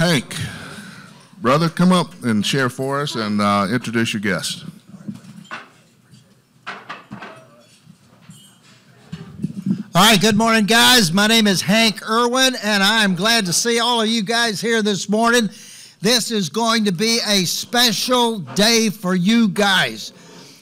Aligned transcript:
Hank, 0.00 0.34
brother, 1.42 1.68
come 1.68 1.92
up 1.92 2.22
and 2.22 2.46
share 2.46 2.70
for 2.70 3.02
us 3.02 3.16
and 3.16 3.38
uh, 3.38 3.66
introduce 3.70 4.14
your 4.14 4.22
guest. 4.22 4.64
All 9.94 10.02
right, 10.02 10.18
good 10.18 10.38
morning, 10.38 10.64
guys. 10.64 11.12
My 11.12 11.26
name 11.26 11.46
is 11.46 11.60
Hank 11.60 12.00
Erwin, 12.08 12.54
and 12.62 12.82
I'm 12.82 13.14
glad 13.14 13.44
to 13.44 13.52
see 13.52 13.78
all 13.78 14.00
of 14.00 14.08
you 14.08 14.22
guys 14.22 14.58
here 14.58 14.80
this 14.80 15.10
morning. 15.10 15.50
This 16.00 16.30
is 16.30 16.48
going 16.48 16.86
to 16.86 16.92
be 16.92 17.18
a 17.28 17.44
special 17.44 18.38
day 18.38 18.88
for 18.88 19.14
you 19.14 19.48
guys. 19.48 20.14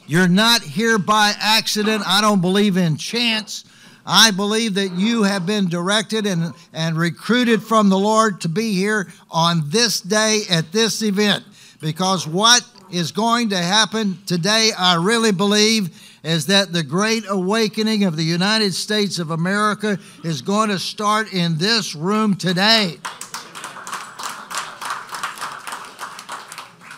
You're 0.08 0.26
not 0.26 0.62
here 0.62 0.98
by 0.98 1.32
accident. 1.38 2.02
I 2.04 2.20
don't 2.20 2.40
believe 2.40 2.76
in 2.76 2.96
chance. 2.96 3.64
I 4.10 4.30
believe 4.30 4.74
that 4.74 4.92
you 4.92 5.24
have 5.24 5.44
been 5.44 5.68
directed 5.68 6.26
and, 6.26 6.54
and 6.72 6.96
recruited 6.96 7.62
from 7.62 7.90
the 7.90 7.98
Lord 7.98 8.40
to 8.40 8.48
be 8.48 8.72
here 8.72 9.12
on 9.30 9.68
this 9.68 10.00
day 10.00 10.44
at 10.48 10.72
this 10.72 11.02
event. 11.02 11.44
Because 11.78 12.26
what 12.26 12.64
is 12.90 13.12
going 13.12 13.50
to 13.50 13.58
happen 13.58 14.18
today, 14.24 14.70
I 14.76 14.96
really 14.96 15.30
believe, 15.30 15.90
is 16.24 16.46
that 16.46 16.72
the 16.72 16.82
great 16.82 17.24
awakening 17.28 18.04
of 18.04 18.16
the 18.16 18.24
United 18.24 18.72
States 18.72 19.18
of 19.18 19.30
America 19.30 19.98
is 20.24 20.40
going 20.40 20.70
to 20.70 20.78
start 20.78 21.34
in 21.34 21.58
this 21.58 21.94
room 21.94 22.34
today. 22.34 22.96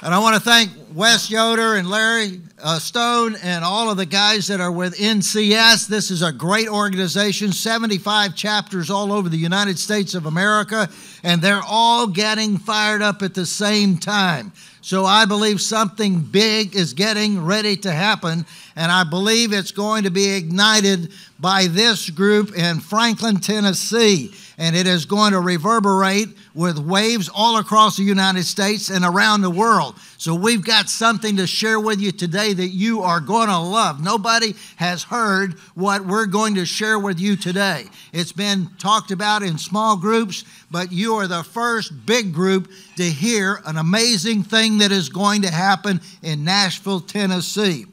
And 0.02 0.14
I 0.14 0.18
want 0.20 0.36
to 0.36 0.40
thank 0.40 0.70
Wes 0.94 1.30
Yoder 1.30 1.76
and 1.76 1.88
Larry 1.88 2.40
uh, 2.60 2.80
Stone 2.80 3.36
and 3.44 3.64
all 3.64 3.90
of 3.90 3.96
the 3.96 4.06
guys 4.06 4.48
that 4.48 4.60
are 4.60 4.72
with 4.72 4.96
NCS. 4.96 5.86
This 5.86 6.10
is 6.10 6.22
a 6.22 6.32
great 6.32 6.68
organization, 6.68 7.52
75 7.52 8.34
chapters 8.34 8.90
all 8.90 9.12
over 9.12 9.28
the 9.28 9.36
United 9.36 9.78
States 9.78 10.14
of 10.14 10.26
America, 10.26 10.88
and 11.22 11.40
they're 11.40 11.62
all 11.64 12.08
getting 12.08 12.58
fired 12.58 13.02
up 13.02 13.22
at 13.22 13.34
the 13.34 13.46
same 13.46 13.98
time. 13.98 14.52
So 14.80 15.04
I 15.04 15.26
believe 15.26 15.60
something 15.60 16.20
big 16.22 16.74
is 16.74 16.92
getting 16.92 17.44
ready 17.44 17.76
to 17.76 17.92
happen, 17.92 18.44
and 18.74 18.90
I 18.90 19.04
believe 19.04 19.52
it's 19.52 19.72
going 19.72 20.04
to 20.04 20.10
be 20.10 20.30
ignited 20.30 21.12
by 21.38 21.68
this 21.68 22.10
group 22.10 22.56
in 22.56 22.80
Franklin, 22.80 23.36
Tennessee. 23.36 24.34
And 24.60 24.76
it 24.76 24.86
is 24.86 25.06
going 25.06 25.32
to 25.32 25.40
reverberate 25.40 26.28
with 26.54 26.78
waves 26.78 27.30
all 27.34 27.56
across 27.56 27.96
the 27.96 28.02
United 28.02 28.44
States 28.44 28.90
and 28.90 29.06
around 29.06 29.40
the 29.40 29.48
world. 29.48 29.96
So 30.18 30.34
we've 30.34 30.62
got 30.62 30.90
something 30.90 31.38
to 31.38 31.46
share 31.46 31.80
with 31.80 31.98
you 31.98 32.12
today 32.12 32.52
that 32.52 32.68
you 32.68 33.00
are 33.00 33.20
going 33.20 33.48
to 33.48 33.58
love. 33.58 34.04
Nobody 34.04 34.54
has 34.76 35.02
heard 35.02 35.54
what 35.74 36.04
we're 36.04 36.26
going 36.26 36.56
to 36.56 36.66
share 36.66 36.98
with 36.98 37.18
you 37.18 37.36
today. 37.36 37.86
It's 38.12 38.32
been 38.32 38.68
talked 38.78 39.12
about 39.12 39.42
in 39.42 39.56
small 39.56 39.96
groups, 39.96 40.44
but 40.70 40.92
you 40.92 41.14
are 41.14 41.26
the 41.26 41.42
first 41.42 42.04
big 42.04 42.34
group 42.34 42.70
to 42.96 43.04
hear 43.04 43.62
an 43.64 43.78
amazing 43.78 44.42
thing 44.42 44.76
that 44.78 44.92
is 44.92 45.08
going 45.08 45.40
to 45.40 45.50
happen 45.50 46.02
in 46.22 46.44
Nashville, 46.44 47.00
Tennessee. 47.00 47.86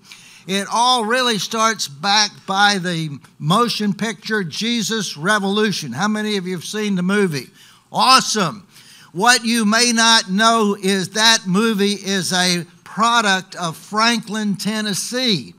It 0.48 0.66
all 0.72 1.04
really 1.04 1.40
starts 1.40 1.90
back 1.90 2.32
by 2.46 2.78
the 2.78 3.20
motion 3.38 3.94
picture 3.94 4.46
Jesus 4.46 5.18
Revolution. 5.18 5.92
How 5.92 6.08
many 6.08 6.38
of 6.38 6.48
you 6.48 6.56
have 6.56 6.64
seen 6.64 6.96
the 6.96 7.04
movie? 7.04 7.48
Awesome. 7.92 8.66
What 9.12 9.44
you 9.44 9.66
may 9.66 9.92
not 9.94 10.30
know 10.32 10.78
is 10.82 11.10
that 11.10 11.40
movie 11.48 11.96
is 11.96 12.32
a 12.32 12.64
product 12.86 13.58
of 13.58 13.76
Franklin, 13.76 14.56
Tennessee, 14.56 15.54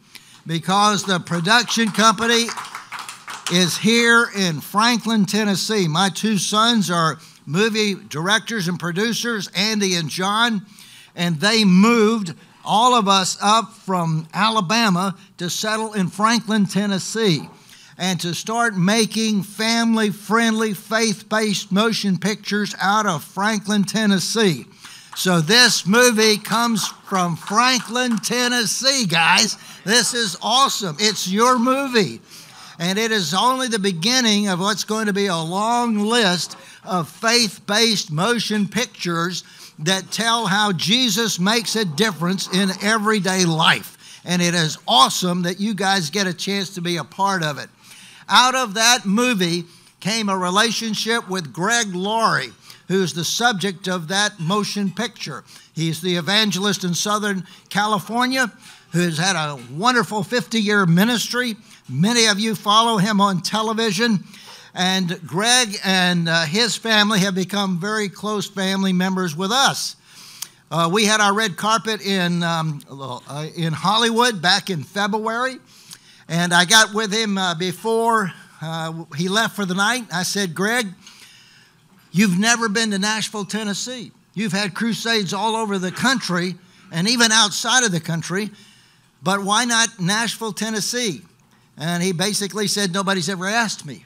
because 0.47 1.05
the 1.05 1.21
production 1.21 1.91
company 1.91 2.47
is 3.53 3.77
here 3.77 4.31
in 4.35 4.63
Franklin, 4.63 5.27
Tennessee. 5.27 5.87
My 5.87 6.09
two 6.09 6.39
sons 6.39 6.91
are 6.91 7.19
movie 7.45 7.95
directors 7.95 8.69
and 8.69 8.81
producers, 8.81 9.51
Andy 9.55 9.97
and 9.97 10.09
Jon, 10.09 10.65
and 11.15 11.41
they 11.41 11.67
moved 11.67 12.35
all 12.69 12.95
of 12.95 13.09
us 13.09 13.39
up 13.41 13.73
from 13.73 14.29
Alabama 14.35 15.17
to 15.39 15.49
settle 15.49 15.95
in 15.95 16.09
Franklin, 16.09 16.67
Tennessee, 16.67 17.49
and 17.97 18.21
to 18.21 18.35
start 18.35 18.77
making 18.77 19.43
family 19.43 20.11
friendly, 20.11 20.75
faith 20.75 21.29
based 21.31 21.73
motion 21.73 22.19
pictures 22.19 22.75
out 22.79 23.07
of 23.07 23.25
Franklin, 23.25 23.85
Tennessee. 23.85 24.67
So, 25.17 25.41
this 25.41 25.85
movie 25.85 26.37
comes 26.37 26.87
from 26.87 27.35
Franklin, 27.35 28.19
Tennessee, 28.19 29.07
guys. 29.07 29.57
This 29.85 30.15
is 30.15 30.37
awesome. 30.43 30.97
It's 31.01 31.27
your 31.27 31.59
movie. 31.59 32.21
And 32.79 32.99
it 32.99 33.11
is 33.11 33.35
only 33.35 33.67
the 33.67 33.81
beginning 33.81 34.47
of 34.47 34.61
what's 34.61 34.85
going 34.85 35.07
to 35.07 35.13
be 35.13 35.27
a 35.27 35.37
long 35.37 35.97
list 35.97 36.57
of 36.85 37.09
faith 37.09 37.67
based 37.67 38.13
motion 38.13 38.69
pictures 38.69 39.43
that 39.81 40.11
tell 40.11 40.47
how 40.47 40.73
Jesus 40.73 41.39
makes 41.39 41.77
a 41.77 41.85
difference 41.85 42.49
in 42.53 42.71
everyday 42.83 43.45
life. 43.45 44.23
And 44.25 44.43
it 44.43 44.55
is 44.55 44.79
awesome 44.87 45.43
that 45.43 45.61
you 45.61 45.75
guys 45.75 46.11
get 46.11 46.27
a 46.27 46.35
chance 46.35 46.75
to 46.75 46.81
be 46.81 46.97
a 46.97 47.05
part 47.05 47.43
of 47.43 47.59
it. 47.59 47.69
Out 48.29 48.55
of 48.55 48.75
that 48.75 49.07
movie 49.07 49.65
came 50.01 50.29
a 50.29 50.37
relationship 50.37 51.29
with 51.29 51.53
Greg 51.53 51.95
Laurie, 51.95 52.53
who's 52.89 53.15
the 53.15 53.25
subject 53.25 53.89
of 53.89 54.09
that 54.09 54.39
motion 54.39 54.91
picture. 54.91 55.45
He's 55.75 56.01
the 56.01 56.17
evangelist 56.17 56.85
in 56.85 56.95
Southern 56.95 57.47
California 57.71 58.53
who's 58.93 59.19
had 59.19 59.37
a 59.37 59.59
wonderful 59.73 60.23
50 60.23 60.61
year 60.61 60.87
ministry. 60.87 61.57
Many 61.89 62.27
of 62.27 62.39
you 62.39 62.55
follow 62.55 62.99
him 62.99 63.21
on 63.21 63.43
television. 63.43 64.25
And 64.75 65.21
Greg 65.27 65.77
and 65.85 66.29
uh, 66.29 66.45
his 66.45 66.77
family 66.77 67.21
have 67.21 67.35
become 67.35 67.79
very 67.81 68.09
close 68.09 68.49
family 68.49 68.93
members 68.93 69.37
with 69.37 69.51
us. 69.51 69.97
Uh, 70.71 70.89
we 70.93 71.07
had 71.07 71.21
our 71.21 71.33
red 71.33 71.57
carpet 71.57 72.03
in, 72.03 72.43
um, 72.43 72.81
uh, 72.91 73.47
in 73.57 73.73
Hollywood 73.73 74.43
back 74.43 74.69
in 74.69 74.83
February, 74.83 75.57
and 76.29 76.53
I 76.53 76.67
got 76.67 76.93
with 76.93 77.11
him 77.11 77.39
uh, 77.39 77.55
before 77.55 78.31
uh, 78.61 79.05
he 79.17 79.29
left 79.29 79.57
for 79.57 79.65
the 79.65 79.75
night. 79.75 80.05
I 80.13 80.25
said, 80.25 80.55
Greg, 80.55 80.87
you've 82.13 82.39
never 82.39 82.69
been 82.69 82.91
to 82.91 82.99
Nashville, 82.99 83.47
Tennessee. 83.47 84.13
You've 84.35 84.53
had 84.53 84.75
crusades 84.75 85.33
all 85.33 85.57
over 85.57 85.79
the 85.79 85.91
country 85.91 86.57
and 86.93 87.09
even 87.09 87.33
outside 87.33 87.83
of 87.83 87.93
the 87.93 88.01
country, 88.01 88.51
but 89.23 89.43
why 89.43 89.65
not 89.65 89.99
Nashville, 89.99 90.53
Tennessee? 90.53 91.23
And 91.79 92.03
he 92.03 92.13
basically 92.13 92.67
said, 92.67 92.93
Nobody's 92.93 93.29
ever 93.29 93.47
asked 93.47 93.87
me. 93.87 94.05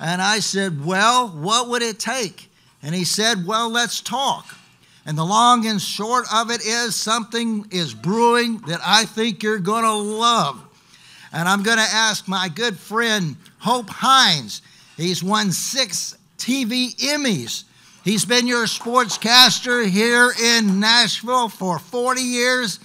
And 0.00 0.22
I 0.22 0.40
said, 0.40 0.84
Well, 0.84 1.28
what 1.28 1.68
would 1.68 1.82
it 1.82 1.98
take? 1.98 2.50
And 2.82 2.94
he 2.94 3.04
said, 3.04 3.46
Well, 3.46 3.70
let's 3.70 4.00
talk. 4.00 4.56
And 5.06 5.16
the 5.16 5.24
long 5.24 5.66
and 5.66 5.80
short 5.80 6.26
of 6.32 6.50
it 6.50 6.64
is 6.64 6.96
something 6.96 7.66
is 7.70 7.94
brewing 7.94 8.58
that 8.66 8.80
I 8.84 9.04
think 9.04 9.42
you're 9.42 9.58
going 9.58 9.84
to 9.84 9.92
love. 9.92 10.62
And 11.32 11.48
I'm 11.48 11.62
going 11.62 11.78
to 11.78 11.82
ask 11.82 12.26
my 12.26 12.48
good 12.48 12.78
friend 12.78 13.36
Hope 13.58 13.88
Hines. 13.88 14.62
He's 14.96 15.22
won 15.22 15.52
six 15.52 16.16
TV 16.38 16.94
Emmys. 16.96 17.64
He's 18.04 18.24
been 18.24 18.46
your 18.46 18.64
sportscaster 18.64 19.86
here 19.86 20.32
in 20.42 20.80
Nashville 20.80 21.48
for 21.48 21.78
40 21.78 22.20
years. 22.20 22.80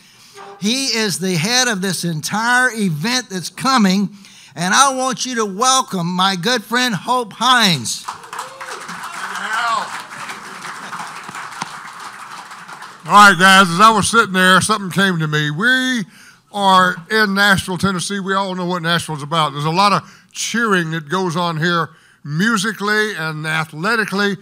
He 0.59 0.87
is 0.87 1.19
the 1.19 1.35
head 1.35 1.67
of 1.67 1.81
this 1.81 2.03
entire 2.03 2.69
event 2.73 3.29
that's 3.29 3.49
coming 3.49 4.09
and 4.55 4.73
I 4.73 4.95
want 4.95 5.25
you 5.25 5.35
to 5.35 5.45
welcome 5.45 6.07
my 6.07 6.37
good 6.37 6.63
friend 6.63 6.95
Hope 6.95 7.33
Hines. 7.33 8.05
All 13.05 13.11
right, 13.11 13.37
guys, 13.37 13.69
as 13.69 13.79
I 13.81 13.91
was 13.93 14.09
sitting 14.09 14.33
there, 14.33 14.59
something 14.61 14.89
came 14.89 15.19
to 15.19 15.27
me. 15.27 15.51
We 15.51 16.05
are 16.53 16.95
in 17.11 17.35
Nashville, 17.35 17.77
Tennessee. 17.77 18.19
We 18.19 18.33
all 18.33 18.55
know 18.55 18.65
what 18.65 18.81
Nashville's 18.81 19.21
about. 19.21 19.51
There's 19.51 19.65
a 19.65 19.69
lot 19.69 19.91
of 19.91 20.25
cheering 20.31 20.91
that 20.91 21.09
goes 21.09 21.35
on 21.35 21.57
here 21.57 21.89
musically 22.23 23.13
and 23.15 23.45
athletically, 23.45 24.37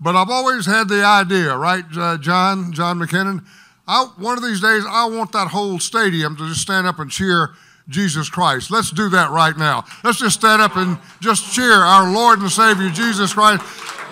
but 0.00 0.16
I've 0.16 0.30
always 0.30 0.66
had 0.66 0.88
the 0.88 1.04
idea, 1.04 1.56
right, 1.56 1.84
uh, 1.96 2.16
John, 2.18 2.72
John 2.72 2.98
McKinnon? 2.98 3.44
I, 3.86 4.06
one 4.16 4.38
of 4.38 4.42
these 4.42 4.60
days, 4.60 4.84
I 4.88 5.04
want 5.04 5.32
that 5.32 5.48
whole 5.48 5.78
stadium 5.78 6.34
to 6.36 6.48
just 6.48 6.62
stand 6.62 6.86
up 6.86 6.98
and 6.98 7.10
cheer 7.10 7.50
Jesus 7.90 8.30
Christ. 8.30 8.70
Let's 8.70 8.90
do 8.90 9.08
that 9.10 9.30
right 9.30 9.56
now. 9.56 9.84
Let's 10.02 10.18
just 10.18 10.38
stand 10.38 10.62
up 10.62 10.76
and 10.76 10.98
just 11.20 11.52
cheer 11.52 11.74
our 11.74 12.10
Lord 12.10 12.38
and 12.38 12.50
Savior 12.50 12.88
Jesus 12.88 13.34
Christ. 13.34 13.62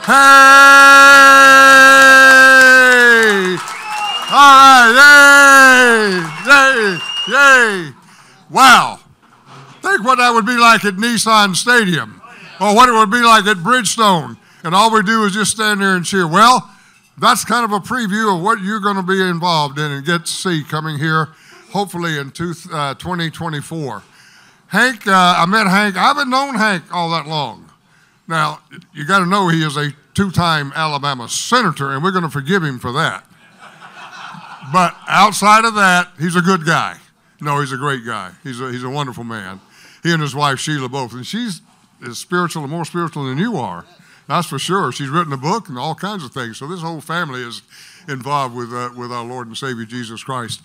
Hey! 0.05 0.49
All 4.31 4.93
right, 4.93 6.21
yay, 6.45 6.99
yay, 7.33 7.87
yay. 7.87 7.93
Wow. 8.51 9.01
Think 9.81 10.05
what 10.05 10.17
that 10.17 10.33
would 10.35 10.45
be 10.45 10.59
like 10.59 10.85
at 10.85 10.95
Nissan 10.95 11.57
Stadium 11.57 12.21
or 12.61 12.75
what 12.75 12.89
it 12.89 12.93
would 12.93 13.11
be 13.11 13.23
like 13.23 13.47
at 13.47 13.59
Bridgestone. 13.59 14.37
And 14.65 14.75
all 14.75 14.93
we 14.93 15.03
do 15.03 15.25
is 15.25 15.33
just 15.33 15.53
stand 15.53 15.81
there 15.81 15.97
and 15.97 16.05
cheer. 16.05 16.27
Well, 16.27 16.71
that's 17.17 17.45
kind 17.45 17.65
of 17.65 17.73
a 17.73 17.81
preview 17.81 18.37
of 18.37 18.43
what 18.43 18.61
you're 18.61 18.81
going 18.81 18.97
to 18.97 19.03
be 19.03 19.21
involved 19.21 19.79
in 19.79 19.91
and 19.91 20.05
get 20.05 20.27
to 20.27 20.31
see 20.31 20.63
coming 20.63 20.99
here 20.99 21.29
hopefully 21.71 22.19
in 22.19 22.31
two, 22.31 22.55
uh, 22.73 22.95
2024. 22.95 24.03
Hank, 24.69 25.07
uh, 25.07 25.35
I 25.39 25.47
met 25.47 25.67
Hank. 25.67 25.97
I 25.97 26.09
haven't 26.09 26.31
known 26.31 26.55
Hank 26.55 26.85
all 26.95 27.11
that 27.11 27.27
long. 27.27 27.71
Now, 28.27 28.61
you 28.93 29.07
got 29.07 29.21
to 29.21 29.27
know 29.27 29.49
he 29.49 29.65
is 29.65 29.77
a 29.77 29.93
two 30.15 30.31
time 30.31 30.73
Alabama 30.75 31.29
senator, 31.29 31.93
and 31.93 32.03
we're 32.03 32.11
going 32.11 32.25
to 32.25 32.31
forgive 32.31 32.63
him 32.63 32.79
for 32.79 32.93
that. 32.93 33.25
but 34.73 34.95
outside 35.09 35.65
of 35.65 35.75
that, 35.75 36.13
he's 36.19 36.37
a 36.37 36.43
good 36.43 36.67
guy. 36.67 36.97
No, 37.41 37.61
he's 37.61 37.73
a 37.73 37.77
great 37.77 38.05
guy. 38.05 38.33
He's 38.43 38.61
a, 38.61 38.71
he's 38.71 38.85
a 38.85 38.91
wonderful 38.91 39.25
man. 39.25 39.61
He 40.03 40.13
and 40.13 40.21
his 40.21 40.35
wife, 40.35 40.59
Sheila, 40.59 40.89
both. 40.89 41.13
And 41.13 41.27
she's 41.27 41.63
as 42.07 42.19
spiritual 42.19 42.63
and 42.63 42.71
more 42.71 42.85
spiritual 42.85 43.25
than 43.25 43.39
you 43.39 43.57
are. 43.57 43.85
That's 44.29 44.47
for 44.47 44.59
sure. 44.59 44.93
She's 44.93 45.09
written 45.09 45.33
a 45.33 45.39
book 45.39 45.69
and 45.69 45.79
all 45.79 45.95
kinds 45.95 46.23
of 46.23 46.33
things. 46.33 46.59
So 46.59 46.67
this 46.67 46.83
whole 46.83 47.01
family 47.01 47.41
is 47.41 47.63
involved 48.09 48.55
with, 48.55 48.73
uh, 48.73 48.91
with 48.95 49.11
our 49.11 49.25
Lord 49.25 49.47
and 49.47 49.57
Savior 49.57 49.87
Jesus 49.87 50.23
Christ. 50.23 50.61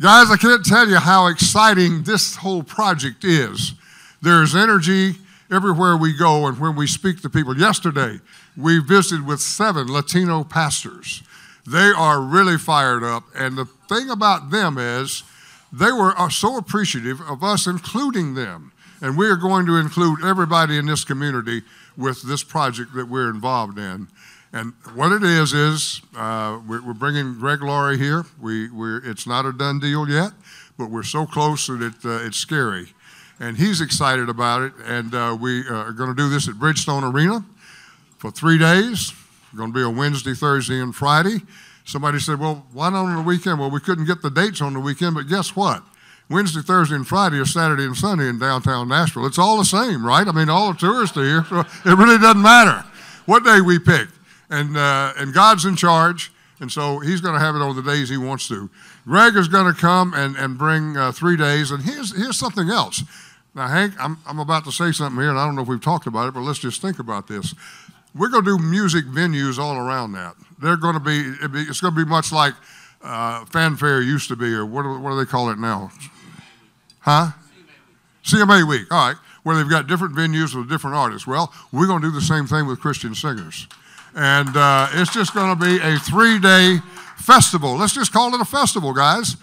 Guys, 0.00 0.28
I 0.28 0.36
can't 0.36 0.64
tell 0.64 0.88
you 0.88 0.96
how 0.96 1.28
exciting 1.28 2.02
this 2.02 2.34
whole 2.34 2.64
project 2.64 3.22
is. 3.22 3.74
There's 4.20 4.56
energy 4.56 5.14
everywhere 5.52 5.96
we 5.96 6.16
go 6.16 6.48
and 6.48 6.58
when 6.58 6.74
we 6.74 6.88
speak 6.88 7.22
to 7.22 7.30
people. 7.30 7.56
Yesterday, 7.56 8.18
we 8.56 8.80
visited 8.80 9.24
with 9.24 9.40
seven 9.40 9.86
Latino 9.86 10.42
pastors. 10.42 11.22
They 11.64 11.92
are 11.96 12.20
really 12.20 12.58
fired 12.58 13.04
up. 13.04 13.22
And 13.36 13.56
the 13.56 13.66
thing 13.88 14.10
about 14.10 14.50
them 14.50 14.78
is 14.78 15.22
they 15.72 15.92
were 15.92 16.18
uh, 16.18 16.28
so 16.28 16.56
appreciative 16.56 17.20
of 17.20 17.44
us 17.44 17.68
including 17.68 18.34
them. 18.34 18.72
And 19.00 19.16
we 19.16 19.28
are 19.28 19.36
going 19.36 19.64
to 19.66 19.76
include 19.76 20.24
everybody 20.24 20.76
in 20.76 20.86
this 20.86 21.04
community 21.04 21.62
with 21.96 22.20
this 22.22 22.42
project 22.42 22.94
that 22.94 23.06
we're 23.06 23.30
involved 23.30 23.78
in. 23.78 24.08
And 24.54 24.72
what 24.94 25.10
it 25.10 25.24
is 25.24 25.52
is 25.52 26.00
uh, 26.16 26.60
we're, 26.68 26.80
we're, 26.80 26.94
bringing 26.94 27.34
Greg 27.40 27.60
Laurie 27.60 27.98
here. 27.98 28.24
We, 28.40 28.68
it's 29.02 29.26
not 29.26 29.44
a 29.44 29.52
done 29.52 29.80
deal 29.80 30.08
yet, 30.08 30.30
but 30.78 30.90
we're 30.90 31.02
so 31.02 31.26
close 31.26 31.66
that 31.66 31.82
it, 31.82 32.04
uh, 32.04 32.24
it's 32.24 32.36
scary. 32.36 32.92
And 33.40 33.56
he's 33.56 33.80
excited 33.80 34.28
about 34.28 34.62
it. 34.62 34.72
And 34.84 35.12
uh, 35.12 35.36
we 35.40 35.66
uh, 35.68 35.74
are 35.74 35.92
going 35.92 36.08
to 36.08 36.14
do 36.14 36.28
this 36.28 36.46
at 36.46 36.54
Bridgestone 36.54 37.12
Arena 37.12 37.44
for 38.18 38.30
three 38.30 38.56
days. 38.56 39.10
It's 39.10 39.56
going 39.56 39.72
to 39.72 39.74
be 39.74 39.82
a 39.82 39.90
Wednesday, 39.90 40.34
Thursday, 40.34 40.80
and 40.80 40.94
Friday. 40.94 41.38
Somebody 41.84 42.20
said, 42.20 42.38
well, 42.38 42.64
why 42.72 42.90
not 42.90 43.06
on 43.06 43.16
the 43.16 43.22
weekend? 43.22 43.58
Well, 43.58 43.72
we 43.72 43.80
couldn't 43.80 44.04
get 44.04 44.22
the 44.22 44.30
dates 44.30 44.62
on 44.62 44.72
the 44.72 44.80
weekend, 44.80 45.16
but 45.16 45.26
guess 45.26 45.56
what? 45.56 45.82
Wednesday, 46.30 46.60
Thursday, 46.60 46.94
and 46.94 47.08
Friday 47.08 47.38
or 47.38 47.44
Saturday 47.44 47.86
and 47.86 47.96
Sunday 47.96 48.28
in 48.28 48.38
downtown 48.38 48.86
Nashville. 48.88 49.26
It's 49.26 49.38
all 49.38 49.58
the 49.58 49.64
same, 49.64 50.06
right? 50.06 50.28
I 50.28 50.30
mean, 50.30 50.48
all 50.48 50.72
the 50.72 50.78
tourists 50.78 51.16
are 51.16 51.24
here, 51.24 51.44
so 51.48 51.58
it 51.90 51.98
really 51.98 52.18
doesn't 52.18 52.40
matter 52.40 52.84
what 53.26 53.42
day 53.42 53.60
we 53.60 53.80
pick 53.80 54.06
and, 54.50 54.76
uh, 54.76 55.12
and 55.16 55.32
God's 55.32 55.64
in 55.64 55.76
charge, 55.76 56.32
and 56.60 56.70
so 56.70 56.98
He's 56.98 57.20
going 57.20 57.34
to 57.34 57.40
have 57.40 57.54
it 57.54 57.62
on 57.62 57.74
the 57.76 57.82
days 57.82 58.08
He 58.08 58.16
wants 58.16 58.48
to. 58.48 58.70
Greg 59.06 59.36
is 59.36 59.48
going 59.48 59.72
to 59.72 59.78
come 59.78 60.14
and, 60.14 60.36
and 60.36 60.56
bring 60.56 60.96
uh, 60.96 61.12
three 61.12 61.36
days, 61.36 61.70
and 61.70 61.82
here's, 61.82 62.16
here's 62.16 62.38
something 62.38 62.68
else. 62.70 63.02
Now, 63.54 63.68
Hank, 63.68 63.94
I'm, 64.00 64.18
I'm 64.26 64.40
about 64.40 64.64
to 64.64 64.72
say 64.72 64.90
something 64.92 65.20
here, 65.20 65.30
and 65.30 65.38
I 65.38 65.46
don't 65.46 65.54
know 65.54 65.62
if 65.62 65.68
we've 65.68 65.80
talked 65.80 66.06
about 66.06 66.28
it, 66.28 66.34
but 66.34 66.40
let's 66.40 66.58
just 66.58 66.82
think 66.82 66.98
about 66.98 67.28
this. 67.28 67.54
We're 68.14 68.28
going 68.28 68.44
to 68.44 68.58
do 68.58 68.62
music 68.62 69.04
venues 69.06 69.58
all 69.58 69.76
around 69.76 70.12
that. 70.12 70.34
They're 70.60 70.76
going 70.76 70.94
to 70.94 71.00
be, 71.00 71.20
it's 71.40 71.80
going 71.80 71.94
to 71.94 72.04
be 72.04 72.08
much 72.08 72.32
like 72.32 72.54
uh, 73.02 73.44
Fan 73.46 73.76
Fair 73.76 74.00
used 74.00 74.28
to 74.28 74.36
be, 74.36 74.52
or 74.52 74.66
what 74.66 74.82
do, 74.82 74.98
what 74.98 75.10
do 75.10 75.16
they 75.16 75.24
call 75.24 75.50
it 75.50 75.58
now? 75.58 75.90
Huh? 77.00 77.32
CMA 78.24 78.66
Week. 78.68 78.90
All 78.90 79.08
right. 79.08 79.16
Where 79.42 79.56
they've 79.56 79.68
got 79.68 79.86
different 79.86 80.14
venues 80.14 80.54
with 80.54 80.70
different 80.70 80.96
artists. 80.96 81.26
Well, 81.26 81.52
we're 81.70 81.86
going 81.86 82.00
to 82.00 82.08
do 82.08 82.14
the 82.14 82.22
same 82.22 82.46
thing 82.46 82.66
with 82.66 82.80
Christian 82.80 83.14
singers. 83.14 83.68
And 84.14 84.56
uh, 84.56 84.88
it's 84.92 85.12
just 85.12 85.34
going 85.34 85.56
to 85.56 85.64
be 85.64 85.78
a 85.82 85.98
three 85.98 86.38
day 86.38 86.78
festival. 87.16 87.76
Let's 87.76 87.94
just 87.94 88.12
call 88.12 88.34
it 88.34 88.40
a 88.40 88.44
festival, 88.44 88.92
guys. 88.92 89.36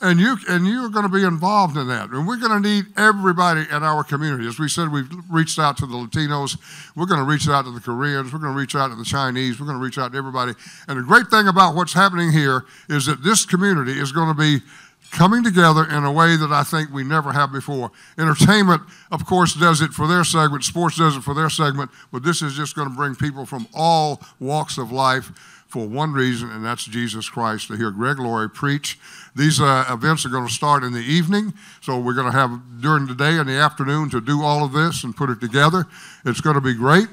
And 0.00 0.20
you 0.20 0.36
and 0.48 0.64
you're 0.64 0.88
going 0.90 1.04
to 1.04 1.12
be 1.12 1.24
involved 1.24 1.76
in 1.76 1.88
that. 1.88 2.10
And 2.10 2.26
we're 2.26 2.36
going 2.36 2.62
to 2.62 2.68
need 2.68 2.86
everybody 2.96 3.62
in 3.62 3.82
our 3.82 4.04
community. 4.04 4.46
As 4.46 4.58
we 4.58 4.68
said, 4.68 4.92
we've 4.92 5.08
reached 5.28 5.58
out 5.58 5.76
to 5.78 5.86
the 5.86 5.96
Latinos. 5.96 6.56
We're 6.94 7.06
going 7.06 7.18
to 7.18 7.26
reach 7.26 7.48
out 7.48 7.64
to 7.64 7.72
the 7.72 7.80
Koreans. 7.80 8.32
We're 8.32 8.38
going 8.38 8.52
to 8.52 8.58
reach 8.58 8.76
out 8.76 8.90
to 8.90 8.96
the 8.96 9.04
Chinese. 9.04 9.58
We're 9.58 9.66
going 9.66 9.78
to 9.78 9.84
reach 9.84 9.98
out 9.98 10.12
to 10.12 10.18
everybody. 10.18 10.52
And 10.86 10.98
the 10.98 11.02
great 11.02 11.26
thing 11.28 11.48
about 11.48 11.74
what's 11.74 11.92
happening 11.92 12.30
here 12.30 12.64
is 12.88 13.06
that 13.06 13.24
this 13.24 13.44
community 13.44 13.98
is 13.98 14.12
going 14.12 14.28
to 14.28 14.40
be 14.40 14.64
coming 15.10 15.42
together 15.42 15.84
in 15.84 16.04
a 16.04 16.12
way 16.12 16.36
that 16.36 16.50
I 16.52 16.62
think 16.62 16.90
we 16.92 17.04
never 17.04 17.32
have 17.32 17.52
before. 17.52 17.90
Entertainment, 18.18 18.82
of 19.10 19.24
course, 19.26 19.54
does 19.54 19.80
it 19.80 19.92
for 19.92 20.06
their 20.06 20.24
segment, 20.24 20.64
sports 20.64 20.96
does 20.98 21.16
it 21.16 21.22
for 21.22 21.34
their 21.34 21.50
segment, 21.50 21.90
but 22.12 22.22
this 22.22 22.42
is 22.42 22.54
just 22.54 22.76
going 22.76 22.88
to 22.88 22.94
bring 22.94 23.14
people 23.14 23.46
from 23.46 23.66
all 23.74 24.20
walks 24.38 24.78
of 24.78 24.92
life 24.92 25.32
for 25.68 25.86
one 25.86 26.12
reason, 26.12 26.50
and 26.50 26.64
that's 26.64 26.84
Jesus 26.84 27.28
Christ, 27.28 27.68
to 27.68 27.76
hear 27.76 27.90
Greg 27.90 28.18
Laurie 28.18 28.48
preach. 28.48 28.98
These 29.36 29.60
uh, 29.60 29.84
events 29.90 30.24
are 30.24 30.30
going 30.30 30.46
to 30.46 30.52
start 30.52 30.82
in 30.82 30.92
the 30.92 31.00
evening, 31.00 31.52
so 31.82 31.98
we're 31.98 32.14
going 32.14 32.30
to 32.30 32.36
have 32.36 32.80
during 32.80 33.06
the 33.06 33.14
day 33.14 33.36
and 33.36 33.46
the 33.46 33.58
afternoon 33.58 34.08
to 34.10 34.20
do 34.20 34.42
all 34.42 34.64
of 34.64 34.72
this 34.72 35.04
and 35.04 35.14
put 35.14 35.28
it 35.28 35.40
together. 35.40 35.86
It's 36.24 36.40
going 36.40 36.54
to 36.54 36.62
be 36.62 36.72
great. 36.72 37.08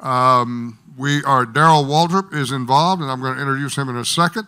Um, 0.00 0.78
we 0.96 1.22
are 1.24 1.44
Darrell 1.44 1.84
Waltrip 1.84 2.34
is 2.34 2.52
involved, 2.52 3.02
and 3.02 3.10
I'm 3.10 3.20
going 3.20 3.34
to 3.34 3.40
introduce 3.40 3.76
him 3.76 3.90
in 3.90 3.96
a 3.96 4.04
second. 4.04 4.46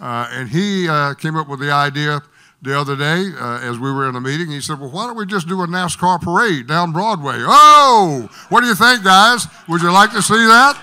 Uh, 0.00 0.28
and 0.30 0.48
he 0.48 0.88
uh, 0.88 1.14
came 1.14 1.36
up 1.36 1.48
with 1.48 1.60
the 1.60 1.70
idea 1.70 2.22
the 2.62 2.78
other 2.78 2.96
day 2.96 3.30
uh, 3.38 3.60
as 3.60 3.78
we 3.78 3.92
were 3.92 4.08
in 4.08 4.16
a 4.16 4.20
meeting. 4.20 4.50
He 4.50 4.60
said, 4.60 4.80
Well, 4.80 4.90
why 4.90 5.06
don't 5.06 5.16
we 5.16 5.26
just 5.26 5.46
do 5.46 5.62
a 5.62 5.66
NASCAR 5.66 6.20
parade 6.20 6.66
down 6.66 6.92
Broadway? 6.92 7.36
Oh, 7.38 8.28
what 8.48 8.62
do 8.62 8.66
you 8.66 8.74
think, 8.74 9.04
guys? 9.04 9.46
Would 9.68 9.82
you 9.82 9.92
like 9.92 10.10
to 10.12 10.22
see 10.22 10.34
that? 10.34 10.76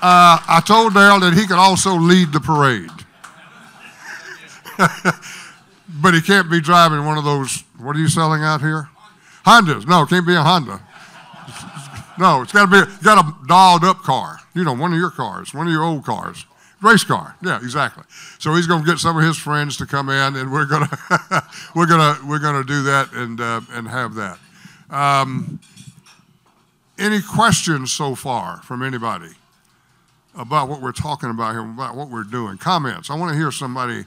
Uh, 0.00 0.38
I 0.46 0.62
told 0.64 0.94
Darrell 0.94 1.20
that 1.20 1.34
he 1.34 1.46
could 1.46 1.58
also 1.58 1.94
lead 1.94 2.32
the 2.32 2.40
parade. 2.40 2.90
but 6.02 6.14
he 6.14 6.20
can't 6.20 6.50
be 6.50 6.60
driving 6.60 7.04
one 7.04 7.18
of 7.18 7.24
those, 7.24 7.64
what 7.78 7.96
are 7.96 7.98
you 7.98 8.08
selling 8.08 8.42
out 8.42 8.60
here? 8.60 8.88
Hondas. 9.44 9.86
No, 9.86 10.02
it 10.02 10.08
can't 10.08 10.26
be 10.26 10.34
a 10.34 10.42
Honda. 10.42 10.80
No, 12.18 12.42
it's 12.42 12.50
got 12.50 12.68
to 12.68 12.84
be, 12.84 13.04
got 13.04 13.24
a 13.24 13.46
dolled 13.46 13.84
up 13.84 13.98
car. 13.98 14.40
You 14.52 14.64
know, 14.64 14.72
one 14.72 14.92
of 14.92 14.98
your 14.98 15.12
cars, 15.12 15.54
one 15.54 15.68
of 15.68 15.72
your 15.72 15.84
old 15.84 16.04
cars. 16.04 16.46
Race 16.80 17.02
car, 17.02 17.34
yeah, 17.42 17.56
exactly. 17.56 18.04
So 18.38 18.54
he's 18.54 18.68
going 18.68 18.84
to 18.84 18.86
get 18.88 18.98
some 18.98 19.16
of 19.16 19.24
his 19.24 19.36
friends 19.36 19.76
to 19.78 19.86
come 19.86 20.08
in, 20.10 20.36
and 20.36 20.52
we're 20.52 20.64
going 20.64 20.86
to 20.88 21.44
we're 21.74 21.86
going 21.86 22.16
to 22.16 22.26
we're 22.26 22.38
going 22.38 22.62
to 22.62 22.66
do 22.66 22.84
that 22.84 23.12
and 23.12 23.40
uh, 23.40 23.60
and 23.72 23.88
have 23.88 24.14
that. 24.14 24.38
Um, 24.90 25.58
any 26.98 27.20
questions 27.20 27.92
so 27.92 28.14
far 28.14 28.62
from 28.62 28.82
anybody 28.82 29.30
about 30.36 30.68
what 30.68 30.80
we're 30.80 30.92
talking 30.92 31.30
about 31.30 31.52
here, 31.52 31.60
about 31.60 31.96
what 31.96 32.10
we're 32.10 32.22
doing? 32.22 32.58
Comments? 32.58 33.10
I 33.10 33.16
want 33.16 33.32
to 33.32 33.36
hear 33.36 33.50
somebody 33.50 34.04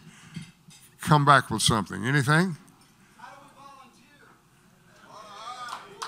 come 1.01 1.25
back 1.25 1.49
with 1.49 1.61
something. 1.61 2.05
Anything? 2.05 2.55
How 3.17 3.31
do 3.31 3.37
we 3.43 3.49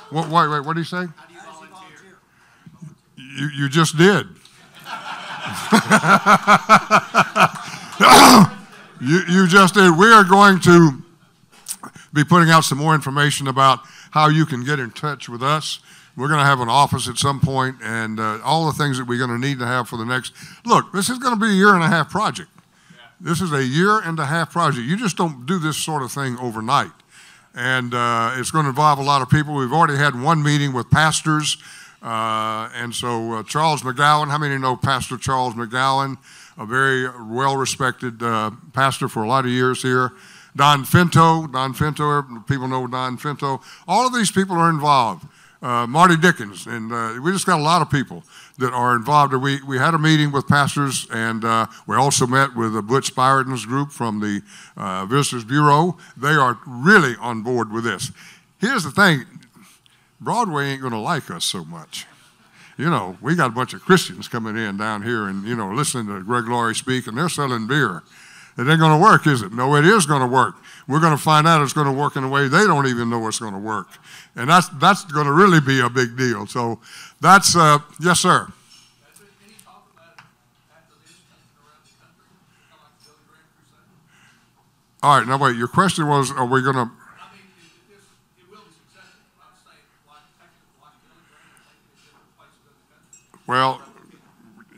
volunteer? 0.09 0.29
What, 0.29 0.29
wait, 0.29 0.49
wait, 0.49 0.65
what 0.65 0.75
did 0.75 0.85
he 0.85 0.89
say? 0.89 1.07
You, 3.17 3.49
you 3.49 3.69
just 3.69 3.97
did. 3.97 4.27
you, 9.01 9.21
you 9.29 9.47
just 9.47 9.73
did. 9.73 9.97
We 9.97 10.11
are 10.11 10.23
going 10.23 10.59
to 10.61 11.03
be 12.13 12.23
putting 12.23 12.49
out 12.49 12.63
some 12.63 12.77
more 12.77 12.95
information 12.95 13.47
about 13.47 13.79
how 14.11 14.27
you 14.27 14.45
can 14.45 14.63
get 14.63 14.79
in 14.79 14.91
touch 14.91 15.27
with 15.27 15.41
us. 15.41 15.79
We're 16.15 16.27
going 16.27 16.39
to 16.39 16.45
have 16.45 16.59
an 16.59 16.69
office 16.69 17.09
at 17.09 17.17
some 17.17 17.39
point 17.39 17.77
and 17.83 18.19
uh, 18.19 18.39
all 18.43 18.67
the 18.67 18.73
things 18.73 18.99
that 18.99 19.07
we're 19.07 19.17
going 19.17 19.31
to 19.31 19.47
need 19.47 19.57
to 19.59 19.65
have 19.65 19.89
for 19.89 19.97
the 19.97 20.05
next. 20.05 20.33
Look, 20.63 20.91
this 20.93 21.09
is 21.09 21.17
going 21.17 21.33
to 21.33 21.39
be 21.39 21.47
a 21.47 21.55
year 21.55 21.73
and 21.73 21.83
a 21.83 21.87
half 21.87 22.11
project. 22.11 22.49
This 23.19 23.41
is 23.41 23.51
a 23.51 23.63
year 23.63 23.99
and 23.99 24.19
a 24.19 24.25
half 24.25 24.51
project. 24.51 24.85
You 24.85 24.95
just 24.95 25.17
don't 25.17 25.45
do 25.45 25.57
this 25.57 25.77
sort 25.77 26.03
of 26.03 26.11
thing 26.11 26.37
overnight. 26.39 26.91
And 27.55 27.93
uh, 27.93 28.35
it's 28.37 28.51
going 28.51 28.65
to 28.65 28.69
involve 28.69 28.99
a 28.99 29.03
lot 29.03 29.21
of 29.21 29.29
people. 29.29 29.55
We've 29.55 29.73
already 29.73 29.97
had 29.97 30.19
one 30.19 30.43
meeting 30.43 30.73
with 30.73 30.89
pastors 30.91 31.57
uh, 32.03 32.69
and 32.75 32.93
so 32.93 33.33
uh, 33.33 33.43
Charles 33.43 33.81
McGowan, 33.81 34.27
how 34.27 34.37
many 34.37 34.57
know 34.57 34.75
Pastor 34.75 35.17
Charles 35.17 35.53
McGowan? 35.53 36.17
A 36.57 36.65
very 36.65 37.07
well-respected 37.07 38.21
uh, 38.21 38.51
pastor 38.73 39.07
for 39.07 39.23
a 39.23 39.27
lot 39.27 39.45
of 39.45 39.51
years 39.51 39.81
here. 39.81 40.11
Don 40.55 40.83
Finto, 40.83 41.51
Don 41.51 41.73
Finto, 41.73 42.45
people 42.45 42.67
know 42.67 42.85
Don 42.87 43.17
Finto. 43.17 43.61
All 43.87 44.05
of 44.05 44.13
these 44.13 44.31
people 44.31 44.57
are 44.57 44.69
involved. 44.69 45.25
Uh, 45.61 45.87
Marty 45.87 46.17
Dickens, 46.17 46.67
and 46.67 46.91
uh, 46.91 47.13
we 47.23 47.31
just 47.31 47.45
got 47.45 47.57
a 47.57 47.63
lot 47.63 47.81
of 47.81 47.89
people 47.89 48.21
that 48.57 48.73
are 48.73 48.97
involved. 48.97 49.33
We, 49.33 49.63
we 49.63 49.77
had 49.77 49.93
a 49.93 49.97
meeting 49.97 50.33
with 50.33 50.45
pastors, 50.45 51.07
and 51.09 51.45
uh, 51.45 51.67
we 51.87 51.95
also 51.95 52.27
met 52.27 52.53
with 52.53 52.73
the 52.73 52.81
Butch 52.81 53.15
Spyridon's 53.15 53.65
group 53.65 53.89
from 53.89 54.19
the 54.19 54.41
Visitors 55.07 55.45
Bureau. 55.45 55.97
They 56.17 56.33
are 56.33 56.59
really 56.67 57.15
on 57.21 57.43
board 57.43 57.71
with 57.71 57.85
this. 57.85 58.11
Here's 58.59 58.83
the 58.83 58.91
thing 58.91 59.25
Broadway 60.23 60.65
ain't 60.67 60.81
going 60.81 60.93
to 60.93 60.99
like 60.99 61.29
us 61.29 61.45
so 61.45 61.65
much. 61.65 62.05
You 62.77 62.89
know, 62.89 63.17
we 63.21 63.35
got 63.35 63.47
a 63.47 63.53
bunch 63.53 63.73
of 63.73 63.81
Christians 63.81 64.27
coming 64.27 64.57
in 64.57 64.77
down 64.77 65.03
here 65.03 65.27
and, 65.27 65.45
you 65.45 65.55
know, 65.55 65.71
listening 65.71 66.07
to 66.07 66.23
Greg 66.23 66.47
Laurie 66.47 66.73
speak, 66.73 67.05
and 67.07 67.17
they're 67.17 67.29
selling 67.29 67.67
beer. 67.67 68.01
It 68.57 68.67
ain't 68.67 68.79
going 68.79 68.99
to 68.99 69.01
work, 69.01 69.27
is 69.27 69.41
it? 69.41 69.51
No, 69.51 69.75
it 69.75 69.85
is 69.85 70.05
going 70.05 70.21
to 70.21 70.27
work. 70.27 70.55
We're 70.87 70.99
going 70.99 71.15
to 71.15 71.21
find 71.21 71.47
out 71.47 71.61
it's 71.61 71.73
going 71.73 71.87
to 71.87 71.93
work 71.93 72.15
in 72.15 72.23
a 72.23 72.29
way 72.29 72.47
they 72.47 72.65
don't 72.65 72.87
even 72.87 73.09
know 73.09 73.27
it's 73.27 73.39
going 73.39 73.53
to 73.53 73.59
work. 73.59 73.87
And 74.35 74.49
that's, 74.49 74.69
that's 74.69 75.05
going 75.05 75.25
to 75.25 75.31
really 75.31 75.59
be 75.59 75.79
a 75.79 75.89
big 75.89 76.17
deal. 76.17 76.45
So 76.47 76.79
that's, 77.21 77.55
uh, 77.55 77.79
yes, 77.99 78.19
sir. 78.19 78.51
All 85.01 85.19
right, 85.19 85.27
now 85.27 85.37
wait, 85.37 85.57
your 85.57 85.67
question 85.67 86.07
was, 86.07 86.31
are 86.31 86.45
we 86.45 86.61
going 86.61 86.75
to 86.75 86.89
Well, 93.47 93.81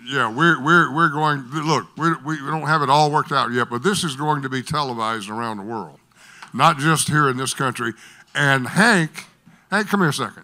yeah, 0.07 0.33
we're, 0.33 0.61
we're 0.63 0.93
we're 0.93 1.09
going, 1.09 1.43
look, 1.51 1.87
we're, 1.97 2.17
we 2.23 2.37
don't 2.37 2.67
have 2.67 2.81
it 2.81 2.89
all 2.89 3.11
worked 3.11 3.31
out 3.31 3.51
yet, 3.51 3.69
but 3.69 3.83
this 3.83 4.03
is 4.03 4.15
going 4.15 4.41
to 4.43 4.49
be 4.49 4.61
televised 4.61 5.29
around 5.29 5.57
the 5.57 5.63
world, 5.63 5.99
not 6.53 6.77
just 6.77 7.07
here 7.07 7.29
in 7.29 7.37
this 7.37 7.53
country. 7.53 7.93
And 8.33 8.67
Hank, 8.67 9.25
Hank, 9.71 9.87
come 9.87 10.01
here 10.01 10.09
a 10.09 10.13
second. 10.13 10.43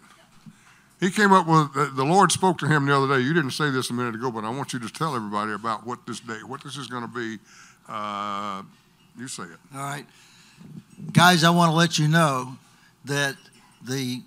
He 1.00 1.10
came 1.10 1.32
up 1.32 1.48
with, 1.48 1.74
the, 1.74 1.92
the 1.96 2.06
Lord 2.06 2.32
spoke 2.32 2.60
to 2.60 2.68
him 2.68 2.86
the 2.86 2.96
other 2.96 3.18
day. 3.18 3.24
You 3.24 3.34
didn't 3.34 3.52
say 3.52 3.72
this 3.72 3.90
a 3.90 3.94
minute 3.94 4.14
ago, 4.14 4.32
but 4.32 4.44
I 4.44 4.50
want 4.50 4.72
you 4.72 4.80
to 4.80 4.90
tell 4.90 5.16
everybody 5.16 5.52
about 5.52 5.86
what 5.86 6.06
this 6.06 6.20
day, 6.20 6.40
what 6.46 6.64
this 6.64 6.78
is 6.78 6.88
going 6.88 7.02
to 7.02 7.08
be. 7.08 7.40
Uh, 7.90 8.62
you 9.18 9.28
say 9.28 9.44
it. 9.44 9.58
All 9.76 9.82
right. 9.82 10.06
Guys, 11.12 11.44
I 11.44 11.50
want 11.50 11.72
to 11.72 11.76
let 11.76 11.98
you 11.98 12.08
know 12.08 12.56
that 13.06 13.36
the 13.84 14.22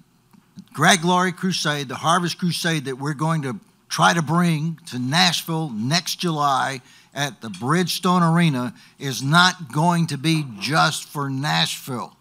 Greg 0.72 1.04
Laurie 1.04 1.32
Crusade, 1.32 1.86
the 1.86 1.94
Harvest 1.94 2.38
Crusade 2.38 2.86
that 2.86 2.98
we're 2.98 3.14
going 3.14 3.42
to 3.42 3.56
try 3.88 4.14
to 4.14 4.23
bring 4.23 4.79
to 4.87 4.99
Nashville 4.99 5.71
next 5.71 6.17
July 6.17 6.81
at 7.14 7.41
the 7.41 7.49
Bridgestone 7.49 8.35
Arena 8.35 8.75
is 8.99 9.23
not 9.23 9.73
going 9.73 10.09
to 10.09 10.19
be 10.19 10.45
just 10.59 11.09
for 11.09 11.31
Nashville. 11.31 12.17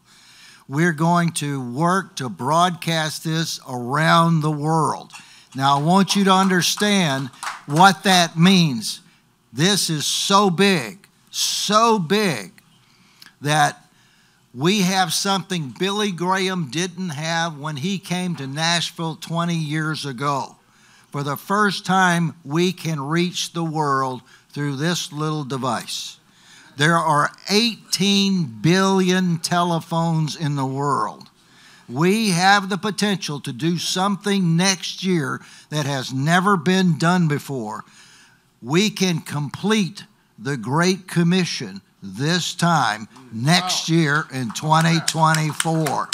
We're 0.68 0.94
going 0.94 1.32
to 1.34 1.62
work 1.74 2.16
to 2.18 2.30
broadcast 2.30 3.24
this 3.24 3.60
around 3.68 4.42
the 4.42 4.52
world. 4.52 5.12
Now, 5.56 5.78
I 5.78 5.84
want 5.84 6.16
you 6.16 6.24
to 6.26 6.32
understand 6.32 7.30
what 7.66 8.04
that 8.04 8.38
means. 8.38 9.02
This 9.52 9.90
is 9.90 10.06
so 10.06 10.50
big, 10.50 11.08
so 11.30 12.00
big 12.00 12.54
that 13.42 13.84
we 14.54 14.82
have 14.82 15.14
something 15.14 15.74
Billy 15.78 16.12
Graham 16.12 16.70
didn't 16.70 17.10
have 17.10 17.58
when 17.58 17.76
he 17.76 17.98
came 18.00 18.36
to 18.36 18.48
Nashville 18.48 19.16
20 19.16 19.56
years 19.56 20.06
ago. 20.06 20.56
For 21.14 21.22
the 21.22 21.38
first 21.38 21.86
time, 21.86 22.34
we 22.44 22.74
can 22.74 23.00
reach 23.00 23.54
the 23.54 23.64
world 23.64 24.24
through 24.50 24.78
this 24.78 25.14
little 25.14 25.44
device. 25.44 26.18
There 26.76 26.98
are 26.98 27.30
18 27.52 28.46
billion 28.64 29.38
telephones 29.38 30.36
in 30.36 30.56
the 30.56 30.66
world. 30.66 31.30
We 31.88 32.32
have 32.32 32.68
the 32.68 32.80
potential 32.80 33.40
to 33.42 33.54
do 33.54 33.78
something 33.78 34.58
next 34.58 35.04
year 35.04 35.40
that 35.70 35.86
has 35.86 36.12
never 36.12 36.58
been 36.58 36.98
done 36.98 37.28
before. 37.28 37.84
We 38.64 38.90
can 38.90 39.20
complete 39.20 40.06
the 40.40 40.58
Great 40.58 41.08
Commission 41.08 41.82
this 42.02 42.56
time 42.56 43.08
next 43.32 43.88
year 43.88 44.26
in 44.34 44.50
2024. 44.54 46.10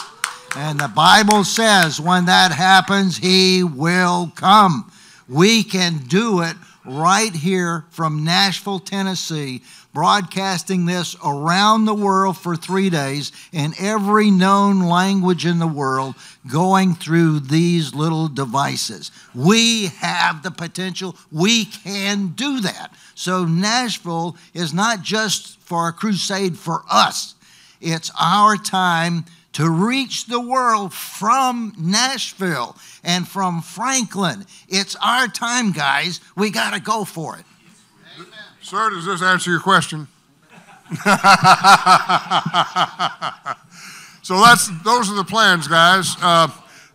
And 0.55 0.79
the 0.79 0.87
Bible 0.87 1.43
says 1.43 1.99
when 2.01 2.25
that 2.25 2.51
happens, 2.51 3.17
He 3.17 3.63
will 3.63 4.31
come. 4.35 4.91
We 5.27 5.63
can 5.63 5.99
do 6.07 6.41
it 6.41 6.55
right 6.85 7.33
here 7.33 7.85
from 7.91 8.23
Nashville, 8.23 8.79
Tennessee, 8.79 9.61
broadcasting 9.93 10.85
this 10.85 11.15
around 11.23 11.85
the 11.85 11.93
world 11.93 12.37
for 12.37 12.55
three 12.55 12.89
days 12.89 13.31
in 13.51 13.73
every 13.79 14.31
known 14.31 14.81
language 14.81 15.45
in 15.45 15.59
the 15.59 15.67
world, 15.67 16.15
going 16.51 16.95
through 16.95 17.41
these 17.41 17.93
little 17.93 18.27
devices. 18.27 19.11
We 19.35 19.87
have 19.87 20.41
the 20.41 20.51
potential, 20.51 21.15
we 21.31 21.65
can 21.65 22.29
do 22.29 22.61
that. 22.61 22.93
So, 23.13 23.45
Nashville 23.45 24.35
is 24.53 24.73
not 24.73 25.03
just 25.03 25.59
for 25.59 25.89
a 25.89 25.93
crusade 25.93 26.57
for 26.57 26.83
us, 26.89 27.35
it's 27.81 28.11
our 28.19 28.57
time 28.57 29.25
to 29.53 29.69
reach 29.69 30.25
the 30.25 30.39
world 30.39 30.93
from 30.93 31.73
Nashville 31.77 32.75
and 33.03 33.27
from 33.27 33.61
Franklin. 33.61 34.45
It's 34.67 34.95
our 35.03 35.27
time, 35.27 35.71
guys. 35.71 36.21
We 36.35 36.51
got 36.51 36.73
to 36.73 36.79
go 36.79 37.03
for 37.03 37.37
it. 37.37 37.45
Amen. 38.15 38.29
Sir, 38.61 38.89
does 38.91 39.05
this 39.05 39.21
answer 39.21 39.49
your 39.49 39.59
question? 39.59 40.07
so 44.23 44.39
that's 44.41 44.69
those 44.83 45.11
are 45.11 45.15
the 45.15 45.25
plans, 45.27 45.67
guys. 45.67 46.15
Uh, 46.21 46.47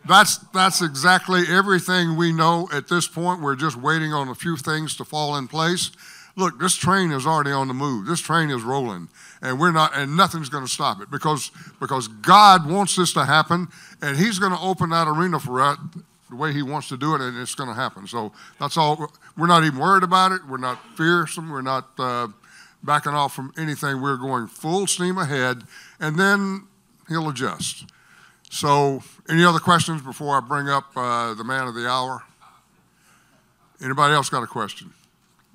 that's 0.06 0.38
that's 0.52 0.82
exactly 0.82 1.44
everything 1.48 2.16
we 2.16 2.32
know 2.32 2.68
at 2.72 2.88
this 2.88 3.06
point. 3.06 3.40
We're 3.40 3.54
just 3.54 3.76
waiting 3.76 4.12
on 4.12 4.28
a 4.28 4.34
few 4.34 4.56
things 4.56 4.96
to 4.96 5.04
fall 5.04 5.36
in 5.36 5.46
place. 5.46 5.92
Look, 6.36 6.58
this 6.58 6.74
train 6.74 7.12
is 7.12 7.24
already 7.24 7.52
on 7.52 7.68
the 7.68 7.74
move. 7.74 8.06
This 8.06 8.20
train 8.20 8.50
is 8.50 8.62
rolling 8.62 9.08
and 9.44 9.60
we're 9.60 9.70
not 9.70 9.94
and 9.94 10.16
nothing's 10.16 10.48
going 10.48 10.64
to 10.64 10.70
stop 10.70 11.00
it 11.02 11.10
because 11.10 11.50
because 11.78 12.08
God 12.08 12.68
wants 12.68 12.96
this 12.96 13.12
to 13.12 13.24
happen 13.24 13.68
and 14.00 14.16
he's 14.16 14.38
going 14.38 14.52
to 14.52 14.58
open 14.58 14.90
that 14.90 15.06
arena 15.06 15.38
for 15.38 15.60
us 15.60 15.78
the 16.30 16.36
way 16.36 16.52
he 16.52 16.62
wants 16.62 16.88
to 16.88 16.96
do 16.96 17.14
it 17.14 17.20
and 17.20 17.38
it's 17.38 17.54
going 17.54 17.68
to 17.68 17.74
happen. 17.74 18.06
So 18.06 18.32
that's 18.58 18.76
all 18.76 19.12
we're 19.36 19.46
not 19.46 19.62
even 19.62 19.78
worried 19.78 20.02
about 20.02 20.32
it. 20.32 20.40
We're 20.48 20.56
not 20.56 20.78
fearsome. 20.96 21.50
We're 21.50 21.62
not 21.62 21.90
uh, 21.98 22.28
backing 22.82 23.12
off 23.12 23.34
from 23.34 23.52
anything. 23.58 24.00
We're 24.00 24.16
going 24.16 24.46
full 24.46 24.86
steam 24.86 25.18
ahead 25.18 25.62
and 26.00 26.18
then 26.18 26.66
he'll 27.08 27.28
adjust. 27.28 27.84
So 28.50 29.02
any 29.28 29.44
other 29.44 29.58
questions 29.58 30.00
before 30.00 30.36
i 30.36 30.40
bring 30.40 30.68
up 30.68 30.86
uh, 30.96 31.34
the 31.34 31.44
man 31.44 31.68
of 31.68 31.74
the 31.74 31.86
hour? 31.86 32.22
Anybody 33.82 34.14
else 34.14 34.30
got 34.30 34.42
a 34.42 34.46
question? 34.46 34.94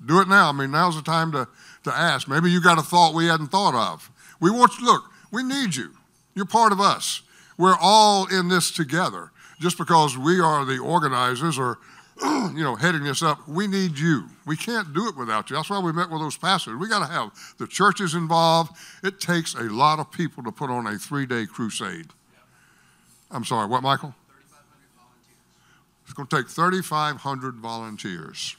Do 0.04 0.20
it 0.20 0.28
now. 0.28 0.50
I 0.50 0.52
mean 0.52 0.70
now's 0.70 0.94
the 0.94 1.02
time 1.02 1.32
to 1.32 1.48
to 1.84 1.92
ask. 1.92 2.28
Maybe 2.28 2.50
you 2.50 2.60
got 2.60 2.78
a 2.78 2.82
thought 2.82 3.14
we 3.14 3.26
hadn't 3.26 3.48
thought 3.48 3.74
of. 3.74 4.10
We 4.40 4.50
want 4.50 4.78
you, 4.78 4.86
look, 4.86 5.04
we 5.30 5.42
need 5.42 5.74
you. 5.74 5.90
You're 6.34 6.46
part 6.46 6.72
of 6.72 6.80
us. 6.80 7.22
We're 7.58 7.76
all 7.80 8.26
in 8.26 8.48
this 8.48 8.70
together. 8.70 9.30
Just 9.60 9.76
because 9.76 10.16
we 10.16 10.40
are 10.40 10.64
the 10.64 10.78
organizers 10.78 11.58
or, 11.58 11.78
you 12.22 12.62
know, 12.62 12.74
heading 12.74 13.04
this 13.04 13.22
up, 13.22 13.46
we 13.46 13.66
need 13.66 13.98
you. 13.98 14.26
We 14.46 14.56
can't 14.56 14.94
do 14.94 15.08
it 15.08 15.16
without 15.16 15.50
you. 15.50 15.56
That's 15.56 15.68
why 15.68 15.78
we 15.78 15.92
met 15.92 16.10
with 16.10 16.20
those 16.20 16.38
pastors. 16.38 16.76
We 16.76 16.88
got 16.88 17.06
to 17.06 17.12
have 17.12 17.30
the 17.58 17.66
churches 17.66 18.14
involved. 18.14 18.72
It 19.02 19.20
takes 19.20 19.54
a 19.54 19.64
lot 19.64 19.98
of 19.98 20.10
people 20.10 20.42
to 20.44 20.52
put 20.52 20.70
on 20.70 20.86
a 20.86 20.98
three 20.98 21.26
day 21.26 21.44
crusade. 21.46 22.06
I'm 23.30 23.44
sorry, 23.44 23.68
what, 23.68 23.82
Michael? 23.82 24.14
It's 26.04 26.14
going 26.14 26.26
to 26.26 26.36
take 26.38 26.48
3,500 26.48 27.56
volunteers. 27.56 28.56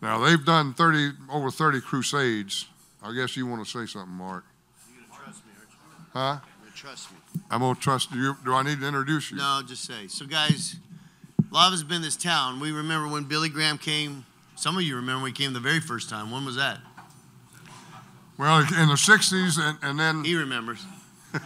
Now 0.00 0.18
they've 0.18 0.44
done 0.44 0.74
30 0.74 1.12
over 1.30 1.50
30 1.50 1.80
crusades. 1.80 2.66
I 3.02 3.14
guess 3.14 3.36
you 3.36 3.46
want 3.46 3.64
to 3.64 3.70
say 3.70 3.86
something, 3.86 4.12
Mark. 4.12 4.44
You're 4.92 5.04
gonna 5.08 5.24
trust 5.24 5.44
me, 5.44 5.52
aren't 5.56 5.70
you? 5.70 5.76
Huh? 6.12 6.20
You're 6.20 6.64
gonna 6.64 6.76
trust 6.76 7.12
me. 7.12 7.18
I'm 7.50 7.60
gonna 7.60 7.78
trust 7.78 8.12
you. 8.12 8.36
Do 8.44 8.54
I 8.54 8.62
need 8.62 8.80
to 8.80 8.86
introduce 8.86 9.30
you? 9.30 9.38
No, 9.38 9.60
just 9.66 9.84
say. 9.84 10.06
So, 10.08 10.26
guys, 10.26 10.76
of 11.52 11.72
us 11.72 11.82
been 11.82 12.02
this 12.02 12.16
town. 12.16 12.60
We 12.60 12.72
remember 12.72 13.08
when 13.08 13.24
Billy 13.24 13.48
Graham 13.48 13.78
came. 13.78 14.24
Some 14.56 14.76
of 14.76 14.82
you 14.82 14.96
remember 14.96 15.22
when 15.22 15.32
he 15.34 15.44
came 15.44 15.52
the 15.52 15.60
very 15.60 15.80
first 15.80 16.10
time. 16.10 16.30
When 16.30 16.44
was 16.44 16.56
that? 16.56 16.78
Well, 18.38 18.60
in 18.60 18.88
the 18.88 18.94
60s, 18.94 19.58
and, 19.58 19.78
and 19.82 19.98
then. 19.98 20.24
He 20.24 20.36
remembers. 20.36 20.84
he 21.32 21.38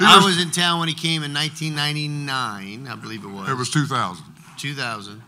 I 0.00 0.22
was 0.24 0.40
in 0.40 0.50
town 0.50 0.78
when 0.78 0.88
he 0.88 0.94
came 0.94 1.22
in 1.22 1.34
1999, 1.34 2.88
I 2.88 2.94
believe 2.96 3.24
it 3.24 3.28
was. 3.28 3.48
It 3.48 3.54
was 3.54 3.70
2000. 3.70 4.24
2000. 4.56 5.22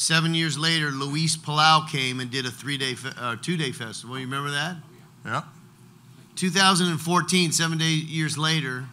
Seven 0.00 0.32
years 0.32 0.56
later, 0.56 0.92
Luis 0.92 1.36
Palau 1.36 1.86
came 1.86 2.20
and 2.20 2.30
did 2.30 2.46
a 2.46 2.50
three-day, 2.50 2.96
uh, 3.18 3.36
two-day 3.36 3.70
festival. 3.70 4.18
You 4.18 4.24
remember 4.24 4.50
that? 4.50 4.76
Yeah. 5.26 5.42
2014, 6.36 7.52
seven 7.52 7.76
day, 7.76 7.84
years 7.84 8.38
later, 8.38 8.86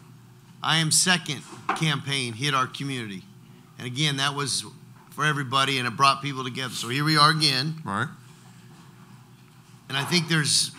I 0.62 0.76
Am 0.76 0.90
Second 0.90 1.40
campaign 1.76 2.34
hit 2.34 2.52
our 2.52 2.66
community. 2.66 3.22
And 3.78 3.86
again, 3.86 4.18
that 4.18 4.34
was 4.34 4.66
for 5.08 5.24
everybody 5.24 5.78
and 5.78 5.88
it 5.88 5.96
brought 5.96 6.20
people 6.20 6.44
together. 6.44 6.74
So 6.74 6.90
here 6.90 7.04
we 7.04 7.16
are 7.16 7.30
again. 7.30 7.76
Right. 7.86 8.08
And 9.88 9.96
I 9.96 10.04
think 10.04 10.28
there's 10.28 10.72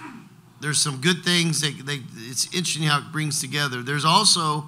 there's 0.62 0.78
some 0.78 1.02
good 1.02 1.24
things 1.26 1.62
that 1.62 1.88
they, 1.88 2.02
it's 2.30 2.46
interesting 2.54 2.84
how 2.84 3.00
it 3.00 3.12
brings 3.12 3.42
together. 3.42 3.82
There's 3.82 4.06
also 4.06 4.66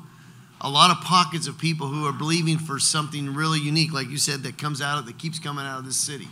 a 0.62 0.70
lot 0.70 0.92
of 0.92 1.04
pockets 1.04 1.48
of 1.48 1.58
people 1.58 1.88
who 1.88 2.06
are 2.06 2.14
believing 2.14 2.60
for 2.60 2.78
something 2.78 3.34
really 3.34 3.60
unique, 3.60 3.92
like 3.92 4.10
you 4.10 4.18
said, 4.18 4.44
that 4.44 4.60
comes 4.60 4.80
out 4.80 5.00
of 5.00 5.08
that 5.08 5.18
keeps 5.18 5.40
coming 5.40 5.66
out 5.66 5.80
of 5.80 5.86
this 5.86 5.98
city, 5.98 6.28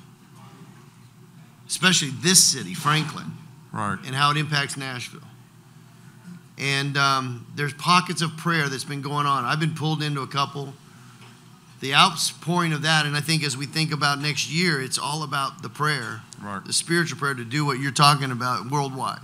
especially 1.68 2.10
this 2.22 2.42
city, 2.42 2.76
Franklin, 2.76 3.32
right, 3.74 3.98
and 4.06 4.16
how 4.16 4.30
it 4.32 4.38
impacts 4.38 4.78
Nashville. 4.78 5.22
And 6.60 6.96
um, 6.96 7.48
there's 7.56 7.74
pockets 7.74 8.22
of 8.22 8.38
prayer 8.38 8.70
that's 8.70 8.84
been 8.84 9.02
going 9.02 9.26
on. 9.26 9.46
I've 9.46 9.60
been 9.60 9.74
pulled 9.74 10.04
into 10.04 10.22
a 10.22 10.28
couple. 10.28 10.74
The 11.80 11.96
outpouring 11.96 12.74
of 12.74 12.82
that, 12.82 13.06
and 13.06 13.16
I 13.16 13.22
think 13.22 13.44
as 13.44 13.56
we 13.56 13.66
think 13.66 13.94
about 13.94 14.20
next 14.20 14.52
year, 14.52 14.82
it's 14.82 15.00
all 15.00 15.24
about 15.24 15.64
the 15.64 15.70
prayer, 15.70 16.22
right. 16.42 16.64
the 16.64 16.74
spiritual 16.74 17.18
prayer 17.18 17.34
to 17.34 17.46
do 17.46 17.66
what 17.66 17.80
you're 17.80 17.94
talking 17.94 18.32
about 18.32 18.70
worldwide. 18.70 19.22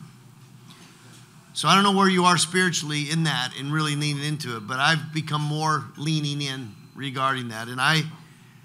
So 1.55 1.69
I 1.69 1.75
don't 1.75 1.85
know 1.85 1.97
where 1.97 2.09
you 2.09 2.25
are 2.25 2.37
spiritually 2.37 3.09
in 3.09 3.23
that 3.23 3.53
and 3.57 3.71
really 3.71 3.95
leaning 3.95 4.25
into 4.25 4.57
it, 4.57 4.67
but 4.67 4.77
I've 4.77 5.13
become 5.13 5.41
more 5.41 5.85
leaning 5.95 6.41
in 6.41 6.75
regarding 6.93 7.47
that. 7.47 7.69
And 7.69 7.79
I 7.79 8.01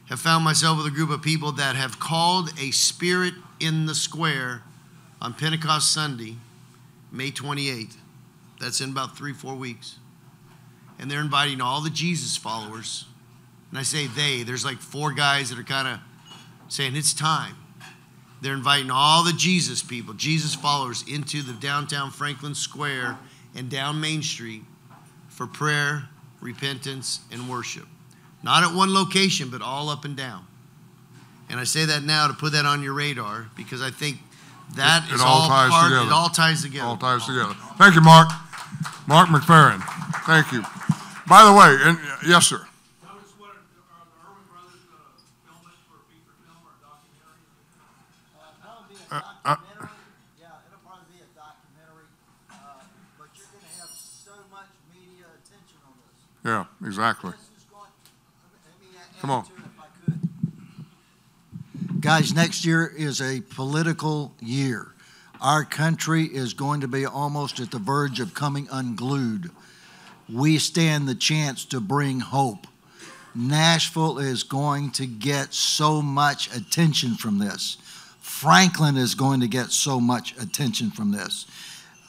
have 0.09 0.19
found 0.19 0.45
myself 0.45 0.77
with 0.77 0.87
a 0.87 0.91
group 0.91 1.11
of 1.11 1.23
people 1.23 1.53
that 1.53 1.77
have 1.77 2.01
called 2.01 2.51
a 2.61 2.73
spirit 2.73 3.35
in 3.61 3.87
the 3.87 3.95
square 3.95 4.65
on 5.23 5.35
Pentecost 5.35 5.95
Sunday, 5.95 6.35
May 7.13 7.31
28th. 7.31 7.95
That's 8.61 8.81
in 8.81 8.91
about 8.91 9.17
three, 9.17 9.35
four 9.35 9.55
weeks. 9.55 10.01
And 10.99 11.09
they're 11.09 11.21
inviting 11.21 11.61
all 11.61 11.81
the 11.81 11.91
Jesus 11.91 12.37
followers. 12.37 13.05
And 13.71 13.79
I 13.79 13.83
say 13.83 14.09
they, 14.09 14.43
there's 14.43 14.65
like 14.65 14.79
four 14.79 15.13
guys 15.13 15.51
that 15.51 15.61
are 15.61 15.63
kind 15.63 15.87
of 15.87 16.01
saying 16.67 16.97
it's 16.97 17.15
time. 17.15 17.55
They're 18.41 18.55
inviting 18.55 18.91
all 18.91 19.23
the 19.25 19.33
Jesus 19.33 19.83
people, 19.83 20.15
Jesus 20.15 20.55
followers, 20.55 21.05
into 21.07 21.43
the 21.43 21.53
downtown 21.53 22.11
Franklin 22.11 22.55
Square 22.55 23.19
and 23.55 23.69
down 23.69 24.01
Main 24.01 24.23
Street 24.23 24.63
for 25.29 25.47
prayer, 25.47 26.05
repentance, 26.41 27.21
and 27.31 27.49
worship. 27.49 27.87
Not 28.43 28.63
at 28.63 28.75
one 28.75 28.95
location, 28.95 29.51
but 29.51 29.61
all 29.61 29.91
up 29.91 30.05
and 30.05 30.17
down. 30.17 30.47
And 31.51 31.61
I 31.61 31.65
say 31.65 31.85
that 31.87 32.03
now 32.03 32.29
to 32.29 32.33
put 32.33 32.53
that 32.53 32.65
on 32.65 32.83
your 32.83 32.95
radar 32.95 33.49
because 33.57 33.83
I 33.83 33.91
think 33.91 34.23
that 34.77 35.05
It- 35.11 35.21
all 35.21 35.43
all 35.43 35.49
ties 35.49 35.71
part. 35.71 35.85
together. 35.91 36.07
It 36.07 36.13
all 36.13 36.29
ties 36.31 36.63
together. 36.63 36.87
All 36.87 36.97
ties 36.97 37.27
together. 37.27 37.57
Thank 37.77 37.95
you, 37.97 38.01
Mark. 38.01 38.31
Mark 39.07 39.29
McFerrin. 39.29 39.83
Thank 40.25 40.53
you. 40.53 40.65
By 41.27 41.45
the 41.45 41.53
way, 41.53 41.77
and 41.83 41.99
yes, 42.27 42.47
sir. 42.47 42.67
Yeah, 56.51 56.65
exactly. 56.85 57.33
Come 59.21 59.31
on. 59.31 59.47
Guys, 62.01 62.35
next 62.35 62.65
year 62.65 62.93
is 62.97 63.21
a 63.21 63.41
political 63.55 64.35
year. 64.41 64.89
Our 65.41 65.65
country 65.65 66.25
is 66.25 66.53
going 66.55 66.81
to 66.81 66.89
be 66.89 67.07
almost 67.07 67.61
at 67.61 67.71
the 67.71 67.79
verge 67.79 68.19
of 68.19 68.35
coming 68.35 68.67
unglued. 68.73 69.53
We 70.29 70.59
stand 70.59 71.07
the 71.07 71.15
chance 71.15 71.65
to 71.67 71.81
bring 71.81 72.19
hope. 72.19 72.67
Nashville 73.33 74.19
is 74.19 74.43
going 74.43 74.91
to 74.93 75.07
get 75.07 75.55
so 75.55 76.03
much 76.03 76.53
attention 76.53 77.15
from 77.15 77.39
this. 77.39 77.77
Franklin 78.21 78.97
is 78.97 79.15
going 79.15 79.39
to 79.39 79.49
get 79.49 79.71
so 79.71 80.01
much 80.01 80.35
attention 80.37 80.91
from 80.91 81.13
this. 81.13 81.47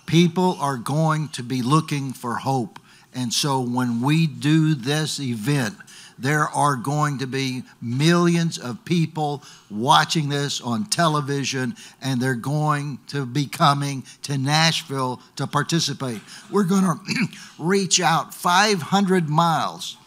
People 0.08 0.58
are 0.60 0.78
going 0.78 1.28
to 1.30 1.44
be 1.44 1.62
looking 1.62 2.12
for 2.12 2.38
hope. 2.38 2.80
And 3.14 3.34
so 3.34 3.62
when 3.62 4.02
we 4.02 4.28
do 4.28 4.74
this 4.74 5.20
event, 5.20 5.76
there 6.22 6.48
are 6.50 6.76
going 6.76 7.18
to 7.18 7.28
be 7.28 7.64
millions 7.82 8.60
of 8.60 8.86
people 8.86 9.44
watching 9.72 10.30
this 10.30 10.62
on 10.62 10.86
television, 10.86 11.76
and 12.00 12.22
they're 12.22 12.36
going 12.36 13.00
to 13.08 13.26
be 13.26 13.48
coming 13.48 14.04
to 14.24 14.38
Nashville 14.38 15.20
to 15.38 15.48
participate. 15.48 16.22
We're 16.52 16.64
going 16.64 16.84
to 16.84 17.00
reach 17.60 18.00
out 18.00 18.36
500 18.36 19.30
miles. 19.30 19.98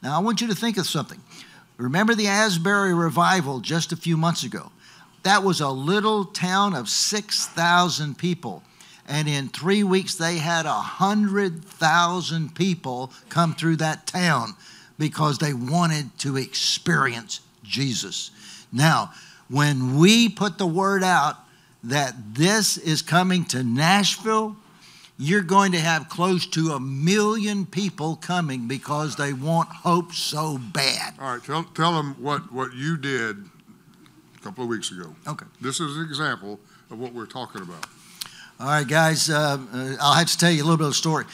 Now, 0.00 0.16
I 0.16 0.22
want 0.22 0.40
you 0.40 0.46
to 0.46 0.54
think 0.54 0.78
of 0.78 0.86
something. 0.86 1.20
Remember 1.76 2.14
the 2.14 2.28
Asbury 2.28 2.94
revival 2.94 3.58
just 3.58 3.90
a 3.90 3.96
few 3.96 4.16
months 4.16 4.44
ago? 4.44 4.70
That 5.24 5.42
was 5.42 5.60
a 5.60 5.70
little 5.70 6.26
town 6.26 6.74
of 6.74 6.88
6,000 6.88 8.16
people. 8.16 8.62
And 9.06 9.28
in 9.28 9.48
three 9.48 9.84
weeks, 9.84 10.14
they 10.14 10.38
had 10.38 10.66
a 10.66 10.70
100,000 10.70 12.54
people 12.54 13.12
come 13.28 13.54
through 13.54 13.76
that 13.76 14.06
town 14.06 14.54
because 14.98 15.38
they 15.38 15.52
wanted 15.52 16.16
to 16.20 16.36
experience 16.36 17.40
Jesus. 17.62 18.30
Now, 18.72 19.12
when 19.48 19.98
we 19.98 20.28
put 20.28 20.58
the 20.58 20.66
word 20.66 21.02
out 21.02 21.36
that 21.82 22.14
this 22.34 22.78
is 22.78 23.02
coming 23.02 23.44
to 23.46 23.62
Nashville, 23.62 24.56
you're 25.18 25.42
going 25.42 25.72
to 25.72 25.78
have 25.78 26.08
close 26.08 26.46
to 26.46 26.72
a 26.72 26.80
million 26.80 27.66
people 27.66 28.16
coming 28.16 28.66
because 28.66 29.16
they 29.16 29.32
want 29.32 29.68
hope 29.68 30.12
so 30.12 30.58
bad. 30.58 31.14
All 31.20 31.34
right, 31.34 31.44
tell, 31.44 31.64
tell 31.64 31.92
them 31.92 32.16
what, 32.18 32.52
what 32.52 32.74
you 32.74 32.96
did 32.96 33.36
a 34.36 34.40
couple 34.40 34.64
of 34.64 34.70
weeks 34.70 34.90
ago. 34.90 35.14
Okay. 35.26 35.46
This 35.60 35.78
is 35.78 35.96
an 35.96 36.04
example 36.04 36.58
of 36.90 36.98
what 36.98 37.12
we're 37.12 37.26
talking 37.26 37.62
about. 37.62 37.86
All 38.60 38.68
right, 38.68 38.86
guys, 38.86 39.30
uh, 39.30 39.58
uh, 39.72 39.96
I'll 40.00 40.14
have 40.14 40.28
to 40.28 40.38
tell 40.38 40.50
you 40.50 40.62
a 40.62 40.64
little 40.64 40.76
bit 40.76 40.84
of 40.84 40.92
a 40.92 40.94
story. 40.94 41.24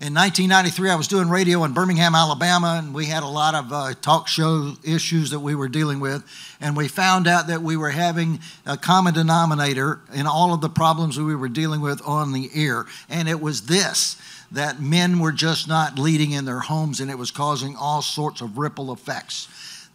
In 0.00 0.14
1993, 0.14 0.90
I 0.90 0.94
was 0.94 1.08
doing 1.08 1.28
radio 1.28 1.64
in 1.64 1.72
Birmingham, 1.72 2.14
Alabama, 2.14 2.80
and 2.80 2.94
we 2.94 3.06
had 3.06 3.24
a 3.24 3.26
lot 3.28 3.56
of 3.56 3.72
uh, 3.72 3.94
talk 4.00 4.28
show 4.28 4.74
issues 4.84 5.30
that 5.30 5.40
we 5.40 5.56
were 5.56 5.66
dealing 5.66 5.98
with. 5.98 6.22
And 6.60 6.76
we 6.76 6.86
found 6.86 7.26
out 7.26 7.48
that 7.48 7.62
we 7.62 7.76
were 7.76 7.90
having 7.90 8.38
a 8.64 8.76
common 8.76 9.12
denominator 9.12 9.98
in 10.14 10.28
all 10.28 10.54
of 10.54 10.60
the 10.60 10.68
problems 10.68 11.18
we 11.18 11.34
were 11.34 11.48
dealing 11.48 11.80
with 11.80 12.00
on 12.06 12.32
the 12.32 12.48
air. 12.54 12.86
And 13.08 13.28
it 13.28 13.40
was 13.40 13.62
this 13.62 14.16
that 14.52 14.80
men 14.80 15.18
were 15.18 15.32
just 15.32 15.66
not 15.66 15.98
leading 15.98 16.30
in 16.30 16.44
their 16.44 16.60
homes, 16.60 17.00
and 17.00 17.10
it 17.10 17.18
was 17.18 17.32
causing 17.32 17.74
all 17.74 18.02
sorts 18.02 18.40
of 18.40 18.56
ripple 18.56 18.92
effects. 18.92 19.48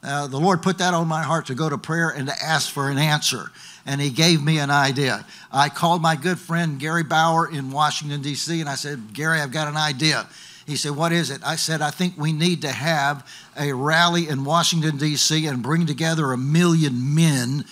Uh, 0.03 0.27
the 0.27 0.39
Lord 0.39 0.61
put 0.61 0.79
that 0.79 0.93
on 0.93 1.07
my 1.07 1.23
heart 1.23 1.45
to 1.47 1.55
go 1.55 1.69
to 1.69 1.77
prayer 1.77 2.09
and 2.09 2.27
to 2.27 2.33
ask 2.43 2.69
for 2.69 2.89
an 2.89 2.97
answer. 2.97 3.51
And 3.85 4.01
He 4.01 4.09
gave 4.09 4.43
me 4.43 4.59
an 4.59 4.69
idea. 4.69 5.25
I 5.51 5.69
called 5.69 6.01
my 6.01 6.15
good 6.15 6.39
friend 6.39 6.79
Gary 6.79 7.03
Bauer 7.03 7.49
in 7.49 7.71
Washington, 7.71 8.21
D.C., 8.21 8.59
and 8.59 8.69
I 8.69 8.75
said, 8.75 9.13
Gary, 9.13 9.39
I've 9.39 9.51
got 9.51 9.67
an 9.67 9.77
idea. 9.77 10.27
He 10.65 10.75
said, 10.75 10.91
What 10.95 11.11
is 11.11 11.29
it? 11.29 11.41
I 11.45 11.55
said, 11.55 11.81
I 11.81 11.89
think 11.89 12.17
we 12.17 12.33
need 12.33 12.61
to 12.61 12.71
have 12.71 13.27
a 13.57 13.73
rally 13.73 14.27
in 14.27 14.43
Washington, 14.43 14.97
D.C., 14.97 15.45
and 15.45 15.63
bring 15.63 15.85
together 15.85 16.31
a 16.31 16.37
million 16.37 17.15
men 17.15 17.65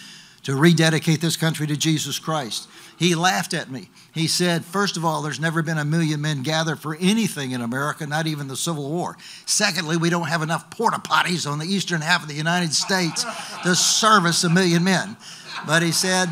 to 0.43 0.55
rededicate 0.55 1.21
this 1.21 1.37
country 1.37 1.67
to 1.67 1.77
Jesus 1.77 2.17
Christ. 2.17 2.67
He 3.01 3.15
laughed 3.15 3.55
at 3.55 3.71
me. 3.71 3.89
He 4.13 4.27
said, 4.27 4.63
First 4.63 4.95
of 4.95 5.03
all, 5.03 5.23
there's 5.23 5.39
never 5.39 5.63
been 5.63 5.79
a 5.79 5.83
million 5.83 6.21
men 6.21 6.43
gathered 6.43 6.77
for 6.77 6.95
anything 6.99 7.49
in 7.49 7.59
America, 7.59 8.05
not 8.05 8.27
even 8.27 8.47
the 8.47 8.55
Civil 8.55 8.91
War. 8.91 9.17
Secondly, 9.47 9.97
we 9.97 10.11
don't 10.11 10.27
have 10.27 10.43
enough 10.43 10.69
porta 10.69 10.99
potties 10.99 11.49
on 11.49 11.57
the 11.57 11.65
eastern 11.65 12.01
half 12.01 12.21
of 12.21 12.29
the 12.29 12.35
United 12.35 12.75
States 12.75 13.25
to 13.63 13.73
service 13.73 14.43
a 14.43 14.51
million 14.51 14.83
men. 14.83 15.17
But 15.65 15.81
he 15.81 15.91
said, 15.91 16.27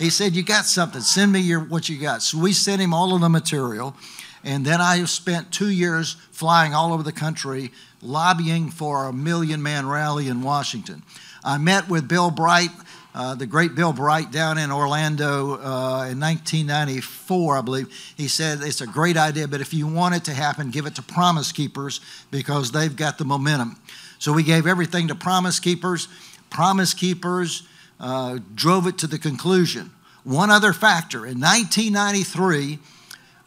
he 0.00 0.10
said, 0.10 0.34
You 0.34 0.42
got 0.42 0.64
something. 0.64 1.02
Send 1.02 1.30
me 1.30 1.38
your 1.38 1.60
what 1.60 1.88
you 1.88 2.00
got. 2.00 2.20
So 2.22 2.38
we 2.38 2.52
sent 2.52 2.82
him 2.82 2.92
all 2.92 3.14
of 3.14 3.20
the 3.20 3.28
material. 3.28 3.94
And 4.42 4.64
then 4.64 4.80
I 4.80 5.04
spent 5.04 5.52
two 5.52 5.70
years 5.70 6.14
flying 6.32 6.74
all 6.74 6.92
over 6.92 7.04
the 7.04 7.12
country 7.12 7.70
lobbying 8.02 8.70
for 8.70 9.04
a 9.04 9.12
million 9.12 9.62
man 9.62 9.86
rally 9.86 10.26
in 10.26 10.42
Washington. 10.42 11.04
I 11.44 11.58
met 11.58 11.88
with 11.88 12.08
Bill 12.08 12.32
Bright, 12.32 12.70
uh, 13.14 13.34
the 13.34 13.46
great 13.46 13.74
Bill 13.74 13.92
Bright, 13.92 14.30
down 14.30 14.58
in 14.58 14.70
Orlando 14.70 15.54
uh, 15.54 16.08
in 16.10 16.20
1994, 16.20 17.56
I 17.56 17.60
believe. 17.62 18.14
He 18.16 18.28
said, 18.28 18.60
It's 18.62 18.80
a 18.80 18.86
great 18.86 19.16
idea, 19.16 19.48
but 19.48 19.60
if 19.60 19.72
you 19.72 19.86
want 19.86 20.14
it 20.14 20.24
to 20.24 20.34
happen, 20.34 20.70
give 20.70 20.86
it 20.86 20.94
to 20.96 21.02
Promise 21.02 21.52
Keepers 21.52 22.00
because 22.30 22.70
they've 22.70 22.94
got 22.94 23.18
the 23.18 23.24
momentum. 23.24 23.80
So 24.18 24.32
we 24.32 24.42
gave 24.42 24.66
everything 24.66 25.08
to 25.08 25.14
Promise 25.14 25.60
Keepers. 25.60 26.08
Promise 26.50 26.94
Keepers 26.94 27.62
uh, 27.98 28.38
drove 28.54 28.86
it 28.86 28.98
to 28.98 29.06
the 29.06 29.18
conclusion. 29.18 29.90
One 30.24 30.50
other 30.50 30.72
factor 30.72 31.26
in 31.26 31.40
1993, 31.40 32.78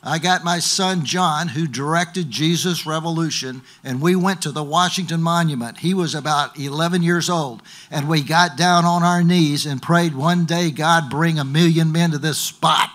I 0.03 0.17
got 0.17 0.43
my 0.43 0.57
son 0.57 1.05
Jon, 1.05 1.49
who 1.49 1.67
directed 1.67 2.31
Jesus 2.31 2.87
Revolution, 2.87 3.61
and 3.83 4.01
we 4.01 4.15
went 4.15 4.41
to 4.41 4.51
the 4.51 4.63
Washington 4.63 5.21
Monument. 5.21 5.77
He 5.77 5.93
was 5.93 6.15
about 6.15 6.57
11 6.57 7.03
years 7.03 7.29
old, 7.29 7.61
and 7.91 8.09
we 8.09 8.23
got 8.23 8.57
down 8.57 8.83
on 8.83 9.03
our 9.03 9.23
knees 9.23 9.67
and 9.67 9.79
prayed, 9.79 10.15
One 10.15 10.45
day, 10.45 10.71
God, 10.71 11.11
bring 11.11 11.37
a 11.37 11.43
million 11.43 11.91
men 11.91 12.11
to 12.11 12.17
this 12.17 12.39
spot. 12.39 12.89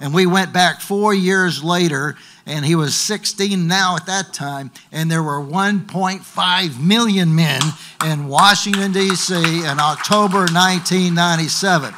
And 0.00 0.12
we 0.12 0.26
went 0.26 0.52
back 0.52 0.80
four 0.80 1.14
years 1.14 1.62
later, 1.62 2.16
and 2.46 2.64
he 2.64 2.74
was 2.74 2.96
16 2.96 3.68
now 3.68 3.94
at 3.94 4.06
that 4.06 4.32
time, 4.32 4.72
and 4.90 5.08
there 5.08 5.22
were 5.22 5.40
1.5 5.40 6.80
million 6.80 7.34
men 7.36 7.62
in 8.04 8.26
Washington, 8.26 8.90
D.C. 8.90 9.34
in 9.34 9.78
October 9.78 10.40
1997. 10.40 11.94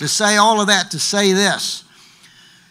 To 0.00 0.08
say 0.08 0.36
all 0.36 0.60
of 0.60 0.66
that, 0.66 0.90
to 0.90 0.98
say 0.98 1.32
this, 1.32 1.84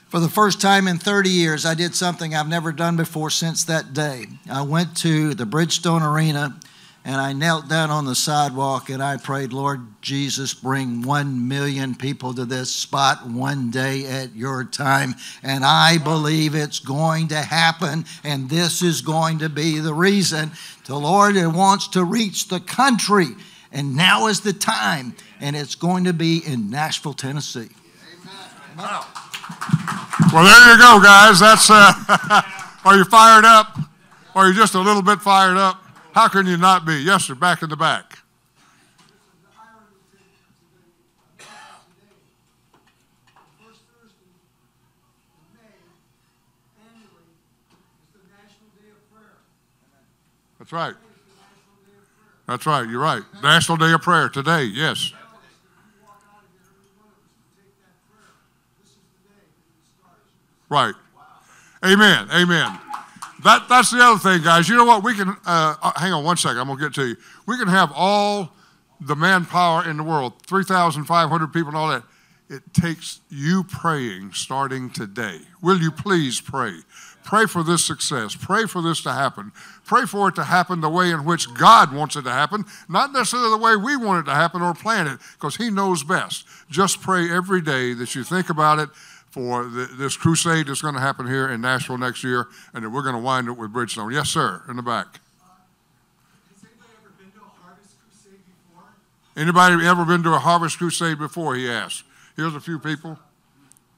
for 0.09 0.19
the 0.19 0.29
first 0.29 0.61
time 0.61 0.87
in 0.87 0.97
30 0.97 1.29
years, 1.29 1.65
I 1.65 1.73
did 1.73 1.95
something 1.95 2.33
I've 2.33 2.47
never 2.47 2.71
done 2.71 2.95
before 2.95 3.29
since 3.29 3.63
that 3.65 3.93
day. 3.93 4.25
I 4.49 4.61
went 4.61 4.95
to 4.97 5.33
the 5.33 5.45
Bridgestone 5.45 6.01
Arena 6.01 6.57
and 7.03 7.15
I 7.15 7.31
knelt 7.31 7.69
down 7.69 7.89
on 7.89 8.05
the 8.05 8.15
sidewalk 8.15 8.89
and 8.89 9.01
I 9.01 9.17
prayed, 9.17 9.53
Lord 9.53 9.81
Jesus, 10.01 10.53
bring 10.53 11.01
one 11.01 11.47
million 11.47 11.95
people 11.95 12.33
to 12.33 12.43
this 12.43 12.69
spot 12.69 13.25
one 13.25 13.71
day 13.71 14.05
at 14.05 14.35
your 14.35 14.63
time. 14.65 15.15
And 15.41 15.63
I 15.63 15.97
believe 15.97 16.53
it's 16.53 16.79
going 16.79 17.29
to 17.29 17.37
happen, 17.37 18.05
and 18.23 18.49
this 18.49 18.81
is 18.81 19.01
going 19.01 19.39
to 19.39 19.47
be 19.47 19.79
the 19.79 19.93
reason. 19.93 20.51
The 20.85 20.97
Lord 20.97 21.35
wants 21.53 21.87
to 21.89 22.03
reach 22.03 22.49
the 22.49 22.59
country, 22.59 23.27
and 23.71 23.95
now 23.95 24.27
is 24.27 24.41
the 24.41 24.53
time, 24.53 25.15
and 25.39 25.55
it's 25.55 25.75
going 25.75 26.03
to 26.05 26.13
be 26.13 26.41
in 26.45 26.69
Nashville, 26.69 27.13
Tennessee. 27.13 27.69
Well, 30.33 30.43
there 30.43 30.73
you 30.73 30.77
go, 30.77 30.99
guys. 31.01 31.39
That's, 31.39 31.69
uh, 31.69 32.41
are 32.85 32.97
you 32.97 33.05
fired 33.05 33.45
up? 33.45 33.77
Or 34.35 34.43
are 34.43 34.47
you 34.49 34.53
just 34.53 34.75
a 34.75 34.79
little 34.79 35.01
bit 35.01 35.19
fired 35.21 35.57
up? 35.57 35.81
How 36.13 36.27
can 36.27 36.45
you 36.45 36.57
not 36.57 36.85
be? 36.85 36.95
Yes, 36.95 37.25
sir, 37.25 37.35
back 37.35 37.61
in 37.63 37.69
the 37.69 37.77
back. 37.77 38.17
That's 50.59 50.73
right. 50.73 50.95
That's 52.45 52.65
right. 52.65 52.89
You're 52.89 52.99
right. 52.99 53.23
National 53.41 53.77
Day 53.77 53.93
of 53.93 54.01
Prayer 54.01 54.27
today. 54.27 54.63
Yes. 54.63 55.11
You 55.11 55.17
walk 56.03 56.23
out 56.27 56.43
of 56.43 56.49
here, 56.51 56.67
every 56.67 56.91
one 56.99 57.07
of 57.07 57.15
Right. 60.69 60.95
Amen. 61.85 62.27
Amen. 62.31 62.79
That, 63.43 63.69
that's 63.69 63.91
the 63.91 63.99
other 63.99 64.19
thing, 64.19 64.41
guys. 64.43 64.67
You 64.67 64.75
know 64.75 64.85
what? 64.85 65.03
We 65.03 65.13
can, 65.15 65.29
uh, 65.29 65.75
uh, 65.81 65.91
hang 65.95 66.11
on 66.11 66.23
one 66.23 66.37
second. 66.37 66.57
I'm 66.57 66.67
going 66.67 66.79
to 66.79 66.85
get 66.85 66.93
to 66.95 67.07
you. 67.07 67.15
We 67.45 67.57
can 67.57 67.67
have 67.67 67.91
all 67.95 68.51
the 68.99 69.15
manpower 69.15 69.87
in 69.87 69.97
the 69.97 70.03
world 70.03 70.33
3,500 70.47 71.53
people 71.53 71.69
and 71.69 71.77
all 71.77 71.89
that. 71.89 72.03
It 72.49 72.61
takes 72.73 73.19
you 73.29 73.63
praying 73.65 74.31
starting 74.33 74.89
today. 74.89 75.39
Will 75.61 75.79
you 75.79 75.91
please 75.91 76.39
pray? 76.39 76.79
Pray 77.23 77.45
for 77.45 77.61
this 77.61 77.83
success. 77.83 78.35
Pray 78.35 78.65
for 78.65 78.81
this 78.81 79.01
to 79.03 79.11
happen. 79.11 79.51
Pray 79.85 80.05
for 80.05 80.29
it 80.29 80.35
to 80.35 80.45
happen 80.45 80.79
the 80.79 80.89
way 80.89 81.11
in 81.11 81.25
which 81.25 81.53
God 81.53 81.93
wants 81.93 82.15
it 82.15 82.21
to 82.21 82.31
happen, 82.31 82.63
not 82.87 83.11
necessarily 83.11 83.49
the 83.49 83.57
way 83.57 83.75
we 83.75 83.97
want 83.97 84.25
it 84.25 84.31
to 84.31 84.35
happen 84.35 84.61
or 84.61 84.73
plan 84.73 85.07
it, 85.07 85.19
because 85.33 85.57
He 85.57 85.69
knows 85.69 86.03
best. 86.03 86.47
Just 86.69 87.01
pray 87.01 87.29
every 87.29 87.59
day 87.61 87.93
that 87.95 88.15
you 88.15 88.23
think 88.23 88.49
about 88.49 88.79
it 88.79 88.89
for 89.37 89.65
the, 89.65 89.85
this 89.85 90.17
crusade 90.17 90.65
that's 90.65 90.81
going 90.81 90.95
to 90.95 90.99
happen 90.99 91.27
here 91.27 91.47
in 91.47 91.61
Nashville 91.61 91.99
next 91.99 92.23
year, 92.23 92.47
and 92.73 92.83
then 92.83 92.91
we're 92.91 93.03
going 93.03 93.13
to 93.13 93.21
wind 93.21 93.47
up 93.47 93.57
with 93.57 93.71
Bridgestone. 93.71 94.11
Yes, 94.11 94.29
sir, 94.29 94.63
in 94.67 94.75
the 94.77 94.81
back. 94.81 95.19
Has 96.49 96.63
anybody 96.63 96.89
ever 96.97 97.13
been 97.19 97.31
to 97.31 97.45
a 97.45 97.51
Harvest 97.61 97.93
Crusade 98.01 98.41
before? 98.49 98.89
Anybody 99.37 99.85
ever 99.85 100.05
been 100.05 100.23
to 100.23 100.33
a 100.33 100.39
harvest 100.39 100.79
crusade 100.79 101.19
before? 101.19 101.53
He 101.53 101.69
asked. 101.69 102.03
Here's 102.35 102.55
a 102.55 102.59
few 102.59 102.79
people. 102.79 103.19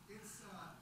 It's, 0.09 0.43
uh, 0.43 0.75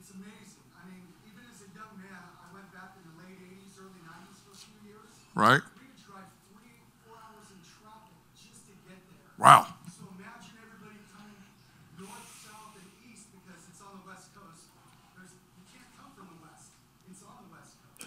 it's 0.00 0.10
amazing. 0.16 0.64
I 0.72 0.88
mean, 0.88 1.04
even 1.28 1.44
as 1.52 1.60
a 1.60 1.68
young 1.76 1.92
man, 2.00 2.16
I 2.16 2.48
went 2.56 2.72
back 2.72 2.96
in 2.96 3.04
the 3.12 3.20
late 3.20 3.36
eighties, 3.36 3.76
early 3.76 4.00
nineties 4.08 4.40
for 4.40 4.56
a 4.56 4.60
few 4.64 4.88
years. 4.88 5.12
Right? 5.36 5.60
We 5.60 5.84
would 5.84 6.00
drive 6.00 6.32
three, 6.48 6.80
four 7.04 7.20
hours 7.20 7.52
in 7.52 7.60
traffic 7.60 8.16
just 8.32 8.64
to 8.64 8.72
get 8.88 8.96
there. 9.04 9.36
Wow. 9.36 9.75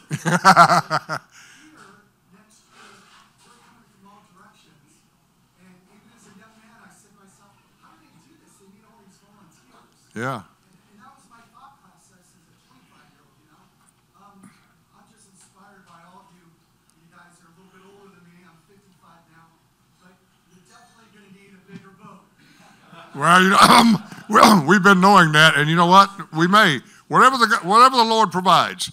boat. 22.00 22.20
Well, 23.16 23.44
you 23.44 23.50
know, 23.50 23.58
um, 23.62 24.04
well, 24.30 24.66
we've 24.66 24.84
been 24.84 25.02
knowing 25.02 25.32
that, 25.34 25.56
and 25.56 25.70
you 25.70 25.76
know 25.76 25.88
what? 25.88 26.10
We 26.34 26.48
may 26.48 26.80
whatever 27.08 27.38
the 27.38 27.60
whatever 27.64 27.98
the 27.98 28.04
Lord 28.04 28.32
provides. 28.32 28.92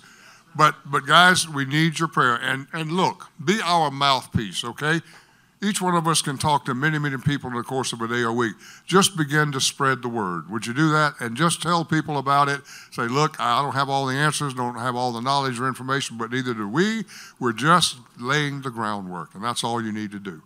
But 0.57 0.75
but 0.87 1.07
guys, 1.07 1.49
we 1.49 1.65
need 1.65 1.99
your 1.99 2.09
prayer. 2.09 2.37
And 2.37 2.67
and 2.73 2.93
look, 2.93 3.29
be 3.45 3.61
our 3.63 3.91
mouthpiece, 3.91 4.65
okay? 4.65 5.01
Each 5.63 5.81
one 5.81 5.95
of 5.95 6.07
us 6.07 6.21
can 6.21 6.37
talk 6.37 6.67
to 6.67 6.75
many, 6.75 6.99
many 6.99 7.17
people 7.17 7.49
in 7.49 7.57
the 7.57 7.63
course 7.63 7.95
of 7.95 8.03
a 8.03 8.09
day 8.09 8.21
or 8.21 8.33
week. 8.33 8.55
Just 8.85 9.17
begin 9.17 9.53
to 9.53 9.61
spread 9.61 10.03
the 10.03 10.09
word. 10.09 10.51
Would 10.51 10.67
you 10.67 10.75
do 10.75 10.91
that? 10.91 11.15
And 11.19 11.35
just 11.35 11.63
tell 11.63 11.83
people 11.83 12.19
about 12.19 12.49
it. 12.49 12.61
Say, 12.91 13.05
look, 13.05 13.41
I 13.41 13.63
don't 13.63 13.73
have 13.73 13.89
all 13.89 14.05
the 14.07 14.15
answers, 14.15 14.53
don't 14.53 14.79
have 14.79 14.95
all 14.95 15.13
the 15.13 15.23
knowledge 15.23 15.59
or 15.59 15.67
information, 15.67 16.19
but 16.19 16.31
neither 16.31 16.53
do 16.53 16.69
we. 16.69 17.05
We're 17.41 17.55
just 17.55 17.97
laying 18.19 18.61
the 18.61 18.71
groundwork, 18.71 19.35
and 19.35 19.43
that's 19.43 19.65
all 19.65 19.83
you 19.83 19.93
need 19.93 20.11
to 20.13 20.19
do. 20.19 20.43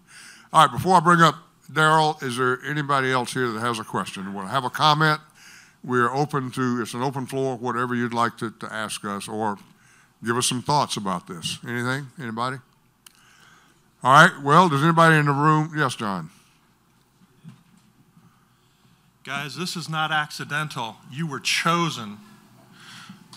All 0.53 0.67
right, 0.67 0.73
before 0.73 0.97
I 0.97 1.01
bring 1.01 1.21
up 1.21 1.35
Darrell, 1.73 2.17
is 2.23 2.37
there 2.37 2.61
anybody 2.65 3.11
else 3.11 3.33
here 3.33 3.51
that 3.51 3.61
has 3.61 3.81
a 3.81 3.85
question? 3.85 4.33
Want 4.33 4.47
to 4.47 4.53
have 4.53 4.65
a 4.65 4.71
comment? 4.71 5.21
We're 5.83 6.15
open 6.15 6.53
to, 6.53 6.81
it's 6.83 6.95
an 6.95 7.03
open 7.03 7.27
floor, 7.27 7.57
whatever 7.57 7.97
you'd 7.97 8.15
like 8.15 8.37
to, 8.39 8.53
to 8.53 8.73
ask 8.73 9.05
us, 9.05 9.29
or 9.29 9.59
give 10.25 10.37
us 10.37 10.47
some 10.47 10.63
thoughts 10.63 10.97
about 10.97 11.27
this. 11.27 11.59
Anything? 11.67 12.09
Anybody? 12.21 12.59
All 14.03 14.13
right, 14.13 14.43
well, 14.43 14.69
does 14.69 14.83
anybody 14.83 15.17
in 15.17 15.27
the 15.27 15.33
room? 15.33 15.73
Yes, 15.77 15.95
John. 15.95 16.31
Guys, 19.25 19.57
this 19.57 19.77
is 19.77 19.89
not 19.89 20.11
accidental. 20.11 20.97
You 21.13 21.27
were 21.27 21.41
chosen. 21.41 22.19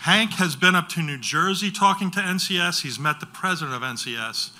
Hank 0.02 0.32
has 0.34 0.56
been 0.56 0.76
up 0.76 0.90
to 0.90 1.02
New 1.02 1.18
Jersey 1.18 1.70
talking 1.70 2.10
to 2.12 2.20
NCS. 2.20 2.82
He's 2.82 2.98
met 2.98 3.20
the 3.20 3.26
president 3.26 3.76
of 3.76 3.82
NCS. 3.82 4.52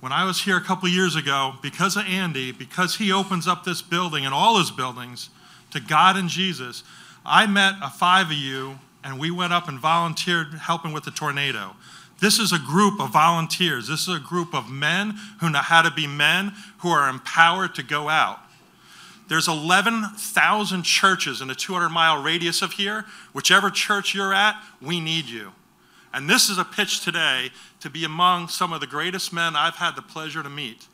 When 0.00 0.12
I 0.12 0.24
was 0.24 0.40
here 0.42 0.56
a 0.56 0.60
couple 0.60 0.88
years 0.88 1.14
ago, 1.14 1.54
because 1.62 1.96
of 1.96 2.04
Andy, 2.06 2.50
because 2.52 2.96
he 2.96 3.12
opens 3.12 3.46
up 3.46 3.64
this 3.64 3.82
building 3.82 4.24
and 4.24 4.34
all 4.34 4.58
his 4.58 4.70
buildings 4.70 5.30
to 5.72 5.80
God 5.80 6.16
and 6.16 6.28
Jesus, 6.28 6.82
I 7.24 7.46
met 7.46 7.74
a 7.82 7.90
five 7.90 8.26
of 8.26 8.32
you 8.32 8.78
and 9.04 9.18
we 9.18 9.30
went 9.30 9.52
up 9.52 9.68
and 9.68 9.78
volunteered 9.78 10.54
helping 10.54 10.92
with 10.92 11.04
the 11.04 11.10
tornado. 11.10 11.74
This 12.20 12.38
is 12.38 12.52
a 12.52 12.58
group 12.58 13.00
of 13.00 13.12
volunteers. 13.12 13.88
This 13.88 14.06
is 14.06 14.14
a 14.14 14.20
group 14.20 14.54
of 14.54 14.70
men 14.70 15.18
who 15.40 15.50
know 15.50 15.58
how 15.58 15.82
to 15.82 15.90
be 15.90 16.06
men, 16.06 16.52
who 16.78 16.88
are 16.88 17.08
empowered 17.08 17.74
to 17.74 17.82
go 17.82 18.08
out. 18.08 18.38
There's 19.28 19.48
11,000 19.48 20.82
churches 20.82 21.40
in 21.40 21.50
a 21.50 21.54
200 21.54 21.88
mile 21.88 22.22
radius 22.22 22.62
of 22.62 22.72
here. 22.72 23.06
Whichever 23.32 23.70
church 23.70 24.14
you're 24.14 24.34
at, 24.34 24.62
we 24.80 25.00
need 25.00 25.26
you. 25.26 25.52
And 26.12 26.28
this 26.28 26.48
is 26.48 26.58
a 26.58 26.64
pitch 26.64 27.00
today 27.00 27.50
to 27.80 27.88
be 27.88 28.04
among 28.04 28.48
some 28.48 28.72
of 28.72 28.80
the 28.80 28.86
greatest 28.86 29.32
men 29.32 29.56
I've 29.56 29.76
had 29.76 29.96
the 29.96 30.02
pleasure 30.02 30.42
to 30.42 30.50
meet. 30.50 30.86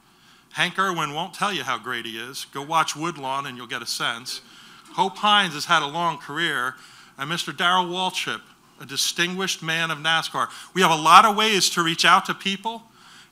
Hank 0.52 0.78
Erwin 0.78 1.12
won't 1.12 1.34
tell 1.34 1.52
you 1.52 1.64
how 1.64 1.78
great 1.78 2.06
he 2.06 2.18
is. 2.18 2.46
Go 2.54 2.62
watch 2.62 2.96
Woodlawn 2.96 3.46
and 3.46 3.56
you'll 3.56 3.66
get 3.66 3.82
a 3.82 3.86
sense. 3.86 4.40
Hope 4.92 5.16
Hines 5.18 5.54
has 5.54 5.66
had 5.66 5.82
a 5.82 5.86
long 5.86 6.18
career, 6.18 6.74
and 7.18 7.28
Mr. 7.30 7.54
Darrell 7.54 7.86
Waltrip, 7.86 8.40
a 8.80 8.86
distinguished 8.86 9.62
man 9.62 9.90
of 9.90 9.98
NASCAR. 9.98 10.48
We 10.72 10.82
have 10.82 10.92
a 10.92 10.96
lot 10.96 11.24
of 11.24 11.36
ways 11.36 11.68
to 11.70 11.82
reach 11.82 12.04
out 12.04 12.24
to 12.26 12.34
people. 12.34 12.84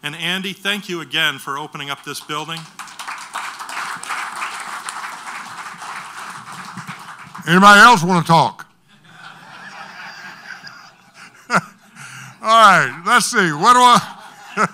And 0.03 0.17
Andy, 0.17 0.53
thank 0.53 0.89
you 0.89 1.01
again 1.01 1.39
for 1.39 1.57
opening 1.57 1.89
up 1.89 2.05
this 2.05 2.21
building. 2.21 2.59
Anybody 7.49 7.81
else 7.81 8.03
want 8.03 8.27
to 8.27 8.29
talk? 8.29 8.67
All 11.51 11.59
right, 12.43 13.03
let's 13.07 13.27
see. 13.27 13.53
What 13.53 13.75
do 13.75 13.79
I? 13.79 14.69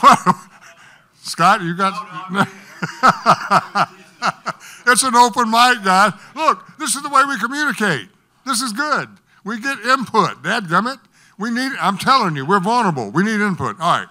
what, 0.00 0.36
Scott, 1.22 1.62
you 1.62 1.76
got? 1.76 1.92
it's 4.88 5.04
an 5.04 5.14
open 5.14 5.48
mic, 5.50 5.84
guys. 5.84 6.14
Look, 6.34 6.76
this 6.78 6.96
is 6.96 7.02
the 7.02 7.08
way 7.08 7.24
we 7.24 7.38
communicate. 7.38 8.08
This 8.46 8.62
is 8.62 8.72
good. 8.72 9.08
We 9.44 9.60
get 9.60 9.80
input. 9.80 10.42
Dadgummit. 10.42 11.00
We 11.36 11.50
need. 11.50 11.72
I'm 11.80 11.98
telling 11.98 12.36
you, 12.36 12.46
we're 12.46 12.60
vulnerable. 12.60 13.10
We 13.10 13.24
need 13.24 13.40
input. 13.40 13.78
All 13.80 13.98
right. 13.98 14.08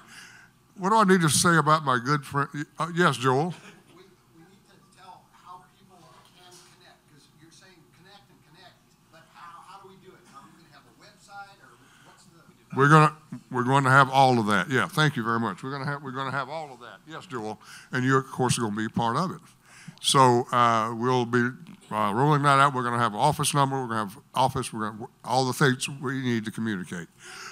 What 0.77 0.89
do 0.89 0.97
I 0.97 1.05
need 1.05 1.21
to 1.21 1.29
say 1.29 1.55
about 1.55 1.85
my 1.85 1.97
good 2.03 2.25
friend? 2.25 2.49
Uh, 2.77 2.89
yes, 2.93 3.15
Joel. 3.15 3.53
we, 3.95 4.03
we 4.35 4.43
need 4.43 4.59
to 4.67 4.75
tell 4.95 5.23
how 5.41 5.63
people 5.79 5.97
can 6.35 6.51
connect, 6.51 6.99
because 7.07 7.23
you're 7.41 7.49
saying 7.49 7.79
connect 7.95 8.27
and 8.27 8.39
connect, 8.51 8.75
but 9.09 9.23
how, 9.33 9.63
how 9.71 9.79
do 9.81 9.87
we 9.87 9.95
do 10.05 10.11
it? 10.11 10.19
Are 10.35 10.43
we 10.43 10.51
gonna 10.59 10.75
have 10.75 10.83
a 10.83 10.95
website, 10.99 11.55
or 11.63 11.79
what's 12.03 12.25
the? 12.25 12.43
We're 12.75 12.89
gonna 12.89 13.15
we're 13.51 13.63
going 13.63 13.85
to 13.85 13.89
have 13.89 14.09
all 14.09 14.37
of 14.37 14.47
that. 14.47 14.69
Yeah, 14.69 14.87
thank 14.87 15.15
you 15.15 15.23
very 15.23 15.39
much. 15.39 15.63
We're 15.63 15.71
gonna 15.71 15.85
have 15.85 16.03
we're 16.03 16.11
gonna 16.11 16.31
have 16.31 16.49
all 16.49 16.73
of 16.73 16.81
that. 16.81 16.99
Yes, 17.07 17.25
Joel, 17.25 17.59
and 17.93 18.03
you're 18.03 18.19
of 18.19 18.27
course 18.27 18.57
are 18.57 18.61
going 18.61 18.75
to 18.75 18.77
be 18.77 18.89
part 18.89 19.15
of 19.15 19.31
it. 19.31 19.39
So 20.01 20.45
uh, 20.51 20.93
we'll 20.93 21.25
be 21.25 21.49
uh, 21.91 22.11
rolling 22.13 22.41
that 22.43 22.59
out. 22.59 22.73
We're 22.73 22.83
going 22.83 22.95
to 22.95 22.99
have 22.99 23.13
office 23.13 23.53
number. 23.53 23.79
We're 23.79 23.87
going 23.87 24.09
to 24.09 24.15
have 24.15 24.23
office. 24.33 24.73
We're 24.73 24.89
going 24.89 24.99
to 24.99 25.07
all 25.23 25.45
the 25.45 25.53
things 25.53 25.87
we 25.89 26.21
need 26.21 26.45
to 26.45 26.51
communicate. 26.51 27.07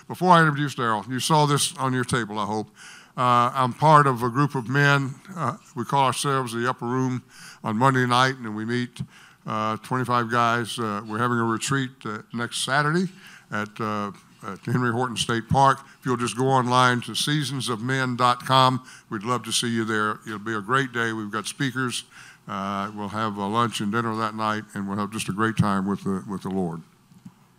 Before 0.08 0.30
I 0.30 0.40
introduce 0.42 0.76
Darrell, 0.76 1.06
you 1.10 1.20
saw 1.20 1.46
this 1.46 1.76
on 1.78 1.94
your 1.94 2.04
table. 2.04 2.40
I 2.40 2.46
hope. 2.46 2.68
Uh, 3.16 3.52
I'm 3.54 3.74
part 3.74 4.08
of 4.08 4.24
a 4.24 4.30
group 4.30 4.56
of 4.56 4.68
men. 4.68 5.14
Uh, 5.36 5.58
we 5.76 5.86
call 5.86 6.06
ourselves 6.06 6.52
the 6.52 6.68
Upper 6.68 6.88
Room 6.88 7.24
on 7.64 7.78
Monday 7.78 8.08
night, 8.08 8.38
and 8.38 8.56
we 8.56 8.66
meet 8.66 9.02
uh, 9.46 9.78
25 9.78 10.32
guys. 10.32 10.80
Uh, 10.80 11.02
we're 11.08 11.20
having 11.20 11.38
a 11.38 11.44
retreat 11.44 11.92
uh, 12.06 12.20
next 12.34 12.64
Saturday 12.66 13.08
at, 13.52 13.80
at 13.80 14.60
Henry 14.66 14.92
Horton 14.92 15.16
State 15.16 15.48
Park. 15.48 15.80
If 16.00 16.08
you'll 16.08 16.18
just 16.18 16.36
go 16.36 16.48
online 16.48 17.02
to 17.02 17.12
seasonsofmen.com, 17.12 18.84
we'd 19.12 19.24
love 19.24 19.44
to 19.44 19.52
see 19.52 19.70
you 19.70 19.86
there. 19.86 20.20
It'll 20.26 20.40
be 20.40 20.56
a 20.56 20.62
great 20.62 20.92
day. 20.92 21.14
We've 21.14 21.32
got 21.32 21.46
speakers. 21.46 22.06
Uh, 22.48 22.92
we'll 22.96 23.10
have 23.10 23.38
a 23.38 23.48
lunch 23.48 23.80
and 23.80 23.92
dinner 23.92 24.16
that 24.16 24.36
night, 24.36 24.64
and 24.74 24.88
we'll 24.88 24.98
have 24.98 25.12
just 25.12 25.30
a 25.30 25.32
great 25.32 25.56
time 25.58 25.88
with 25.88 26.04
the, 26.04 26.24
with 26.30 26.42
the 26.42 26.50
Lord. 26.50 26.82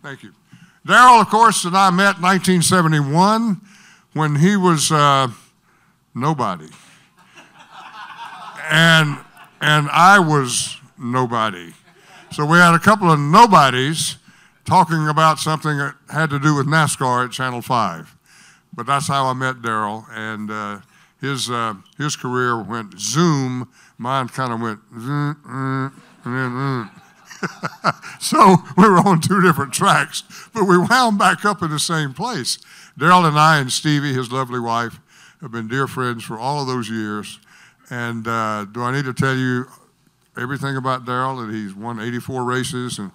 Thank 0.03 0.23
you. 0.23 0.33
Darrell, 0.85 1.19
of 1.19 1.29
course, 1.29 1.65
and 1.65 1.75
I 1.75 1.89
met 1.89 2.17
in 2.17 2.21
1971 2.21 3.59
when 4.13 4.35
he 4.35 4.55
was 4.55 4.91
uh, 4.91 5.29
nobody. 6.13 6.69
And, 8.69 9.17
and 9.61 9.89
I 9.91 10.19
was 10.19 10.77
nobody. 10.97 11.73
So 12.31 12.45
we 12.45 12.57
had 12.57 12.75
a 12.75 12.79
couple 12.79 13.11
of 13.11 13.19
nobodies 13.19 14.17
talking 14.65 15.07
about 15.07 15.39
something 15.39 15.77
that 15.77 15.95
had 16.09 16.29
to 16.29 16.39
do 16.39 16.55
with 16.55 16.67
NASCAR 16.67 17.25
at 17.25 17.31
Channel 17.31 17.61
5. 17.61 18.15
But 18.73 18.85
that's 18.85 19.07
how 19.07 19.25
I 19.25 19.33
met 19.33 19.61
Darrell, 19.61 20.05
and 20.11 20.51
uh, 20.51 20.79
his, 21.21 21.49
uh, 21.49 21.75
his 21.97 22.15
career 22.15 22.61
went 22.61 22.99
zoom. 22.99 23.69
Mine 23.97 24.27
kind 24.27 24.51
of 24.53 24.61
went 24.61 24.79
so 28.19 28.57
we 28.77 28.87
were 28.87 28.97
on 28.97 29.21
two 29.21 29.41
different 29.41 29.73
tracks, 29.73 30.23
but 30.53 30.63
we 30.65 30.77
wound 30.77 31.17
back 31.17 31.45
up 31.45 31.61
in 31.61 31.69
the 31.69 31.79
same 31.79 32.13
place. 32.13 32.57
Darrell 32.97 33.25
and 33.25 33.37
I 33.37 33.59
and 33.59 33.71
Stevie, 33.71 34.13
his 34.13 34.31
lovely 34.31 34.59
wife, 34.59 34.99
have 35.41 35.51
been 35.51 35.67
dear 35.67 35.87
friends 35.87 36.23
for 36.23 36.39
all 36.39 36.61
of 36.61 36.67
those 36.67 36.89
years. 36.89 37.39
And 37.89 38.27
uh, 38.27 38.65
do 38.65 38.81
I 38.81 38.91
need 38.91 39.05
to 39.05 39.13
tell 39.13 39.35
you 39.35 39.67
everything 40.37 40.75
about 40.77 41.05
Darrell? 41.05 41.37
That 41.37 41.53
he's 41.53 41.75
won 41.75 41.99
84 41.99 42.43
races 42.43 42.97
and 42.97 43.11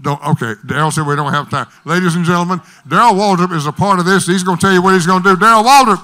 don't. 0.00 0.24
Okay, 0.24 0.54
Darrell 0.66 0.90
said 0.90 1.06
we 1.06 1.16
don't 1.16 1.32
have 1.32 1.50
time. 1.50 1.66
Ladies 1.84 2.14
and 2.14 2.24
gentlemen, 2.24 2.60
Darrell 2.86 3.14
Waltrip 3.14 3.52
is 3.52 3.66
a 3.66 3.72
part 3.72 3.98
of 3.98 4.04
this. 4.04 4.26
He's 4.26 4.42
going 4.42 4.58
to 4.58 4.60
tell 4.60 4.72
you 4.72 4.82
what 4.82 4.94
he's 4.94 5.06
going 5.06 5.22
to 5.22 5.34
do. 5.34 5.36
Darrell 5.36 5.64
Waltrip. 5.64 6.00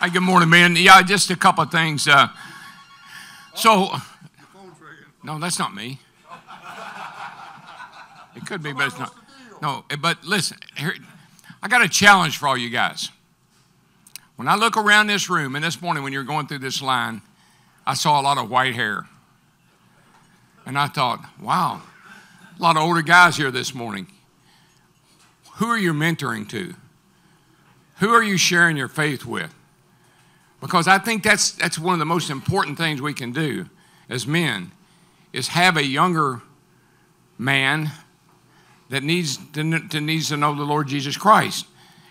Hi, 0.00 0.08
good 0.08 0.22
morning, 0.22 0.48
man. 0.48 0.76
Yeah, 0.76 1.02
just 1.02 1.28
a 1.28 1.36
couple 1.36 1.62
of 1.62 1.70
things. 1.70 2.08
Uh, 2.08 2.28
so, 3.54 3.90
no, 5.22 5.38
that's 5.38 5.58
not 5.58 5.74
me. 5.74 5.98
It 8.34 8.46
could 8.46 8.62
be, 8.62 8.72
but 8.72 8.86
it's 8.86 8.98
not. 8.98 9.14
No, 9.60 9.84
but 10.00 10.24
listen, 10.24 10.56
here, 10.74 10.94
I 11.62 11.68
got 11.68 11.82
a 11.82 11.88
challenge 11.88 12.38
for 12.38 12.48
all 12.48 12.56
you 12.56 12.70
guys. 12.70 13.10
When 14.36 14.48
I 14.48 14.54
look 14.54 14.78
around 14.78 15.08
this 15.08 15.28
room, 15.28 15.54
and 15.54 15.62
this 15.62 15.82
morning 15.82 16.02
when 16.02 16.14
you're 16.14 16.24
going 16.24 16.46
through 16.46 16.60
this 16.60 16.80
line, 16.80 17.20
I 17.86 17.92
saw 17.92 18.18
a 18.18 18.22
lot 18.22 18.38
of 18.38 18.48
white 18.48 18.74
hair. 18.74 19.06
And 20.64 20.78
I 20.78 20.86
thought, 20.86 21.26
wow, 21.38 21.82
a 22.58 22.62
lot 22.62 22.78
of 22.78 22.82
older 22.84 23.02
guys 23.02 23.36
here 23.36 23.50
this 23.50 23.74
morning. 23.74 24.06
Who 25.56 25.66
are 25.66 25.78
you 25.78 25.92
mentoring 25.92 26.48
to? 26.48 26.72
Who 27.98 28.08
are 28.14 28.22
you 28.22 28.38
sharing 28.38 28.78
your 28.78 28.88
faith 28.88 29.26
with? 29.26 29.54
Because 30.60 30.86
I 30.86 30.98
think 30.98 31.22
that's, 31.22 31.52
that's 31.52 31.78
one 31.78 31.94
of 31.94 31.98
the 31.98 32.06
most 32.06 32.30
important 32.30 32.76
things 32.76 33.00
we 33.00 33.14
can 33.14 33.32
do 33.32 33.66
as 34.08 34.26
men 34.26 34.72
is 35.32 35.48
have 35.48 35.76
a 35.76 35.84
younger 35.84 36.42
man 37.38 37.90
that 38.90 39.02
needs 39.02 39.38
to, 39.52 39.88
to, 39.88 40.00
needs 40.00 40.28
to 40.28 40.36
know 40.36 40.54
the 40.54 40.64
Lord 40.64 40.88
Jesus 40.88 41.16
Christ. 41.16 41.66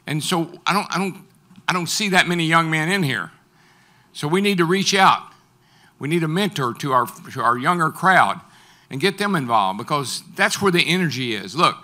And 0.08 0.24
so 0.24 0.52
I 0.66 0.74
don't, 0.74 0.88
I, 0.90 0.98
don't, 0.98 1.26
I 1.68 1.74
don't 1.74 1.88
see 1.88 2.10
that 2.10 2.28
many 2.28 2.46
young 2.46 2.72
men 2.72 2.90
in 2.90 3.04
here. 3.04 3.32
So 4.14 4.28
we 4.28 4.42
need 4.42 4.58
to 4.58 4.66
reach 4.66 4.96
out. 4.96 5.24
We 6.00 6.08
need 6.08 6.24
a 6.24 6.28
mentor 6.28 6.74
to 6.76 6.94
our, 6.94 7.06
to 7.34 7.42
our 7.42 7.58
younger 7.58 7.92
crowd 7.92 8.42
and 8.90 9.00
get 9.00 9.18
them 9.18 9.36
involved 9.36 9.78
because 9.78 10.24
that's 10.36 10.62
where 10.62 10.72
the 10.72 10.88
energy 10.88 11.36
is. 11.36 11.56
Look, 11.56 11.76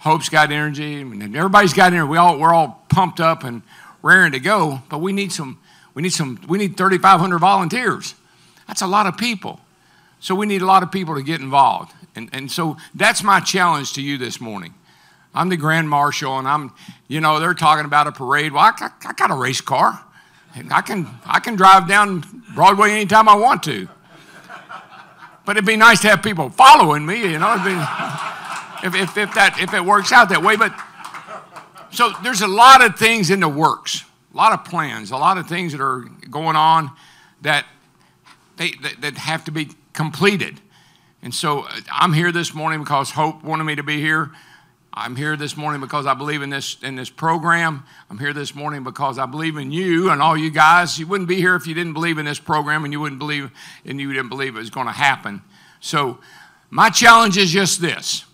Hope's 0.00 0.28
got 0.28 0.50
energy, 0.50 1.00
everybody's 1.00 1.72
got 1.72 1.92
energy. 1.92 2.08
We 2.08 2.18
all, 2.18 2.38
we're 2.38 2.52
all 2.52 2.84
pumped 2.88 3.20
up 3.20 3.44
and 3.44 3.62
raring 4.02 4.32
to 4.32 4.40
go, 4.40 4.82
but 4.88 4.98
we 4.98 5.12
need 5.12 5.30
some 5.30 5.58
we 6.00 6.04
need 6.04 6.14
some, 6.14 6.40
we 6.48 6.56
need 6.56 6.78
3,500 6.78 7.38
volunteers. 7.40 8.14
That's 8.66 8.80
a 8.80 8.86
lot 8.86 9.06
of 9.06 9.18
people. 9.18 9.60
So 10.18 10.34
we 10.34 10.46
need 10.46 10.62
a 10.62 10.64
lot 10.64 10.82
of 10.82 10.90
people 10.90 11.14
to 11.14 11.22
get 11.22 11.42
involved. 11.42 11.92
And, 12.16 12.30
and 12.32 12.50
so 12.50 12.78
that's 12.94 13.22
my 13.22 13.38
challenge 13.38 13.92
to 13.92 14.00
you 14.00 14.16
this 14.16 14.40
morning. 14.40 14.72
I'm 15.34 15.50
the 15.50 15.58
grand 15.58 15.90
marshal, 15.90 16.38
and 16.38 16.48
I'm, 16.48 16.72
you 17.06 17.20
know, 17.20 17.38
they're 17.38 17.52
talking 17.52 17.84
about 17.84 18.06
a 18.06 18.12
parade. 18.12 18.52
Well, 18.52 18.62
I, 18.62 18.72
I, 18.78 19.10
I 19.10 19.12
got 19.12 19.30
a 19.30 19.34
race 19.34 19.60
car. 19.60 20.02
I 20.70 20.80
can, 20.80 21.06
I 21.26 21.38
can 21.38 21.54
drive 21.54 21.86
down 21.86 22.24
Broadway 22.54 22.92
anytime 22.92 23.28
I 23.28 23.34
want 23.34 23.62
to. 23.64 23.86
But 25.44 25.58
it'd 25.58 25.66
be 25.66 25.76
nice 25.76 26.00
to 26.00 26.08
have 26.08 26.22
people 26.22 26.48
following 26.48 27.04
me, 27.04 27.30
you 27.30 27.38
know, 27.38 27.62
be, 27.62 28.86
if, 28.86 28.94
if, 28.94 29.18
if, 29.18 29.34
that, 29.34 29.58
if 29.60 29.74
it 29.74 29.84
works 29.84 30.12
out 30.12 30.30
that 30.30 30.42
way. 30.42 30.56
But 30.56 30.72
so 31.90 32.12
there's 32.22 32.40
a 32.40 32.48
lot 32.48 32.82
of 32.82 32.98
things 32.98 33.28
in 33.28 33.40
the 33.40 33.50
works 33.50 34.06
a 34.32 34.36
lot 34.36 34.52
of 34.52 34.64
plans, 34.64 35.10
a 35.10 35.16
lot 35.16 35.38
of 35.38 35.48
things 35.48 35.72
that 35.72 35.80
are 35.80 36.00
going 36.30 36.56
on 36.56 36.90
that 37.42 37.66
they 38.56 38.72
that, 38.82 39.00
that 39.00 39.18
have 39.18 39.44
to 39.44 39.50
be 39.50 39.70
completed. 39.92 40.60
And 41.22 41.34
so 41.34 41.60
uh, 41.60 41.80
I'm 41.92 42.12
here 42.12 42.32
this 42.32 42.54
morning 42.54 42.80
because 42.80 43.10
Hope 43.10 43.42
wanted 43.42 43.64
me 43.64 43.74
to 43.74 43.82
be 43.82 44.00
here. 44.00 44.30
I'm 44.92 45.14
here 45.14 45.36
this 45.36 45.56
morning 45.56 45.80
because 45.80 46.04
I 46.04 46.14
believe 46.14 46.42
in 46.42 46.50
this 46.50 46.76
in 46.82 46.96
this 46.96 47.10
program. 47.10 47.84
I'm 48.08 48.18
here 48.18 48.32
this 48.32 48.54
morning 48.54 48.82
because 48.82 49.18
I 49.18 49.26
believe 49.26 49.56
in 49.56 49.70
you 49.70 50.10
and 50.10 50.20
all 50.20 50.36
you 50.36 50.50
guys. 50.50 50.98
You 50.98 51.06
wouldn't 51.06 51.28
be 51.28 51.36
here 51.36 51.54
if 51.54 51.66
you 51.66 51.74
didn't 51.74 51.92
believe 51.92 52.18
in 52.18 52.24
this 52.24 52.40
program 52.40 52.84
and 52.84 52.92
you 52.92 53.00
wouldn't 53.00 53.18
believe 53.18 53.50
and 53.84 54.00
you 54.00 54.12
didn't 54.12 54.30
believe 54.30 54.56
it 54.56 54.58
was 54.58 54.70
going 54.70 54.86
to 54.86 54.92
happen. 54.92 55.42
So 55.80 56.18
my 56.70 56.90
challenge 56.90 57.36
is 57.36 57.50
just 57.50 57.80
this. 57.80 58.24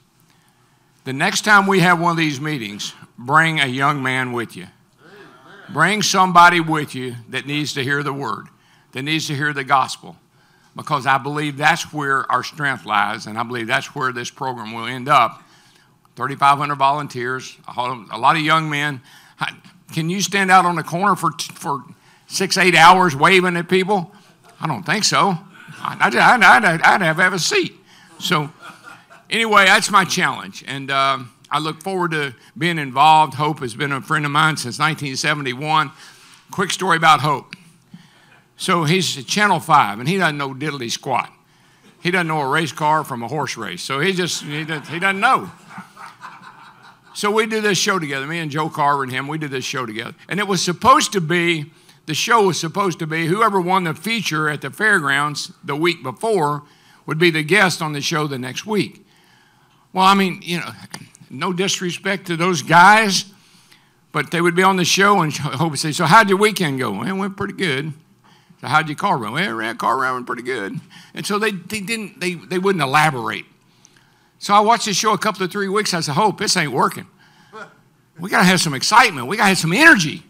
The 1.05 1.13
next 1.13 1.43
time 1.43 1.67
we 1.67 1.81
have 1.81 2.01
one 2.01 2.11
of 2.11 2.17
these 2.17 2.41
meetings, 2.41 2.95
bring 3.17 3.61
a 3.61 3.67
young 3.67 4.03
man 4.03 4.33
with 4.33 4.57
you. 4.57 4.67
Bring 5.73 6.03
somebody 6.03 6.61
with 6.61 6.95
you 6.95 7.17
that 7.31 7.47
needs 7.47 7.73
to 7.75 7.83
hear 7.83 8.03
the 8.03 8.13
word, 8.13 8.47
that 8.93 9.03
needs 9.03 9.27
to 9.27 9.35
hear 9.35 9.53
the 9.53 9.65
gospel, 9.65 10.17
because 10.75 11.07
I 11.07 11.19
believe 11.19 11.57
that's 11.57 11.93
where 11.93 12.31
our 12.31 12.45
strength 12.45 12.87
lies, 12.87 13.27
and 13.27 13.39
I 13.39 13.43
believe 13.43 13.67
that's 13.67 13.95
where 13.95 14.13
this 14.13 14.31
program 14.31 14.73
will 14.73 14.87
end 14.87 15.09
up. 15.09 15.43
3,500 16.15 16.77
volunteers, 16.77 17.57
a 17.77 18.19
lot 18.19 18.37
of 18.37 18.43
young 18.43 18.71
men. 18.71 19.01
Can 19.93 20.09
you 20.09 20.21
stand 20.23 20.51
out 20.51 20.65
on 20.65 20.77
the 20.77 20.83
corner 20.83 21.15
for, 21.15 21.33
for 21.55 21.85
six, 22.27 22.57
eight 22.57 22.75
hours 22.75 23.15
waving 23.15 23.57
at 23.57 23.69
people? 23.69 24.13
I 24.61 24.67
don't 24.67 24.85
think 24.85 25.05
so. 25.05 25.37
I'd, 25.83 26.15
I'd, 26.15 26.43
I'd, 26.43 26.83
I'd 26.83 27.03
have, 27.03 27.17
have 27.17 27.33
a 27.35 27.39
seat. 27.39 27.75
So, 28.19 28.51
anyway, 29.29 29.67
that's 29.67 29.91
my 29.91 30.05
challenge. 30.05 30.65
And, 30.67 30.91
uh, 30.91 31.19
I 31.51 31.59
look 31.59 31.83
forward 31.83 32.11
to 32.13 32.35
being 32.57 32.79
involved. 32.79 33.35
Hope 33.35 33.61
has 33.61 33.75
been 33.75 33.93
a 33.93 34.01
friend 34.01 34.25
of 34.25 34.31
mine 34.31 34.57
since 34.57 34.79
1971. 34.79 35.91
Quick 36.51 36.71
story 36.71 36.97
about 36.97 37.21
Hope. 37.21 37.55
So 38.57 38.85
he's 38.85 39.25
Channel 39.25 39.61
5, 39.61 40.01
and 40.01 40.09
he 40.09 40.17
doesn't 40.17 40.39
know 40.39 40.55
diddly 40.55 40.91
squat. 40.91 41.33
He 42.03 42.11
doesn't 42.11 42.29
know 42.29 42.41
a 42.41 42.49
race 42.49 42.73
car 42.73 43.05
from 43.05 43.23
a 43.23 43.29
horse 43.29 43.57
race. 43.57 43.83
So 43.83 44.01
he 44.01 44.13
just, 44.13 44.43
he, 44.43 44.59
he 44.59 44.65
doesn't 44.65 45.21
know. 45.21 45.51
So 47.15 47.31
we 47.31 47.47
do 47.47 47.61
this 47.63 47.79
show 47.79 47.99
together, 47.99 48.27
me 48.27 48.41
and 48.41 48.51
Joe 48.51 48.69
Carver 48.69 49.03
and 49.03 49.11
him, 49.11 49.27
we 49.27 49.39
did 49.39 49.51
this 49.51 49.65
show 49.65 49.87
together. 49.87 50.15
And 50.29 50.39
it 50.39 50.47
was 50.47 50.63
supposed 50.63 51.13
to 51.13 51.21
be, 51.21 51.73
the 52.05 52.13
show 52.15 52.47
was 52.47 52.61
supposed 52.61 52.99
to 52.99 53.07
be 53.07 53.27
whoever 53.27 53.59
won 53.59 53.85
the 53.85 53.95
feature 53.95 54.51
at 54.51 54.61
the 54.61 54.71
fairgrounds 54.71 55.53
the 55.65 55.75
week 55.75 56.03
before 56.03 56.65
would 57.07 57.19
be 57.19 57.31
the 57.31 57.43
guest 57.43 57.81
on 57.81 57.95
the 57.95 58.03
show 58.03 58.27
the 58.27 58.39
next 58.39 58.67
week. 58.67 59.07
Well, 59.95 60.05
I 60.05 60.13
mean, 60.13 60.41
you 60.43 60.61
know, 60.61 60.71
no 61.39 61.53
disrespect 61.53 62.27
to 62.27 62.37
those 62.37 62.63
guys, 62.63 63.27
but 64.13 64.31
they 64.31 64.41
would 64.41 64.55
be 64.55 64.63
on 64.63 64.77
the 64.77 64.85
show 64.85 65.21
and 65.21 65.33
Hope 65.37 65.71
would 65.71 65.79
say, 65.79 65.93
So, 65.93 66.05
how'd 66.05 66.29
your 66.29 66.39
weekend 66.39 66.79
go? 66.79 66.93
Well, 66.93 67.07
it 67.07 67.13
went 67.13 67.37
pretty 67.37 67.55
good. 67.55 67.93
So, 68.61 68.69
how'd 68.69 68.89
your 68.89 68.97
car 68.97 69.19
run? 69.19 69.33
Well, 69.33 69.55
ran 69.55 69.77
car 69.77 69.99
ran 69.99 70.25
pretty 70.25 70.43
good. 70.43 70.81
And 71.15 71.27
so 71.27 71.39
they, 71.39 71.51
they 71.51 71.81
didn't, 71.81 72.21
they, 72.21 72.35
they 72.35 72.59
wouldn't 72.59 72.83
elaborate. 72.83 73.45
So 74.39 74.55
I 74.55 74.61
watched 74.61 74.87
the 74.87 74.95
show 74.95 75.13
a 75.13 75.19
couple 75.19 75.43
of 75.45 75.51
three 75.51 75.69
weeks. 75.69 75.95
I 75.95 76.01
said, 76.01 76.13
Hope, 76.13 76.39
this 76.39 76.57
ain't 76.57 76.73
working. 76.73 77.07
We 78.19 78.31
got 78.31 78.39
to 78.39 78.45
have 78.45 78.63
some 78.63 78.73
excitement. 78.73 79.27
We 79.27 79.37
got 79.37 79.43
to 79.43 79.49
have 79.49 79.59
some 79.59 79.75
energy. 79.75 80.23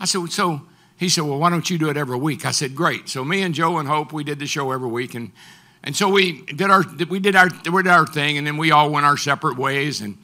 I 0.00 0.06
said, 0.06 0.28
So 0.32 0.62
he 0.96 1.08
said, 1.08 1.22
Well, 1.22 1.38
why 1.38 1.50
don't 1.50 1.68
you 1.70 1.78
do 1.78 1.88
it 1.88 1.96
every 1.96 2.18
week? 2.18 2.44
I 2.44 2.50
said, 2.50 2.74
Great. 2.74 3.08
So 3.08 3.24
me 3.24 3.42
and 3.42 3.54
Joe 3.54 3.78
and 3.78 3.88
Hope, 3.88 4.12
we 4.12 4.24
did 4.24 4.40
the 4.40 4.46
show 4.46 4.72
every 4.72 4.88
week. 4.88 5.14
And 5.14 5.30
and 5.86 5.96
so 5.96 6.08
we 6.08 6.42
did 6.42 6.68
our 6.68 6.84
we 7.08 7.20
did 7.20 7.36
our 7.36 7.48
we 7.72 7.84
did 7.84 7.92
our 7.92 8.04
thing, 8.04 8.38
and 8.38 8.46
then 8.46 8.56
we 8.56 8.72
all 8.72 8.90
went 8.90 9.06
our 9.06 9.16
separate 9.16 9.56
ways. 9.56 10.00
And 10.00 10.18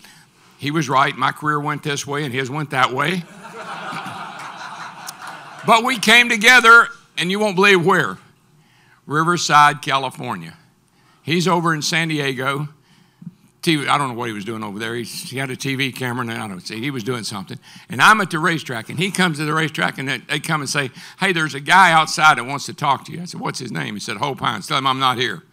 he 0.58 0.72
was 0.72 0.88
right; 0.88 1.16
my 1.16 1.30
career 1.30 1.60
went 1.60 1.84
this 1.84 2.04
way, 2.04 2.24
and 2.24 2.34
his 2.34 2.50
went 2.50 2.70
that 2.70 2.92
way. 2.92 3.22
but 5.66 5.84
we 5.84 6.00
came 6.00 6.28
together, 6.28 6.88
and 7.16 7.30
you 7.30 7.38
won't 7.38 7.54
believe 7.54 7.86
where 7.86 8.18
Riverside, 9.06 9.82
California. 9.82 10.58
He's 11.22 11.46
over 11.46 11.72
in 11.72 11.80
San 11.80 12.08
Diego. 12.08 12.68
TV, 13.62 13.86
I 13.86 13.96
don't 13.96 14.08
know 14.08 14.14
what 14.14 14.26
he 14.26 14.32
was 14.32 14.44
doing 14.44 14.64
over 14.64 14.80
there. 14.80 14.96
He, 14.96 15.04
he 15.04 15.38
had 15.38 15.48
a 15.48 15.54
TV 15.54 15.94
camera, 15.94 16.26
and 16.26 16.32
I 16.32 16.48
don't 16.48 16.58
see. 16.58 16.80
He 16.80 16.90
was 16.90 17.04
doing 17.04 17.22
something. 17.22 17.60
And 17.88 18.02
I'm 18.02 18.20
at 18.20 18.32
the 18.32 18.40
racetrack, 18.40 18.88
and 18.88 18.98
he 18.98 19.12
comes 19.12 19.38
to 19.38 19.44
the 19.44 19.54
racetrack, 19.54 19.98
and 19.98 20.08
they, 20.08 20.18
they, 20.18 20.40
come 20.40 20.62
and 20.62 20.68
say, 20.68 20.90
Hey, 21.20 21.32
there's 21.32 21.54
a 21.54 21.60
guy 21.60 21.92
outside 21.92 22.38
that 22.38 22.44
wants 22.44 22.66
to 22.66 22.74
talk 22.74 23.04
to 23.04 23.12
you. 23.12 23.22
I 23.22 23.26
said, 23.26 23.38
What's 23.38 23.60
his 23.60 23.70
name? 23.70 23.94
He 23.94 24.00
said, 24.00 24.16
Hope 24.16 24.40
Hines. 24.40 24.66
Tell 24.66 24.78
him 24.78 24.86
I'm 24.88 24.98
not 24.98 25.16
here. 25.16 25.44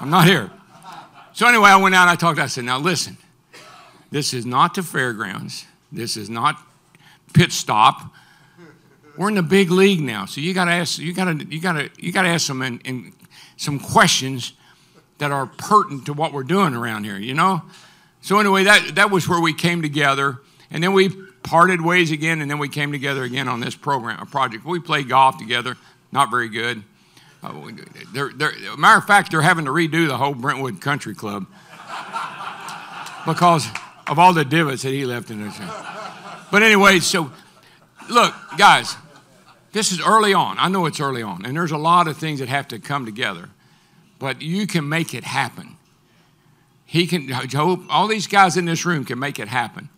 I'm 0.00 0.10
not 0.10 0.26
here. 0.26 0.50
So 1.32 1.46
anyway, 1.46 1.70
I 1.70 1.76
went 1.76 1.94
out 1.94 2.02
and 2.02 2.10
I 2.10 2.16
talked. 2.16 2.38
I 2.38 2.46
said, 2.46 2.64
now 2.64 2.78
listen, 2.78 3.16
this 4.10 4.32
is 4.32 4.46
not 4.46 4.74
the 4.74 4.82
fairgrounds. 4.82 5.66
This 5.92 6.16
is 6.16 6.30
not 6.30 6.60
pit 7.32 7.52
stop. 7.52 8.12
We're 9.16 9.28
in 9.28 9.34
the 9.34 9.42
big 9.42 9.70
league 9.70 10.00
now, 10.00 10.26
so 10.26 10.40
you 10.40 10.54
got 10.54 10.66
to 10.66 10.70
ask. 10.70 10.98
You 10.98 11.12
got 11.12 11.24
to. 11.24 11.44
You 11.44 11.60
got 11.60 11.72
to. 11.72 11.90
You 11.98 12.12
got 12.12 12.22
to 12.22 12.28
ask 12.28 12.46
some 12.46 12.62
in, 12.62 12.78
in, 12.80 13.12
some 13.56 13.80
questions 13.80 14.52
that 15.18 15.32
are 15.32 15.46
pertinent 15.46 16.06
to 16.06 16.12
what 16.12 16.32
we're 16.32 16.44
doing 16.44 16.74
around 16.74 17.02
here. 17.02 17.18
You 17.18 17.34
know. 17.34 17.62
So 18.20 18.38
anyway, 18.38 18.64
that 18.64 18.94
that 18.94 19.10
was 19.10 19.28
where 19.28 19.40
we 19.40 19.52
came 19.52 19.82
together, 19.82 20.38
and 20.70 20.82
then 20.82 20.92
we 20.92 21.08
parted 21.42 21.80
ways 21.80 22.12
again, 22.12 22.40
and 22.40 22.48
then 22.48 22.60
we 22.60 22.68
came 22.68 22.92
together 22.92 23.24
again 23.24 23.48
on 23.48 23.58
this 23.58 23.74
program, 23.74 24.20
a 24.20 24.26
project. 24.26 24.64
We 24.64 24.78
played 24.78 25.08
golf 25.08 25.36
together. 25.38 25.76
Not 26.12 26.30
very 26.30 26.48
good. 26.48 26.84
Uh, 27.42 27.52
they're, 28.12 28.30
they're, 28.30 28.52
matter 28.76 28.98
of 28.98 29.06
fact, 29.06 29.30
they're 29.30 29.42
having 29.42 29.64
to 29.64 29.70
redo 29.70 30.08
the 30.08 30.16
whole 30.16 30.34
Brentwood 30.34 30.80
Country 30.80 31.14
Club 31.14 31.46
because 33.26 33.66
of 34.06 34.18
all 34.18 34.32
the 34.32 34.44
divots 34.44 34.82
that 34.82 34.90
he 34.90 35.04
left 35.04 35.30
in 35.30 35.40
there. 35.40 35.52
But 36.50 36.62
anyway, 36.62 36.98
so 37.00 37.30
look, 38.08 38.34
guys, 38.56 38.96
This 39.72 39.92
is 39.92 40.00
early 40.00 40.32
on. 40.32 40.56
I 40.58 40.68
know 40.68 40.86
it's 40.86 41.00
early 41.00 41.22
on, 41.22 41.44
and 41.44 41.56
there's 41.56 41.72
a 41.72 41.78
lot 41.78 42.08
of 42.08 42.16
things 42.16 42.40
that 42.40 42.48
have 42.48 42.68
to 42.68 42.78
come 42.78 43.04
together, 43.04 43.50
but 44.18 44.40
you 44.40 44.66
can 44.66 44.88
make 44.88 45.14
it 45.14 45.24
happen. 45.24 45.76
He 46.86 47.06
can, 47.06 47.28
Job, 47.48 47.84
all 47.90 48.08
these 48.08 48.26
guys 48.26 48.56
in 48.56 48.64
this 48.64 48.86
room 48.86 49.04
can 49.04 49.18
make 49.18 49.38
it 49.38 49.48
happen. 49.48 49.90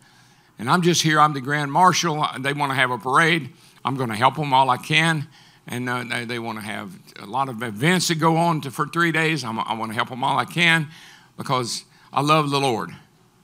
And 0.59 0.69
I'm 0.69 0.83
just 0.83 1.03
here, 1.03 1.21
I'm 1.21 1.33
the 1.33 1.41
Grand 1.41 1.71
Marshal. 1.73 2.27
They 2.41 2.53
want 2.53 2.73
to 2.73 2.75
have 2.77 2.91
a 2.91 2.99
parade. 2.99 3.51
I'm 3.85 3.95
going 3.97 4.11
to 4.11 4.17
help 4.17 4.35
them 4.35 4.53
all 4.53 4.69
I 4.69 4.77
can. 4.77 5.29
And 5.71 5.89
uh, 5.89 6.05
they, 6.05 6.25
they 6.25 6.39
want 6.39 6.59
to 6.59 6.65
have 6.65 6.93
a 7.21 7.27
lot 7.27 7.49
of 7.49 7.63
events 7.63 8.09
that 8.09 8.17
go 8.17 8.37
on 8.37 8.61
to, 8.63 8.71
for 8.71 8.87
three 8.89 9.13
days. 9.13 9.45
I'm, 9.45 9.59
I 9.61 9.75
want 9.75 9.93
to 9.93 9.95
help 9.95 10.09
them 10.09 10.25
all 10.25 10.37
I 10.37 10.45
can 10.45 10.89
because 11.37 11.85
I 12.13 12.21
love 12.21 12.51
the 12.51 12.61
Lord. 12.61 12.91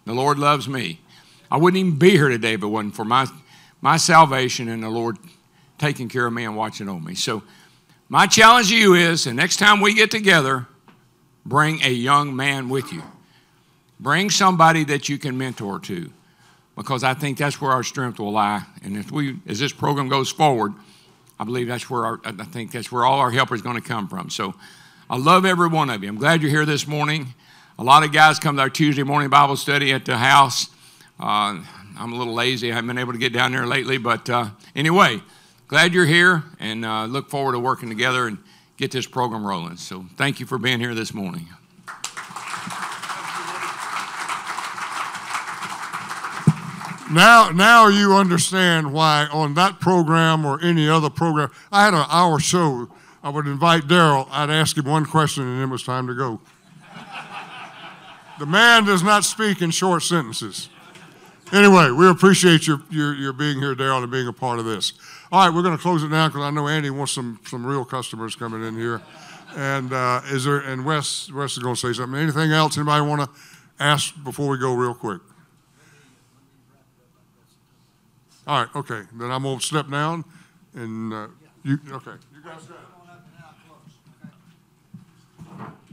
The 0.04 0.12
Lord 0.12 0.38
loves 0.38 0.68
me. 0.68 1.00
I 1.50 1.56
wouldn't 1.56 1.78
even 1.78 1.98
be 1.98 2.10
here 2.10 2.28
today 2.28 2.54
if 2.54 2.62
it 2.62 2.66
wasn't 2.66 2.96
for 2.96 3.04
my, 3.04 3.26
my 3.80 3.96
salvation 3.96 4.68
and 4.68 4.82
the 4.82 4.88
Lord 4.88 5.16
taking 5.78 6.08
care 6.08 6.26
of 6.26 6.32
me 6.32 6.44
and 6.44 6.56
watching 6.56 6.88
over 6.88 7.00
me. 7.00 7.14
So, 7.14 7.42
my 8.08 8.26
challenge 8.26 8.68
to 8.68 8.76
you 8.76 8.94
is 8.94 9.24
the 9.24 9.34
next 9.34 9.56
time 9.56 9.80
we 9.80 9.92
get 9.92 10.12
together, 10.12 10.66
bring 11.44 11.82
a 11.82 11.90
young 11.90 12.36
man 12.36 12.68
with 12.68 12.92
you. 12.92 13.02
Bring 13.98 14.30
somebody 14.30 14.84
that 14.84 15.08
you 15.08 15.18
can 15.18 15.36
mentor 15.36 15.80
to 15.80 16.10
because 16.76 17.02
I 17.02 17.14
think 17.14 17.38
that's 17.38 17.60
where 17.60 17.72
our 17.72 17.82
strength 17.82 18.20
will 18.20 18.32
lie. 18.32 18.62
And 18.84 18.96
if 18.96 19.10
we, 19.10 19.38
as 19.46 19.58
this 19.58 19.72
program 19.72 20.08
goes 20.08 20.30
forward, 20.30 20.74
I 21.38 21.44
believe 21.44 21.68
that's 21.68 21.90
where 21.90 22.04
our, 22.06 22.20
I 22.24 22.32
think 22.32 22.72
that's 22.72 22.90
where 22.90 23.04
all 23.04 23.18
our 23.18 23.30
help 23.30 23.52
is 23.52 23.62
going 23.62 23.76
to 23.76 23.86
come 23.86 24.08
from. 24.08 24.30
So 24.30 24.54
I 25.08 25.16
love 25.16 25.44
every 25.44 25.68
one 25.68 25.90
of 25.90 26.02
you. 26.02 26.08
I'm 26.08 26.16
glad 26.16 26.42
you're 26.42 26.50
here 26.50 26.64
this 26.64 26.86
morning. 26.86 27.34
A 27.78 27.84
lot 27.84 28.04
of 28.04 28.12
guys 28.12 28.38
come 28.38 28.56
to 28.56 28.62
our 28.62 28.70
Tuesday 28.70 29.02
morning 29.02 29.28
Bible 29.28 29.56
study 29.56 29.92
at 29.92 30.04
the 30.06 30.16
house. 30.16 30.68
Uh, 31.20 31.62
I'm 31.98 32.12
a 32.12 32.16
little 32.16 32.34
lazy. 32.34 32.72
I 32.72 32.74
haven't 32.74 32.88
been 32.88 32.98
able 32.98 33.12
to 33.12 33.18
get 33.18 33.32
down 33.32 33.52
there 33.52 33.66
lately. 33.66 33.98
But 33.98 34.28
uh, 34.30 34.48
anyway, 34.74 35.20
glad 35.68 35.92
you're 35.92 36.06
here 36.06 36.42
and 36.58 36.84
uh, 36.84 37.04
look 37.04 37.28
forward 37.28 37.52
to 37.52 37.58
working 37.58 37.88
together 37.88 38.26
and 38.26 38.38
get 38.76 38.90
this 38.90 39.06
program 39.06 39.46
rolling. 39.46 39.76
So 39.76 40.06
thank 40.16 40.40
you 40.40 40.46
for 40.46 40.58
being 40.58 40.80
here 40.80 40.94
this 40.94 41.12
morning. 41.12 41.48
Now, 47.10 47.50
now 47.50 47.86
you 47.86 48.14
understand 48.14 48.92
why 48.92 49.28
on 49.32 49.54
that 49.54 49.78
program 49.78 50.44
or 50.44 50.60
any 50.60 50.88
other 50.88 51.08
program, 51.08 51.50
I 51.70 51.84
had 51.84 51.94
an 51.94 52.04
hour 52.10 52.40
show. 52.40 52.88
I 53.22 53.30
would 53.30 53.46
invite 53.46 53.86
Darrell. 53.86 54.26
I'd 54.30 54.50
ask 54.50 54.76
him 54.76 54.86
one 54.86 55.06
question, 55.06 55.44
and 55.44 55.60
then 55.60 55.68
it 55.68 55.72
was 55.72 55.84
time 55.84 56.08
to 56.08 56.14
go. 56.14 56.40
the 58.40 58.46
man 58.46 58.84
does 58.84 59.04
not 59.04 59.24
speak 59.24 59.62
in 59.62 59.70
short 59.70 60.02
sentences. 60.02 60.68
Anyway, 61.52 61.90
we 61.92 62.08
appreciate 62.08 62.66
your, 62.66 62.82
your, 62.90 63.14
your 63.14 63.32
being 63.32 63.60
here, 63.60 63.76
Darrell, 63.76 64.02
and 64.02 64.10
being 64.10 64.26
a 64.26 64.32
part 64.32 64.58
of 64.58 64.64
this. 64.64 64.92
All 65.30 65.46
right, 65.46 65.54
we're 65.54 65.62
going 65.62 65.76
to 65.76 65.82
close 65.82 66.02
it 66.02 66.08
now 66.08 66.26
because 66.26 66.42
I 66.42 66.50
know 66.50 66.66
Andy 66.66 66.90
wants 66.90 67.12
some, 67.12 67.38
some 67.46 67.64
real 67.64 67.84
customers 67.84 68.34
coming 68.34 68.64
in 68.64 68.76
here. 68.76 69.00
And 69.56 69.92
uh, 69.92 70.22
is 70.26 70.44
there? 70.44 70.58
And 70.58 70.84
Wes, 70.84 71.30
Wes 71.30 71.52
is 71.52 71.60
going 71.60 71.76
to 71.76 71.80
say 71.80 71.92
something. 71.92 72.20
Anything 72.20 72.50
else? 72.50 72.76
Anybody 72.76 73.06
want 73.06 73.22
to 73.22 73.40
ask 73.78 74.12
before 74.24 74.48
we 74.48 74.58
go, 74.58 74.74
real 74.74 74.94
quick? 74.94 75.20
All 78.46 78.60
right, 78.60 78.76
okay. 78.76 79.02
Then 79.12 79.30
I'm 79.30 79.42
going 79.42 79.58
to 79.58 79.64
step 79.64 79.90
down, 79.90 80.24
and 80.74 81.12
uh, 81.12 81.26
you, 81.64 81.78
okay. 81.90 82.12
You 82.34 82.42
guys 82.44 82.62
got 82.64 82.76
it. 82.76 82.82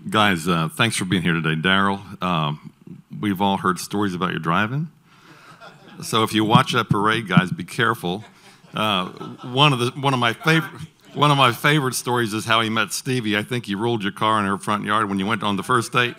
Guys, 0.09 0.47
uh, 0.47 0.69
thanks 0.69 0.97
for 0.97 1.05
being 1.05 1.23
here 1.23 1.33
today. 1.33 1.55
Darrell, 1.55 2.01
um, 2.21 2.73
we've 3.19 3.41
all 3.41 3.57
heard 3.57 3.79
stories 3.79 4.13
about 4.13 4.31
your 4.31 4.39
driving. 4.39 4.89
So 6.03 6.23
if 6.23 6.33
you 6.33 6.43
watch 6.43 6.73
that 6.73 6.89
parade, 6.89 7.27
guys, 7.27 7.51
be 7.51 7.63
careful. 7.63 8.23
Uh, 8.73 9.07
one 9.53 9.71
of 9.71 9.79
the 9.79 9.91
one 9.91 10.13
of 10.13 10.19
my 10.19 10.33
favorite 10.33 10.81
one 11.13 11.29
of 11.29 11.37
my 11.37 11.51
favorite 11.51 11.93
stories 11.93 12.33
is 12.33 12.45
how 12.45 12.61
he 12.61 12.69
met 12.69 12.91
Stevie. 12.91 13.37
I 13.37 13.43
think 13.43 13.67
he 13.67 13.75
rolled 13.75 14.01
your 14.03 14.11
car 14.11 14.39
in 14.39 14.45
her 14.45 14.57
front 14.57 14.83
yard 14.83 15.09
when 15.09 15.19
you 15.19 15.27
went 15.27 15.43
on 15.43 15.57
the 15.57 15.63
first 15.63 15.91
date. 15.91 16.15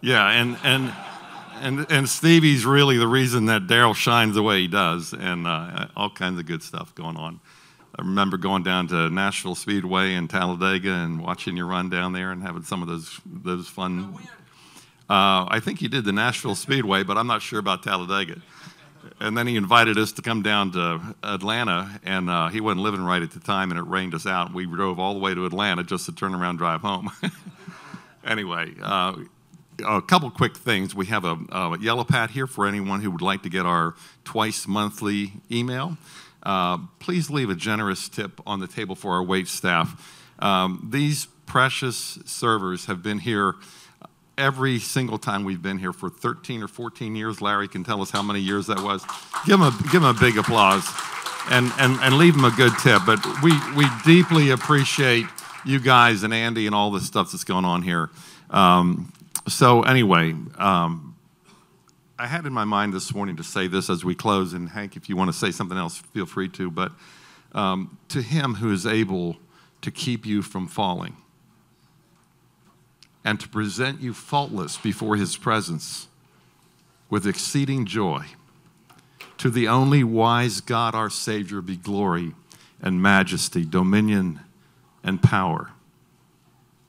Yeah, 0.00 0.28
and 0.30 0.56
and 0.62 0.94
and 1.60 1.86
and 1.90 2.08
Stevie's 2.08 2.64
really 2.64 2.96
the 2.96 3.06
reason 3.06 3.46
that 3.46 3.66
Darrell 3.66 3.94
shines 3.94 4.34
the 4.34 4.42
way 4.42 4.62
he 4.62 4.68
does, 4.68 5.12
and 5.12 5.46
uh, 5.46 5.86
all 5.96 6.10
kinds 6.10 6.38
of 6.38 6.46
good 6.46 6.62
stuff 6.62 6.94
going 6.94 7.16
on. 7.16 7.40
I 7.98 8.02
remember 8.02 8.36
going 8.36 8.62
down 8.62 8.88
to 8.88 9.10
Nashville 9.10 9.54
Speedway 9.54 10.14
in 10.14 10.28
Talladega 10.28 10.92
and 10.92 11.20
watching 11.20 11.56
you 11.56 11.66
run 11.66 11.90
down 11.90 12.12
there 12.12 12.30
and 12.30 12.42
having 12.42 12.62
some 12.62 12.82
of 12.82 12.88
those 12.88 13.20
those 13.26 13.68
fun. 13.68 14.14
Uh, 15.08 15.44
I 15.48 15.60
think 15.60 15.82
you 15.82 15.88
did 15.88 16.04
the 16.04 16.12
Nashville 16.12 16.54
Speedway, 16.54 17.02
but 17.02 17.18
I'm 17.18 17.26
not 17.26 17.42
sure 17.42 17.58
about 17.58 17.82
Talladega. 17.82 18.40
And 19.18 19.36
then 19.36 19.46
he 19.46 19.56
invited 19.56 19.98
us 19.98 20.12
to 20.12 20.22
come 20.22 20.42
down 20.42 20.72
to 20.72 21.16
Atlanta, 21.22 22.00
and 22.04 22.30
uh, 22.30 22.48
he 22.48 22.60
wasn't 22.60 22.82
living 22.82 23.02
right 23.02 23.22
at 23.22 23.32
the 23.32 23.40
time, 23.40 23.70
and 23.70 23.78
it 23.78 23.82
rained 23.82 24.14
us 24.14 24.26
out. 24.26 24.54
We 24.54 24.66
drove 24.66 24.98
all 24.98 25.14
the 25.14 25.20
way 25.20 25.34
to 25.34 25.46
Atlanta 25.46 25.82
just 25.82 26.06
to 26.06 26.12
turn 26.12 26.34
around 26.34 26.58
drive 26.58 26.82
home. 26.82 27.10
anyway, 28.24 28.72
uh, 28.80 29.14
a 29.86 30.02
couple 30.02 30.30
quick 30.30 30.56
things. 30.56 30.94
We 30.94 31.06
have 31.06 31.24
a, 31.24 31.38
a, 31.50 31.78
yellow 31.78 32.04
pad 32.04 32.30
here 32.30 32.46
for 32.46 32.66
anyone 32.66 33.00
who 33.00 33.10
would 33.10 33.22
like 33.22 33.42
to 33.42 33.48
get 33.48 33.66
our 33.66 33.94
twice 34.24 34.66
monthly 34.66 35.32
email. 35.50 35.96
Uh, 36.42 36.78
please 36.98 37.30
leave 37.30 37.50
a 37.50 37.54
generous 37.54 38.08
tip 38.08 38.40
on 38.46 38.60
the 38.60 38.66
table 38.66 38.94
for 38.94 39.14
our 39.14 39.22
wait 39.22 39.48
staff. 39.48 40.32
Um, 40.38 40.88
these 40.90 41.26
precious 41.46 42.18
servers 42.24 42.86
have 42.86 43.02
been 43.02 43.18
here 43.18 43.56
every 44.38 44.78
single 44.78 45.18
time 45.18 45.44
we've 45.44 45.60
been 45.60 45.78
here 45.78 45.92
for 45.92 46.08
13 46.08 46.62
or 46.62 46.68
14 46.68 47.14
years. 47.14 47.42
Larry 47.42 47.68
can 47.68 47.84
tell 47.84 48.00
us 48.00 48.10
how 48.10 48.22
many 48.22 48.40
years 48.40 48.68
that 48.68 48.80
was. 48.80 49.04
Give 49.46 49.58
them 49.58 49.62
a, 49.62 49.70
give 49.90 50.02
them 50.02 50.16
a 50.16 50.18
big 50.18 50.38
applause 50.38 50.88
and, 51.50 51.70
and, 51.78 51.98
and 52.00 52.16
leave 52.16 52.34
them 52.34 52.44
a 52.44 52.50
good 52.50 52.72
tip. 52.82 53.02
But 53.04 53.24
we, 53.42 53.52
we 53.76 53.84
deeply 54.04 54.50
appreciate 54.50 55.26
you 55.64 55.78
guys 55.78 56.22
and 56.22 56.32
Andy 56.32 56.66
and 56.66 56.74
all 56.74 56.90
the 56.90 57.00
stuff 57.00 57.32
that's 57.32 57.44
going 57.44 57.64
on 57.64 57.82
here. 57.82 58.10
Um, 58.48 59.12
so 59.50 59.82
anyway, 59.82 60.34
um, 60.58 61.16
I 62.18 62.26
had 62.26 62.46
in 62.46 62.52
my 62.52 62.64
mind 62.64 62.92
this 62.92 63.14
morning 63.14 63.36
to 63.36 63.42
say 63.42 63.66
this 63.66 63.88
as 63.88 64.04
we 64.04 64.14
close, 64.14 64.52
and 64.52 64.68
Hank, 64.68 64.96
if 64.96 65.08
you 65.08 65.16
want 65.16 65.32
to 65.32 65.36
say 65.36 65.50
something 65.50 65.78
else, 65.78 65.98
feel 65.98 66.26
free 66.26 66.48
to. 66.50 66.70
But 66.70 66.92
um, 67.52 67.98
to 68.08 68.22
him 68.22 68.54
who 68.54 68.72
is 68.72 68.86
able 68.86 69.36
to 69.82 69.90
keep 69.90 70.26
you 70.26 70.42
from 70.42 70.68
falling 70.68 71.16
and 73.24 73.40
to 73.40 73.48
present 73.48 74.00
you 74.00 74.12
faultless 74.12 74.76
before 74.76 75.16
his 75.16 75.36
presence 75.36 76.08
with 77.08 77.26
exceeding 77.26 77.86
joy, 77.86 78.24
to 79.38 79.50
the 79.50 79.66
only 79.66 80.04
wise 80.04 80.60
God, 80.60 80.94
our 80.94 81.10
Savior, 81.10 81.60
be 81.60 81.76
glory 81.76 82.34
and 82.80 83.02
majesty, 83.02 83.64
dominion 83.64 84.40
and 85.02 85.22
power, 85.22 85.70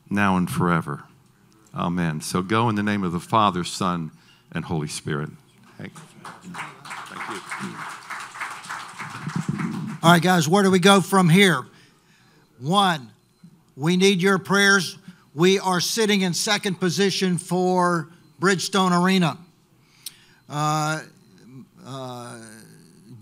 now 0.10 0.38
and 0.38 0.50
forever. 0.50 1.06
Amen. 1.74 2.22
So 2.22 2.42
go 2.42 2.70
in 2.70 2.76
the 2.76 2.84
name 2.84 3.04
of 3.04 3.12
the 3.14 3.20
Father, 3.20 3.64
Son, 3.64 4.12
and 4.52 4.66
Holy 4.66 4.88
Spirit. 4.88 5.30
Thank 5.78 5.94
you. 5.94 6.02
All 10.04 10.12
right, 10.12 10.22
guys, 10.22 10.48
where 10.48 10.64
do 10.64 10.72
we 10.72 10.80
go 10.80 11.00
from 11.00 11.30
here? 11.30 11.64
One, 12.60 13.12
we 13.78 13.98
need 13.98 14.22
your 14.22 14.38
prayers. 14.38 14.98
We 15.34 15.60
are 15.60 15.80
sitting 15.80 16.22
in 16.22 16.34
second 16.34 16.80
position 16.80 17.38
for 17.38 18.10
Bridgestone 18.40 19.00
Arena. 19.00 19.38
Uh, 20.50 21.02
uh, 21.86 22.40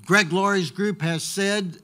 Greg 0.05 0.33
Laurie's 0.33 0.71
group 0.71 1.01
has 1.01 1.23
said 1.23 1.77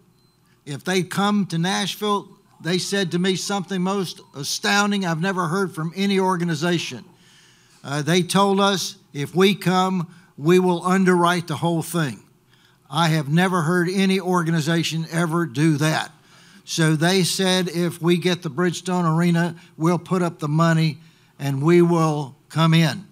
if 0.65 0.83
they 0.83 1.03
come 1.03 1.45
to 1.47 1.57
Nashville, 1.57 2.34
they 2.65 2.79
said 2.79 3.11
to 3.11 3.19
me 3.19 3.35
something 3.35 3.79
most 3.79 4.21
astounding 4.35 5.05
I've 5.05 5.21
never 5.21 5.47
heard 5.49 5.75
from 5.75 5.93
any 5.95 6.19
organization. 6.19 7.05
Uh, 7.83 8.01
they 8.01 8.23
told 8.23 8.59
us 8.59 8.95
if 9.13 9.35
we 9.35 9.53
come, 9.53 10.11
we 10.35 10.57
will 10.57 10.83
underwrite 10.83 11.45
the 11.45 11.57
whole 11.57 11.83
thing. 11.83 12.23
I 12.89 13.09
have 13.09 13.29
never 13.29 13.61
heard 13.61 13.87
any 13.87 14.19
organization 14.19 15.05
ever 15.11 15.45
do 15.45 15.77
that. 15.77 16.11
So 16.63 16.95
they 16.95 17.23
said 17.23 17.69
if 17.69 18.01
we 18.01 18.17
get 18.17 18.41
the 18.41 18.49
Bridgestone 18.49 19.15
Arena, 19.15 19.55
we'll 19.77 19.99
put 19.99 20.23
up 20.23 20.39
the 20.39 20.47
money 20.47 20.97
and 21.37 21.61
we 21.61 21.83
will 21.83 22.35
come 22.49 22.73
in. 22.73 23.05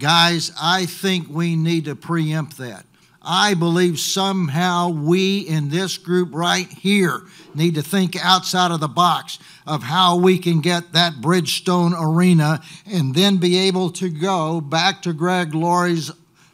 Guys, 0.00 0.50
I 0.60 0.86
think 0.86 1.28
we 1.28 1.54
need 1.54 1.84
to 1.84 1.94
preempt 1.94 2.58
that. 2.58 2.86
I 3.24 3.54
believe 3.54 3.98
somehow 3.98 4.90
we 4.90 5.40
in 5.40 5.70
this 5.70 5.98
group 5.98 6.30
right 6.32 6.68
here 6.68 7.22
need 7.54 7.74
to 7.76 7.82
think 7.82 8.16
outside 8.22 8.70
of 8.70 8.80
the 8.80 8.88
box 8.88 9.38
of 9.66 9.82
how 9.82 10.16
we 10.16 10.38
can 10.38 10.60
get 10.60 10.92
that 10.92 11.14
Bridgestone 11.14 11.94
arena 11.98 12.60
and 12.86 13.14
then 13.14 13.38
be 13.38 13.56
able 13.58 13.90
to 13.92 14.08
go 14.08 14.60
back 14.60 15.02
to 15.02 15.12
Greg 15.12 15.54
Laurie's 15.54 16.10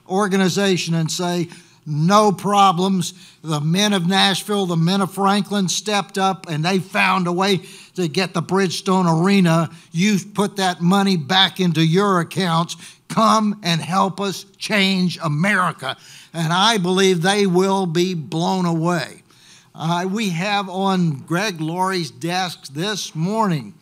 organization 0.09 0.95
and 0.95 1.11
say, 1.11 1.49
no 1.87 2.31
problems. 2.31 3.15
The 3.43 3.61
men 3.61 3.93
of 3.93 4.07
Nashville, 4.07 4.67
the 4.67 4.77
men 4.77 5.01
of 5.01 5.13
Franklin 5.13 5.69
stepped 5.69 6.19
up 6.19 6.49
and 6.49 6.65
they 6.65 6.79
found 6.79 7.27
a 7.27 7.33
way 7.33 7.61
to 7.95 8.07
get 8.07 8.35
the 8.35 8.43
Bridgestone 8.43 9.23
Arena. 9.23 9.71
You 9.91 10.19
put 10.35 10.57
that 10.57 10.81
money 10.81 11.17
back 11.17 11.59
into 11.59 11.85
your 11.85 12.21
accounts. 12.21 12.77
Come 13.11 13.61
and 13.65 13.81
help 13.81 14.21
us 14.21 14.45
change 14.57 15.19
America. 15.23 15.97
And 16.33 16.53
I 16.53 16.79
believe 16.79 17.23
they 17.23 17.45
will 17.45 17.85
be 17.85 18.15
blown 18.15 18.67
away. 18.67 19.25
Uh, 19.75 20.07
we 20.11 20.31
have 20.31 20.69
on 20.69 21.25
Greg 21.27 21.61
Laurie's 21.61 22.11
desk 22.11 22.69
this 22.73 23.15
morning 23.15 23.75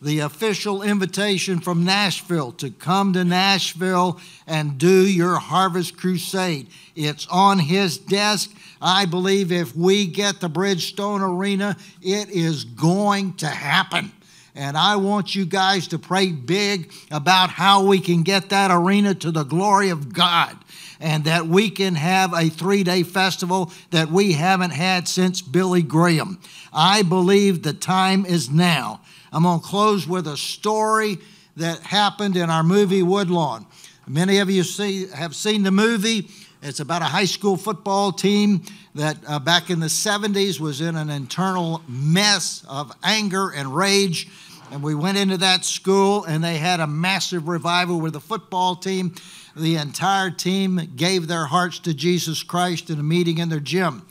the 0.00 0.20
official 0.20 0.82
invitation 0.82 1.58
from 1.60 1.84
Nashville 1.84 2.52
to 2.52 2.70
come 2.70 3.14
to 3.14 3.24
Nashville 3.24 4.20
and 4.46 4.78
do 4.78 5.06
your 5.06 5.36
Harvest 5.36 5.96
Crusade. 5.96 6.68
It's 6.94 7.26
on 7.28 7.58
his 7.58 7.98
desk. 7.98 8.54
I 8.80 9.06
believe 9.06 9.50
if 9.50 9.74
we 9.74 10.06
get 10.06 10.40
the 10.40 10.50
Bridgestone 10.50 11.20
Arena, 11.20 11.76
it 12.00 12.28
is 12.30 12.64
going 12.64 13.34
to 13.34 13.48
happen. 13.48 14.12
And 14.58 14.76
I 14.76 14.96
want 14.96 15.36
you 15.36 15.46
guys 15.46 15.86
to 15.88 16.00
pray 16.00 16.32
big 16.32 16.92
about 17.12 17.48
how 17.48 17.86
we 17.86 18.00
can 18.00 18.24
get 18.24 18.48
that 18.48 18.72
arena 18.72 19.14
to 19.14 19.30
the 19.30 19.44
glory 19.44 19.90
of 19.90 20.12
God 20.12 20.58
and 20.98 21.22
that 21.26 21.46
we 21.46 21.70
can 21.70 21.94
have 21.94 22.34
a 22.34 22.48
three 22.48 22.82
day 22.82 23.04
festival 23.04 23.70
that 23.92 24.10
we 24.10 24.32
haven't 24.32 24.72
had 24.72 25.06
since 25.06 25.40
Billy 25.40 25.82
Graham. 25.82 26.40
I 26.72 27.02
believe 27.02 27.62
the 27.62 27.72
time 27.72 28.26
is 28.26 28.50
now. 28.50 29.00
I'm 29.32 29.44
going 29.44 29.60
to 29.60 29.64
close 29.64 30.08
with 30.08 30.26
a 30.26 30.36
story 30.36 31.18
that 31.56 31.78
happened 31.78 32.36
in 32.36 32.50
our 32.50 32.64
movie 32.64 33.04
Woodlawn. 33.04 33.64
Many 34.08 34.38
of 34.38 34.50
you 34.50 34.64
see, 34.64 35.06
have 35.06 35.36
seen 35.36 35.62
the 35.62 35.70
movie. 35.70 36.30
It's 36.62 36.80
about 36.80 37.02
a 37.02 37.06
high 37.06 37.26
school 37.26 37.56
football 37.56 38.10
team 38.10 38.62
that 38.96 39.18
uh, 39.28 39.38
back 39.38 39.70
in 39.70 39.78
the 39.78 39.86
70s 39.86 40.58
was 40.58 40.80
in 40.80 40.96
an 40.96 41.10
internal 41.10 41.80
mess 41.86 42.64
of 42.68 42.92
anger 43.04 43.50
and 43.54 43.72
rage. 43.76 44.28
And 44.70 44.82
we 44.82 44.94
went 44.94 45.16
into 45.16 45.38
that 45.38 45.64
school 45.64 46.24
and 46.24 46.44
they 46.44 46.58
had 46.58 46.80
a 46.80 46.86
massive 46.86 47.48
revival 47.48 48.00
with 48.00 48.12
the 48.12 48.20
football 48.20 48.76
team. 48.76 49.14
The 49.56 49.76
entire 49.76 50.30
team 50.30 50.92
gave 50.94 51.26
their 51.26 51.46
hearts 51.46 51.78
to 51.80 51.94
Jesus 51.94 52.42
Christ 52.42 52.90
in 52.90 53.00
a 53.00 53.02
meeting 53.02 53.38
in 53.38 53.48
their 53.48 53.60
gym. 53.60 54.06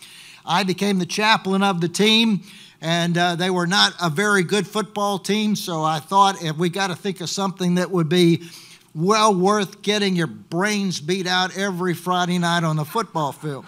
I 0.46 0.64
became 0.64 0.98
the 0.98 1.06
chaplain 1.06 1.62
of 1.62 1.80
the 1.80 1.90
team 1.90 2.42
and 2.82 3.18
uh, 3.18 3.36
they 3.36 3.50
were 3.50 3.68
not 3.68 3.94
a 4.02 4.10
very 4.10 4.44
good 4.44 4.68
football 4.68 5.20
team. 5.20 5.56
So 5.56 5.84
I 5.84 6.00
thought 6.00 6.44
if 6.44 6.58
we 6.58 6.70
got 6.70 6.88
to 6.88 6.96
think 6.96 7.22
of 7.22 7.30
something 7.30 7.76
that 7.76 7.92
would 7.92 8.10
be 8.10 8.50
well 8.96 9.36
worth 9.36 9.84
getting 9.84 10.16
your 10.16 10.28
brains 10.28 11.00
beat 11.00 11.28
out 11.28 11.56
every 11.56 11.94
Friday 11.94 12.40
night 12.40 12.64
on 12.64 12.78
the 12.78 12.86
football 12.86 13.32
field. 13.32 13.66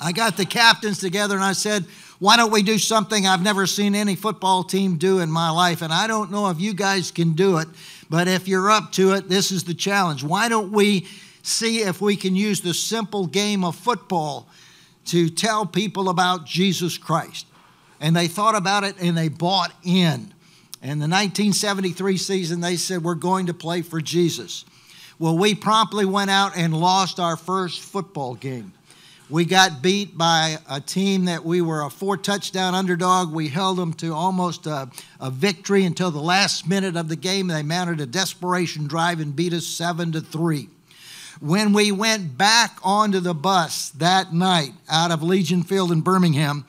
I 0.00 0.10
got 0.10 0.36
the 0.36 0.44
captains 0.44 0.98
together 0.98 1.36
and 1.36 1.44
I 1.44 1.52
said, 1.52 1.86
why 2.24 2.38
don't 2.38 2.50
we 2.50 2.62
do 2.62 2.78
something 2.78 3.26
I've 3.26 3.42
never 3.42 3.66
seen 3.66 3.94
any 3.94 4.16
football 4.16 4.64
team 4.64 4.96
do 4.96 5.18
in 5.18 5.30
my 5.30 5.50
life? 5.50 5.82
And 5.82 5.92
I 5.92 6.06
don't 6.06 6.30
know 6.30 6.48
if 6.48 6.58
you 6.58 6.72
guys 6.72 7.10
can 7.10 7.34
do 7.34 7.58
it, 7.58 7.68
but 8.08 8.28
if 8.28 8.48
you're 8.48 8.70
up 8.70 8.92
to 8.92 9.12
it, 9.12 9.28
this 9.28 9.50
is 9.50 9.64
the 9.64 9.74
challenge. 9.74 10.24
Why 10.24 10.48
don't 10.48 10.72
we 10.72 11.06
see 11.42 11.80
if 11.80 12.00
we 12.00 12.16
can 12.16 12.34
use 12.34 12.62
the 12.62 12.72
simple 12.72 13.26
game 13.26 13.62
of 13.62 13.76
football 13.76 14.48
to 15.08 15.28
tell 15.28 15.66
people 15.66 16.08
about 16.08 16.46
Jesus 16.46 16.96
Christ? 16.96 17.44
And 18.00 18.16
they 18.16 18.26
thought 18.26 18.54
about 18.54 18.84
it 18.84 18.96
and 19.02 19.14
they 19.14 19.28
bought 19.28 19.74
in. 19.84 20.32
In 20.80 21.00
the 21.00 21.06
1973 21.06 22.16
season, 22.16 22.62
they 22.62 22.76
said, 22.76 23.04
We're 23.04 23.16
going 23.16 23.48
to 23.48 23.54
play 23.54 23.82
for 23.82 24.00
Jesus. 24.00 24.64
Well, 25.18 25.36
we 25.36 25.54
promptly 25.54 26.06
went 26.06 26.30
out 26.30 26.56
and 26.56 26.74
lost 26.74 27.20
our 27.20 27.36
first 27.36 27.82
football 27.82 28.34
game. 28.34 28.72
We 29.30 29.46
got 29.46 29.80
beat 29.80 30.18
by 30.18 30.58
a 30.68 30.82
team 30.82 31.24
that 31.24 31.46
we 31.46 31.62
were 31.62 31.82
a 31.82 31.88
four 31.88 32.18
touchdown 32.18 32.74
underdog. 32.74 33.32
We 33.32 33.48
held 33.48 33.78
them 33.78 33.94
to 33.94 34.12
almost 34.12 34.66
a, 34.66 34.90
a, 35.18 35.30
victory 35.30 35.86
until 35.86 36.10
the 36.10 36.20
last 36.20 36.68
minute 36.68 36.94
of 36.94 37.08
the 37.08 37.16
game. 37.16 37.46
They 37.46 37.62
mounted 37.62 38.02
a 38.02 38.06
desperation 38.06 38.86
drive 38.86 39.20
and 39.20 39.34
beat 39.34 39.54
us 39.54 39.66
seven 39.66 40.12
to 40.12 40.20
three. 40.20 40.68
When 41.40 41.72
we 41.72 41.90
went 41.90 42.36
back 42.36 42.78
onto 42.82 43.18
the 43.18 43.32
bus 43.32 43.88
that 43.92 44.34
night 44.34 44.74
out 44.90 45.10
of 45.10 45.22
Legion 45.22 45.62
Field 45.62 45.90
in 45.90 46.02
Birmingham, 46.02 46.66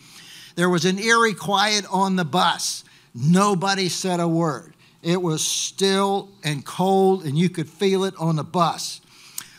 there 0.55 0.69
was 0.69 0.85
an 0.85 0.97
eerie 0.97 1.33
quiet 1.33 1.85
on 1.91 2.15
the 2.15 2.23
bus. 2.23 2.85
Nobody 3.13 3.89
said 3.89 4.21
a 4.21 4.29
word. 4.29 4.75
It 5.03 5.21
was 5.21 5.43
still 5.45 6.29
and 6.41 6.65
cold, 6.65 7.25
and 7.25 7.37
you 7.37 7.49
could 7.49 7.67
feel 7.67 8.05
it 8.05 8.13
on 8.17 8.37
the 8.37 8.45
bus. 8.45 9.01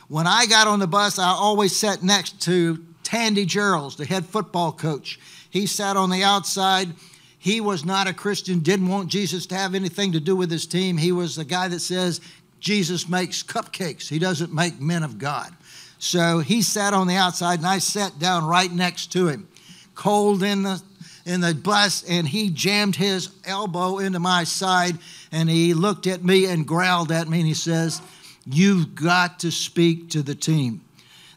When 0.09 0.27
I 0.27 0.47
got 0.47 0.67
on 0.67 0.79
the 0.79 0.87
bus, 0.87 1.19
I 1.19 1.29
always 1.29 1.77
sat 1.77 2.03
next 2.03 2.41
to 2.43 2.86
Tandy 3.07 3.47
Gerelds, 3.47 3.97
the 3.97 4.05
head 4.05 4.27
football 4.27 4.73
coach. 4.73 5.21
He 5.49 5.67
sat 5.67 5.97
on 5.97 6.11
the 6.11 6.25
outside. 6.25 6.89
He 7.39 7.61
was 7.61 7.85
not 7.85 8.09
a 8.09 8.13
Christian, 8.13 8.59
didn't 8.59 8.89
want 8.89 9.09
Jesus 9.09 9.47
to 9.47 9.55
have 9.55 9.77
anything 9.77 10.13
to 10.13 10.21
do 10.21 10.35
with 10.35 10.51
his 10.51 10.67
team. 10.67 10.97
He 10.97 11.13
was 11.13 11.37
the 11.37 11.45
guy 11.45 11.69
that 11.69 11.81
says 11.81 12.21
Jesus 12.59 13.09
makes 13.09 13.45
cupcakes, 13.45 14.09
he 14.09 14.19
doesn't 14.19 14.53
make 14.53 14.81
men 14.81 15.05
of 15.05 15.19
God. 15.19 15.55
So 15.99 16.41
he 16.41 16.63
sat 16.63 16.95
on 16.95 17.07
the 17.07 17.15
outside, 17.15 17.61
and 17.61 17.69
I 17.69 17.79
sat 17.79 18.19
down 18.19 18.45
right 18.45 18.73
next 18.73 19.13
to 19.13 19.29
him 19.29 19.49
cold 19.95 20.43
in 20.43 20.63
the 20.63 20.81
in 21.25 21.41
the 21.41 21.55
bus 21.55 22.05
and 22.09 22.29
he 22.29 22.51
jammed 22.51 22.95
his 22.95 23.31
elbow 23.45 23.99
into 23.99 24.21
my 24.21 24.45
side 24.45 24.97
and 25.33 25.51
he 25.51 25.75
looked 25.75 26.07
at 26.07 26.23
me 26.23 26.47
and 26.47 26.69
growled 26.69 27.11
at 27.11 27.29
me 27.29 27.39
and 27.39 27.49
he 27.49 27.55
says, 27.55 28.01
You've 28.45 28.95
got 28.95 29.41
to 29.41 29.51
speak 29.51 30.11
to 30.11 30.23
the 30.23 30.37
team. 30.37 30.83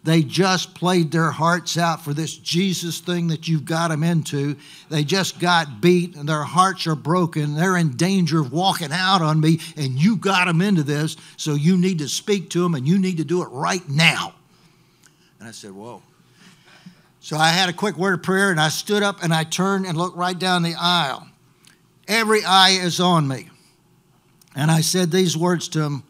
They 0.04 0.24
just 0.24 0.76
played 0.76 1.12
their 1.12 1.32
hearts 1.32 1.78
out 1.78 2.04
for 2.04 2.14
this 2.14 2.36
Jesus 2.36 3.00
thing 3.00 3.28
that 3.28 3.48
you've 3.48 3.66
got 3.66 3.90
them 3.90 4.04
into. 4.04 4.56
They 4.90 5.04
just 5.04 5.40
got 5.40 5.82
beat 5.82 6.16
and 6.16 6.28
their 6.28 6.44
hearts 6.44 6.88
are 6.88 6.96
broken. 6.96 7.56
They're 7.56 7.76
in 7.76 7.98
danger 7.98 8.40
of 8.40 8.54
walking 8.54 8.94
out 8.94 9.22
on 9.22 9.42
me, 9.42 9.60
and 9.76 10.02
you 10.02 10.16
got 10.16 10.46
them 10.46 10.62
into 10.62 10.84
this, 10.84 11.18
so 11.36 11.54
you 11.54 11.78
need 11.78 12.00
to 12.00 12.08
speak 12.08 12.50
to 12.52 12.64
them 12.64 12.76
and 12.76 12.88
you 12.88 12.98
need 12.98 13.18
to 13.18 13.26
do 13.26 13.42
it 13.42 13.48
right 13.48 13.88
now. 13.90 14.34
And 15.40 15.48
I 15.48 15.52
said, 15.52 15.72
Whoa. 15.72 16.02
So 17.22 17.38
I 17.38 17.50
had 17.50 17.70
a 17.70 17.74
quick 17.74 17.98
word 17.98 18.14
of 18.14 18.24
prayer 18.24 18.50
and 18.50 18.60
I 18.60 18.70
stood 18.70 19.04
up 19.04 19.22
and 19.22 19.34
I 19.34 19.44
turned 19.44 19.86
and 19.86 19.98
looked 19.98 20.18
right 20.18 20.38
down 20.38 20.64
the 20.64 20.76
aisle. 20.80 21.28
Every 22.08 22.44
eye 22.44 22.80
is 22.82 23.00
on 23.00 23.28
me. 23.28 23.50
And 24.56 24.72
I 24.72 24.82
said 24.82 25.12
these 25.12 25.38
words 25.38 25.68
to 25.70 25.82
him 25.82 26.04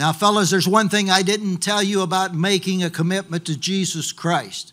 Now, 0.00 0.14
fellas, 0.14 0.48
there's 0.48 0.66
one 0.66 0.88
thing 0.88 1.10
I 1.10 1.20
didn't 1.20 1.58
tell 1.58 1.82
you 1.82 2.00
about 2.00 2.34
making 2.34 2.82
a 2.82 2.88
commitment 2.88 3.44
to 3.44 3.58
Jesus 3.58 4.12
Christ. 4.12 4.72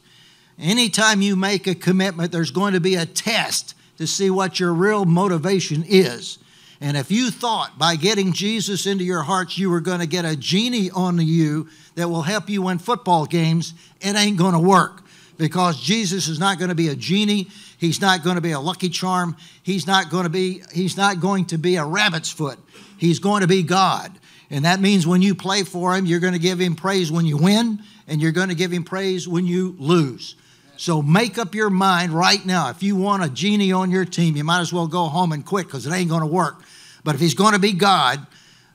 Anytime 0.58 1.22
you 1.22 1.36
make 1.36 1.68
a 1.68 1.76
commitment, 1.76 2.32
there's 2.32 2.50
going 2.50 2.76
to 2.76 2.80
be 2.80 2.96
a 2.96 3.06
test 3.06 3.76
to 3.98 4.08
see 4.08 4.30
what 4.30 4.58
your 4.58 4.74
real 4.74 5.04
motivation 5.04 5.84
is. 5.86 6.40
And 6.80 6.96
if 6.96 7.12
you 7.12 7.30
thought 7.30 7.78
by 7.78 7.98
getting 7.98 8.32
Jesus 8.32 8.88
into 8.88 9.04
your 9.04 9.24
hearts 9.24 9.58
you 9.58 9.70
were 9.70 9.82
going 9.82 10.00
to 10.00 10.08
get 10.08 10.24
a 10.24 10.38
genie 10.38 10.92
on 10.92 11.20
you 11.20 11.68
that 11.96 12.08
will 12.08 12.22
help 12.22 12.50
you 12.50 12.62
win 12.62 12.78
football 12.78 13.26
games, 13.26 13.74
it 14.00 14.16
ain't 14.16 14.38
going 14.38 14.54
to 14.54 14.60
work 14.60 15.04
because 15.38 15.78
Jesus 15.78 16.30
is 16.30 16.40
not 16.40 16.58
going 16.58 16.70
to 16.70 16.76
be 16.76 16.88
a 16.88 16.96
genie. 16.96 17.50
He's 17.78 18.00
not 18.00 18.24
going 18.24 18.36
to 18.36 18.42
be 18.42 18.52
a 18.52 18.62
lucky 18.62 18.88
charm. 18.88 19.36
He's 19.62 19.88
not 19.88 20.10
going 20.10 20.24
to 20.24 20.30
be 20.30 20.62
he's 20.72 20.96
not 20.96 21.20
going 21.20 21.48
to 21.48 21.58
be 21.58 21.76
a 21.76 21.84
rabbit's 21.84 22.32
foot. 22.32 22.60
He's 22.98 23.20
going 23.20 23.42
to 23.42 23.48
be 23.48 23.62
God. 23.62 24.17
And 24.50 24.66
that 24.66 24.80
means 24.80 25.06
when 25.06 25.22
you 25.22 25.36
play 25.36 25.64
for 25.64 25.96
him, 25.96 26.06
you're 26.06 26.20
going 26.20 26.34
to 26.34 26.40
give 26.40 26.60
him 26.60 26.76
praise 26.76 27.12
when 27.12 27.26
you 27.26 27.38
win 27.38 27.80
and 28.08 28.22
you're 28.22 28.32
going 28.32 28.50
to 28.50 28.56
give 28.56 28.72
him 28.72 28.84
praise 28.84 29.28
when 29.28 29.46
you 29.46 29.76
lose. 29.78 30.36
So 30.78 31.02
make 31.02 31.38
up 31.38 31.56
your 31.56 31.70
mind 31.70 32.14
right 32.14 32.46
now. 32.46 32.70
If 32.70 32.84
you 32.84 32.96
want 32.96 33.24
a 33.24 33.30
genie 33.30 33.72
on 33.72 33.92
your 33.92 34.06
team, 34.06 34.38
you 34.38 34.44
might 34.44 34.62
as 34.62 34.72
well 34.72 34.88
go 34.88 35.06
home 35.06 35.32
and 35.32 35.46
quit 35.46 35.66
because 35.66 35.86
it 35.86 35.92
ain't 35.92 36.10
going 36.10 36.22
to 36.22 36.28
work. 36.28 36.62
But 37.04 37.16
if 37.16 37.22
he's 37.22 37.34
going 37.34 37.54
to 37.54 37.60
be 37.60 37.74
God, 37.74 38.26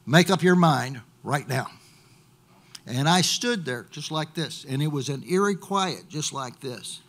make 0.04 0.30
up 0.30 0.42
your 0.42 0.56
mind 0.56 1.00
right 1.22 1.48
now. 1.48 1.68
And 2.86 3.08
I 3.08 3.20
stood 3.20 3.64
there 3.64 3.86
just 3.90 4.10
like 4.10 4.34
this, 4.34 4.66
and 4.68 4.82
it 4.82 4.88
was 4.88 5.08
an 5.08 5.22
eerie 5.28 5.54
quiet 5.54 6.08
just 6.08 6.32
like 6.32 6.60
this. 6.60 7.00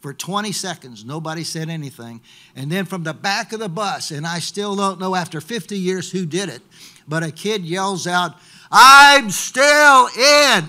For 0.00 0.14
20 0.14 0.52
seconds, 0.52 1.04
nobody 1.04 1.42
said 1.42 1.68
anything. 1.68 2.20
And 2.54 2.70
then 2.70 2.84
from 2.84 3.02
the 3.02 3.12
back 3.12 3.52
of 3.52 3.58
the 3.58 3.68
bus, 3.68 4.12
and 4.12 4.24
I 4.24 4.38
still 4.38 4.76
don't 4.76 5.00
know 5.00 5.16
after 5.16 5.40
50 5.40 5.76
years 5.76 6.12
who 6.12 6.24
did 6.24 6.48
it, 6.48 6.62
but 7.08 7.22
a 7.22 7.32
kid 7.32 7.64
yells 7.64 8.06
out, 8.06 8.34
I'm 8.70 9.30
still 9.30 10.08
in. 10.08 10.68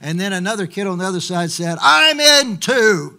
And 0.00 0.18
then 0.20 0.32
another 0.32 0.66
kid 0.66 0.86
on 0.86 0.98
the 0.98 1.04
other 1.04 1.20
side 1.20 1.50
said, 1.50 1.76
I'm 1.80 2.20
in 2.20 2.58
too. 2.58 3.18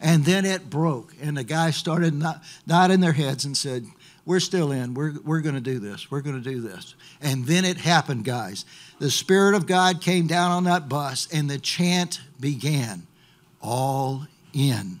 And 0.00 0.24
then 0.24 0.44
it 0.44 0.70
broke, 0.70 1.12
and 1.20 1.36
the 1.36 1.42
guys 1.42 1.76
started 1.76 2.22
nodding 2.66 3.00
their 3.00 3.12
heads 3.12 3.44
and 3.44 3.56
said, 3.56 3.84
We're 4.24 4.38
still 4.38 4.70
in. 4.70 4.94
We're, 4.94 5.14
we're 5.24 5.40
going 5.40 5.56
to 5.56 5.60
do 5.60 5.80
this. 5.80 6.08
We're 6.08 6.20
going 6.20 6.40
to 6.40 6.50
do 6.50 6.60
this. 6.60 6.94
And 7.20 7.44
then 7.46 7.64
it 7.64 7.78
happened, 7.78 8.24
guys 8.24 8.64
the 8.98 9.10
Spirit 9.10 9.54
of 9.54 9.66
God 9.66 10.00
came 10.00 10.26
down 10.26 10.50
on 10.50 10.64
that 10.64 10.88
bus 10.88 11.28
and 11.32 11.48
the 11.48 11.58
chant 11.58 12.20
began 12.40 13.06
all 13.62 14.26
in, 14.52 15.00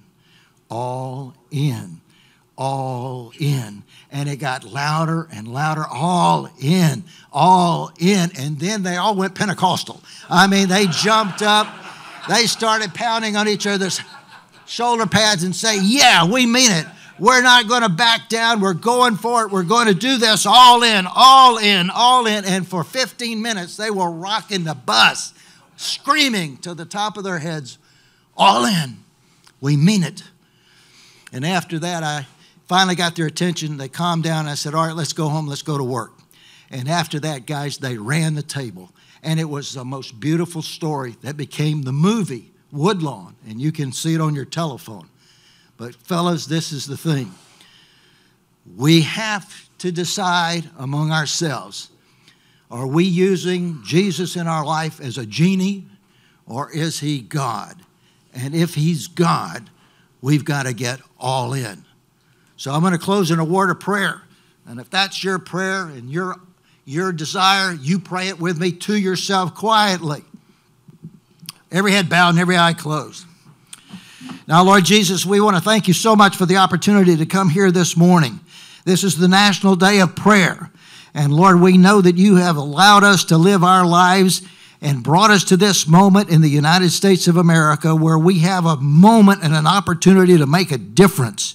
all 0.70 1.34
in, 1.50 2.00
all 2.58 3.32
in. 3.38 3.84
And 4.10 4.28
it 4.28 4.36
got 4.36 4.64
louder 4.64 5.28
and 5.32 5.48
louder, 5.48 5.84
all 5.88 6.50
in, 6.60 7.04
all 7.32 7.92
in. 7.98 8.30
And 8.36 8.58
then 8.58 8.82
they 8.82 8.96
all 8.96 9.14
went 9.14 9.34
Pentecostal. 9.34 10.02
I 10.28 10.46
mean, 10.48 10.68
they 10.68 10.86
jumped 10.86 11.40
up, 11.40 11.68
they 12.28 12.46
started 12.46 12.92
pounding 12.92 13.36
on 13.36 13.48
each 13.48 13.66
other's 13.66 14.00
shoulder 14.66 15.06
pads 15.06 15.44
and 15.44 15.54
say, 15.54 15.78
Yeah, 15.80 16.26
we 16.30 16.44
mean 16.44 16.72
it. 16.72 16.86
We're 17.18 17.42
not 17.42 17.68
going 17.68 17.82
to 17.82 17.88
back 17.88 18.28
down. 18.28 18.60
We're 18.60 18.74
going 18.74 19.16
for 19.16 19.44
it. 19.44 19.50
We're 19.50 19.64
going 19.64 19.88
to 19.88 19.94
do 19.94 20.18
this 20.18 20.46
all 20.46 20.84
in, 20.84 21.04
all 21.12 21.58
in, 21.58 21.90
all 21.90 22.26
in. 22.26 22.44
And 22.44 22.66
for 22.66 22.84
15 22.84 23.42
minutes, 23.42 23.76
they 23.76 23.90
were 23.90 24.10
rocking 24.10 24.62
the 24.62 24.74
bus, 24.76 25.34
screaming 25.76 26.58
to 26.58 26.74
the 26.74 26.84
top 26.84 27.16
of 27.16 27.24
their 27.24 27.40
heads, 27.40 27.78
all 28.36 28.64
in, 28.64 28.98
We 29.60 29.76
mean 29.76 30.04
it. 30.04 30.22
And 31.32 31.44
after 31.44 31.80
that, 31.80 32.04
I 32.04 32.26
finally 32.68 32.94
got 32.94 33.16
their 33.16 33.26
attention. 33.26 33.76
They 33.76 33.88
calmed 33.88 34.24
down. 34.24 34.46
I 34.46 34.54
said, 34.54 34.74
All 34.74 34.86
right, 34.86 34.94
let's 34.94 35.12
go 35.12 35.28
home. 35.28 35.46
Let's 35.46 35.62
go 35.62 35.78
to 35.78 35.84
work. 35.84 36.12
And 36.70 36.88
after 36.88 37.18
that, 37.20 37.46
guys, 37.46 37.78
they 37.78 37.96
ran 37.96 38.34
the 38.34 38.42
table. 38.42 38.92
And 39.22 39.40
it 39.40 39.48
was 39.48 39.72
the 39.72 39.84
most 39.84 40.20
beautiful 40.20 40.62
story 40.62 41.16
that 41.22 41.36
became 41.36 41.82
the 41.82 41.92
movie, 41.92 42.52
Woodlawn. 42.70 43.34
And 43.48 43.60
you 43.60 43.72
can 43.72 43.90
see 43.90 44.14
it 44.14 44.20
on 44.20 44.34
your 44.34 44.44
telephone. 44.44 45.08
But, 45.76 45.94
fellas, 45.94 46.46
this 46.46 46.70
is 46.72 46.86
the 46.86 46.96
thing. 46.96 47.32
We 48.76 49.00
have 49.02 49.68
to 49.78 49.90
decide 49.90 50.68
among 50.78 51.10
ourselves 51.10 51.90
are 52.70 52.86
we 52.86 53.04
using 53.04 53.80
Jesus 53.82 54.36
in 54.36 54.46
our 54.46 54.62
life 54.62 55.00
as 55.00 55.16
a 55.16 55.24
genie 55.24 55.86
or 56.46 56.70
is 56.70 57.00
he 57.00 57.20
God? 57.20 57.76
And 58.34 58.54
if 58.54 58.74
he's 58.74 59.08
God, 59.08 59.70
we've 60.20 60.44
got 60.44 60.64
to 60.64 60.74
get 60.74 61.00
all 61.18 61.54
in. 61.54 61.86
So 62.58 62.72
I'm 62.72 62.80
going 62.80 62.92
to 62.92 62.98
close 62.98 63.30
in 63.30 63.38
a 63.38 63.44
word 63.44 63.70
of 63.70 63.80
prayer. 63.80 64.20
And 64.66 64.80
if 64.80 64.90
that's 64.90 65.24
your 65.24 65.38
prayer 65.38 65.84
and 65.84 66.10
your, 66.10 66.36
your 66.84 67.12
desire, 67.12 67.72
you 67.72 67.98
pray 67.98 68.28
it 68.28 68.38
with 68.38 68.58
me 68.58 68.72
to 68.72 68.96
yourself 68.96 69.54
quietly. 69.54 70.24
Every 71.70 71.92
head 71.92 72.10
bowed 72.10 72.30
and 72.30 72.38
every 72.38 72.58
eye 72.58 72.74
closed. 72.74 73.24
Now, 74.48 74.64
Lord 74.64 74.84
Jesus, 74.84 75.24
we 75.24 75.40
want 75.40 75.56
to 75.56 75.62
thank 75.62 75.86
you 75.86 75.94
so 75.94 76.16
much 76.16 76.36
for 76.36 76.46
the 76.46 76.56
opportunity 76.56 77.16
to 77.16 77.26
come 77.26 77.48
here 77.48 77.70
this 77.70 77.96
morning. 77.96 78.40
This 78.84 79.04
is 79.04 79.16
the 79.16 79.28
National 79.28 79.76
Day 79.76 80.00
of 80.00 80.16
Prayer. 80.16 80.70
And 81.14 81.32
Lord, 81.32 81.60
we 81.60 81.78
know 81.78 82.00
that 82.00 82.16
you 82.16 82.36
have 82.36 82.56
allowed 82.56 83.04
us 83.04 83.24
to 83.26 83.38
live 83.38 83.62
our 83.62 83.86
lives 83.86 84.42
and 84.80 85.04
brought 85.04 85.30
us 85.30 85.44
to 85.44 85.56
this 85.56 85.86
moment 85.86 86.28
in 86.28 86.40
the 86.40 86.50
United 86.50 86.90
States 86.90 87.28
of 87.28 87.36
America 87.36 87.94
where 87.94 88.18
we 88.18 88.40
have 88.40 88.66
a 88.66 88.76
moment 88.76 89.44
and 89.44 89.54
an 89.54 89.66
opportunity 89.66 90.36
to 90.36 90.46
make 90.46 90.72
a 90.72 90.78
difference, 90.78 91.54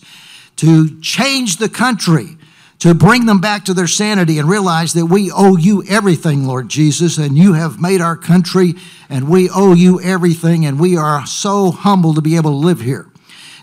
to 0.58 1.00
change 1.02 1.58
the 1.58 1.70
country, 1.70 2.38
to 2.80 2.94
bring 2.94 3.26
them 3.26 3.40
back 3.40 3.66
to 3.66 3.74
their 3.74 3.88
sanity 3.88 4.40
and 4.40 4.50
realize 4.50 4.94
that 4.94 5.06
we 5.06 5.32
owe 5.32 5.58
you 5.58 5.84
everything, 5.88 6.46
Lord 6.46 6.70
Jesus, 6.70 7.18
and 7.18 7.38
you 7.38 7.54
have 7.54 7.80
made 7.80 8.02
our 8.02 8.18
country 8.18 8.74
and 9.10 9.30
we 9.30 9.50
owe 9.50 9.74
you 9.74 10.02
everything, 10.02 10.66
and 10.66 10.80
we 10.80 10.98
are 10.98 11.26
so 11.26 11.72
humbled 11.72 12.16
to 12.16 12.22
be 12.22 12.36
able 12.36 12.52
to 12.52 12.58
live 12.58 12.82
here. 12.82 13.08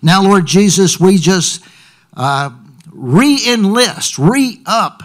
Now, 0.03 0.22
Lord 0.22 0.47
Jesus, 0.47 0.99
we 0.99 1.18
just 1.18 1.62
uh, 2.16 2.51
re 2.93 3.38
enlist, 3.47 4.18
re 4.18 4.61
up 4.66 5.03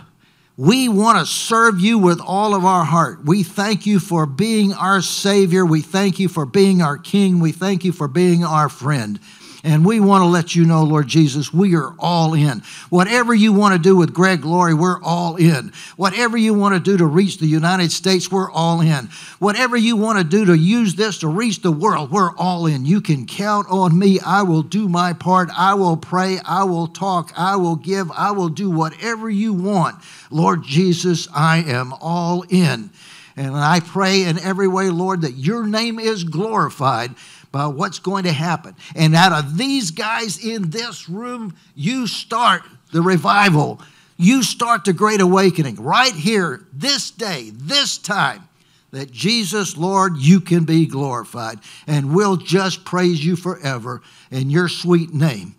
we 0.57 0.87
want 0.87 1.19
to 1.19 1.25
serve 1.25 1.81
you 1.81 1.97
with 1.97 2.21
all 2.21 2.55
of 2.55 2.63
our 2.63 2.85
heart. 2.85 3.25
We 3.25 3.43
thank 3.43 3.85
you 3.85 3.99
for 3.99 4.25
being 4.25 4.71
our 4.73 5.01
Savior. 5.01 5.65
We 5.65 5.81
thank 5.81 6.17
you 6.17 6.29
for 6.29 6.45
being 6.45 6.81
our 6.81 6.97
King. 6.97 7.41
We 7.41 7.51
thank 7.51 7.83
you 7.83 7.91
for 7.91 8.07
being 8.07 8.45
our 8.45 8.69
friend. 8.69 9.19
And 9.65 9.83
we 9.83 9.99
want 9.99 10.21
to 10.21 10.27
let 10.27 10.53
you 10.53 10.63
know, 10.63 10.83
Lord 10.83 11.07
Jesus, 11.07 11.51
we 11.51 11.75
are 11.75 11.95
all 11.97 12.35
in. 12.35 12.61
Whatever 12.91 13.33
you 13.33 13.51
want 13.51 13.73
to 13.73 13.79
do 13.79 13.95
with 13.95 14.13
Greg 14.13 14.45
Laurie, 14.45 14.75
we're 14.75 15.01
all 15.01 15.37
in. 15.37 15.73
Whatever 15.95 16.37
you 16.37 16.53
want 16.53 16.75
to 16.75 16.79
do 16.79 16.97
to 16.97 17.05
reach 17.07 17.39
the 17.39 17.47
United 17.47 17.91
States, 17.91 18.31
we're 18.31 18.51
all 18.51 18.79
in. 18.79 19.09
Whatever 19.39 19.75
you 19.75 19.95
want 19.95 20.19
to 20.19 20.23
do 20.23 20.45
to 20.45 20.55
use 20.55 20.93
this 20.93 21.17
to 21.17 21.27
reach 21.27 21.63
the 21.63 21.71
world, 21.71 22.11
we're 22.11 22.35
all 22.37 22.67
in. 22.67 22.85
You 22.85 23.01
can 23.01 23.25
count 23.25 23.65
on 23.71 23.97
me. 23.97 24.19
I 24.19 24.43
will 24.43 24.61
do 24.61 24.87
my 24.87 25.13
part. 25.13 25.49
I 25.57 25.73
will 25.73 25.97
pray. 25.97 26.37
I 26.45 26.63
will 26.65 26.85
talk. 26.85 27.33
I 27.35 27.55
will 27.55 27.75
give. 27.75 28.11
I 28.11 28.29
will 28.29 28.49
do 28.49 28.69
whatever 28.69 29.31
you 29.31 29.51
want. 29.51 29.95
Lord 30.29 30.61
Jesus, 30.61 31.27
I 31.33 31.63
am 31.63 31.91
all 32.01 32.43
in. 32.49 32.91
And 33.37 33.55
I 33.55 33.81
pray 33.81 34.23
in 34.23 34.39
every 34.39 34.67
way, 34.67 34.89
Lord, 34.89 35.21
that 35.21 35.33
your 35.33 35.65
name 35.65 35.99
is 35.99 36.23
glorified 36.23 37.15
by 37.55 37.67
what's 37.67 37.99
going 37.99 38.25
to 38.25 38.33
happen. 38.33 38.75
And 38.97 39.15
out 39.15 39.31
of 39.31 39.57
these 39.57 39.91
guys 39.91 40.43
in 40.43 40.71
this 40.71 41.07
room, 41.07 41.55
you 41.73 42.05
start 42.05 42.63
the 42.91 43.01
revival. 43.01 43.79
You 44.17 44.43
start 44.43 44.83
the 44.83 44.91
great 44.91 45.21
awakening 45.21 45.77
right 45.77 46.11
here, 46.11 46.65
this 46.73 47.11
day, 47.11 47.51
this 47.53 47.97
time, 47.97 48.49
that 48.91 49.09
Jesus, 49.09 49.77
Lord, 49.77 50.17
you 50.17 50.41
can 50.41 50.65
be 50.65 50.85
glorified. 50.85 51.59
And 51.87 52.13
we'll 52.13 52.35
just 52.35 52.83
praise 52.83 53.25
you 53.25 53.37
forever 53.37 54.01
in 54.31 54.49
your 54.49 54.67
sweet 54.67 55.13
name. 55.13 55.55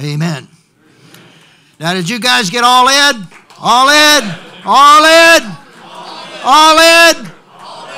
Amen. 0.00 0.48
Now, 1.78 1.94
did 1.94 2.10
you 2.10 2.18
guys 2.18 2.50
get 2.50 2.64
all 2.64 2.88
in? 2.88 3.24
All 3.60 3.88
in? 3.88 4.34
All 4.64 5.04
in? 5.04 5.42
All 6.42 6.76
in? 6.76 7.30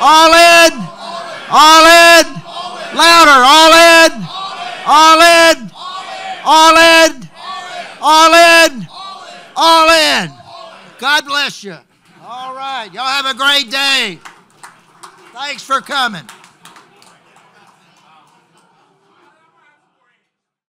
All 0.01 0.34
in? 0.34 0.72
All 1.51 1.86
in? 1.86 2.47
Louder. 2.95 3.41
All 3.45 3.72
in. 3.72 4.12
All 4.86 5.20
in. 5.20 5.70
All 6.45 6.76
in. 6.76 7.28
All 8.01 8.34
in. 8.34 8.89
All 9.57 9.91
in. 9.91 10.32
God 10.99 11.24
bless 11.26 11.64
you. 11.64 11.76
All 12.24 12.55
right. 12.55 12.89
Y'all 12.93 13.05
have 13.05 13.26
a 13.26 13.34
great 13.34 13.70
day. 13.70 14.18
Thanks 15.32 15.62
for 15.62 15.80
coming. 15.80 16.24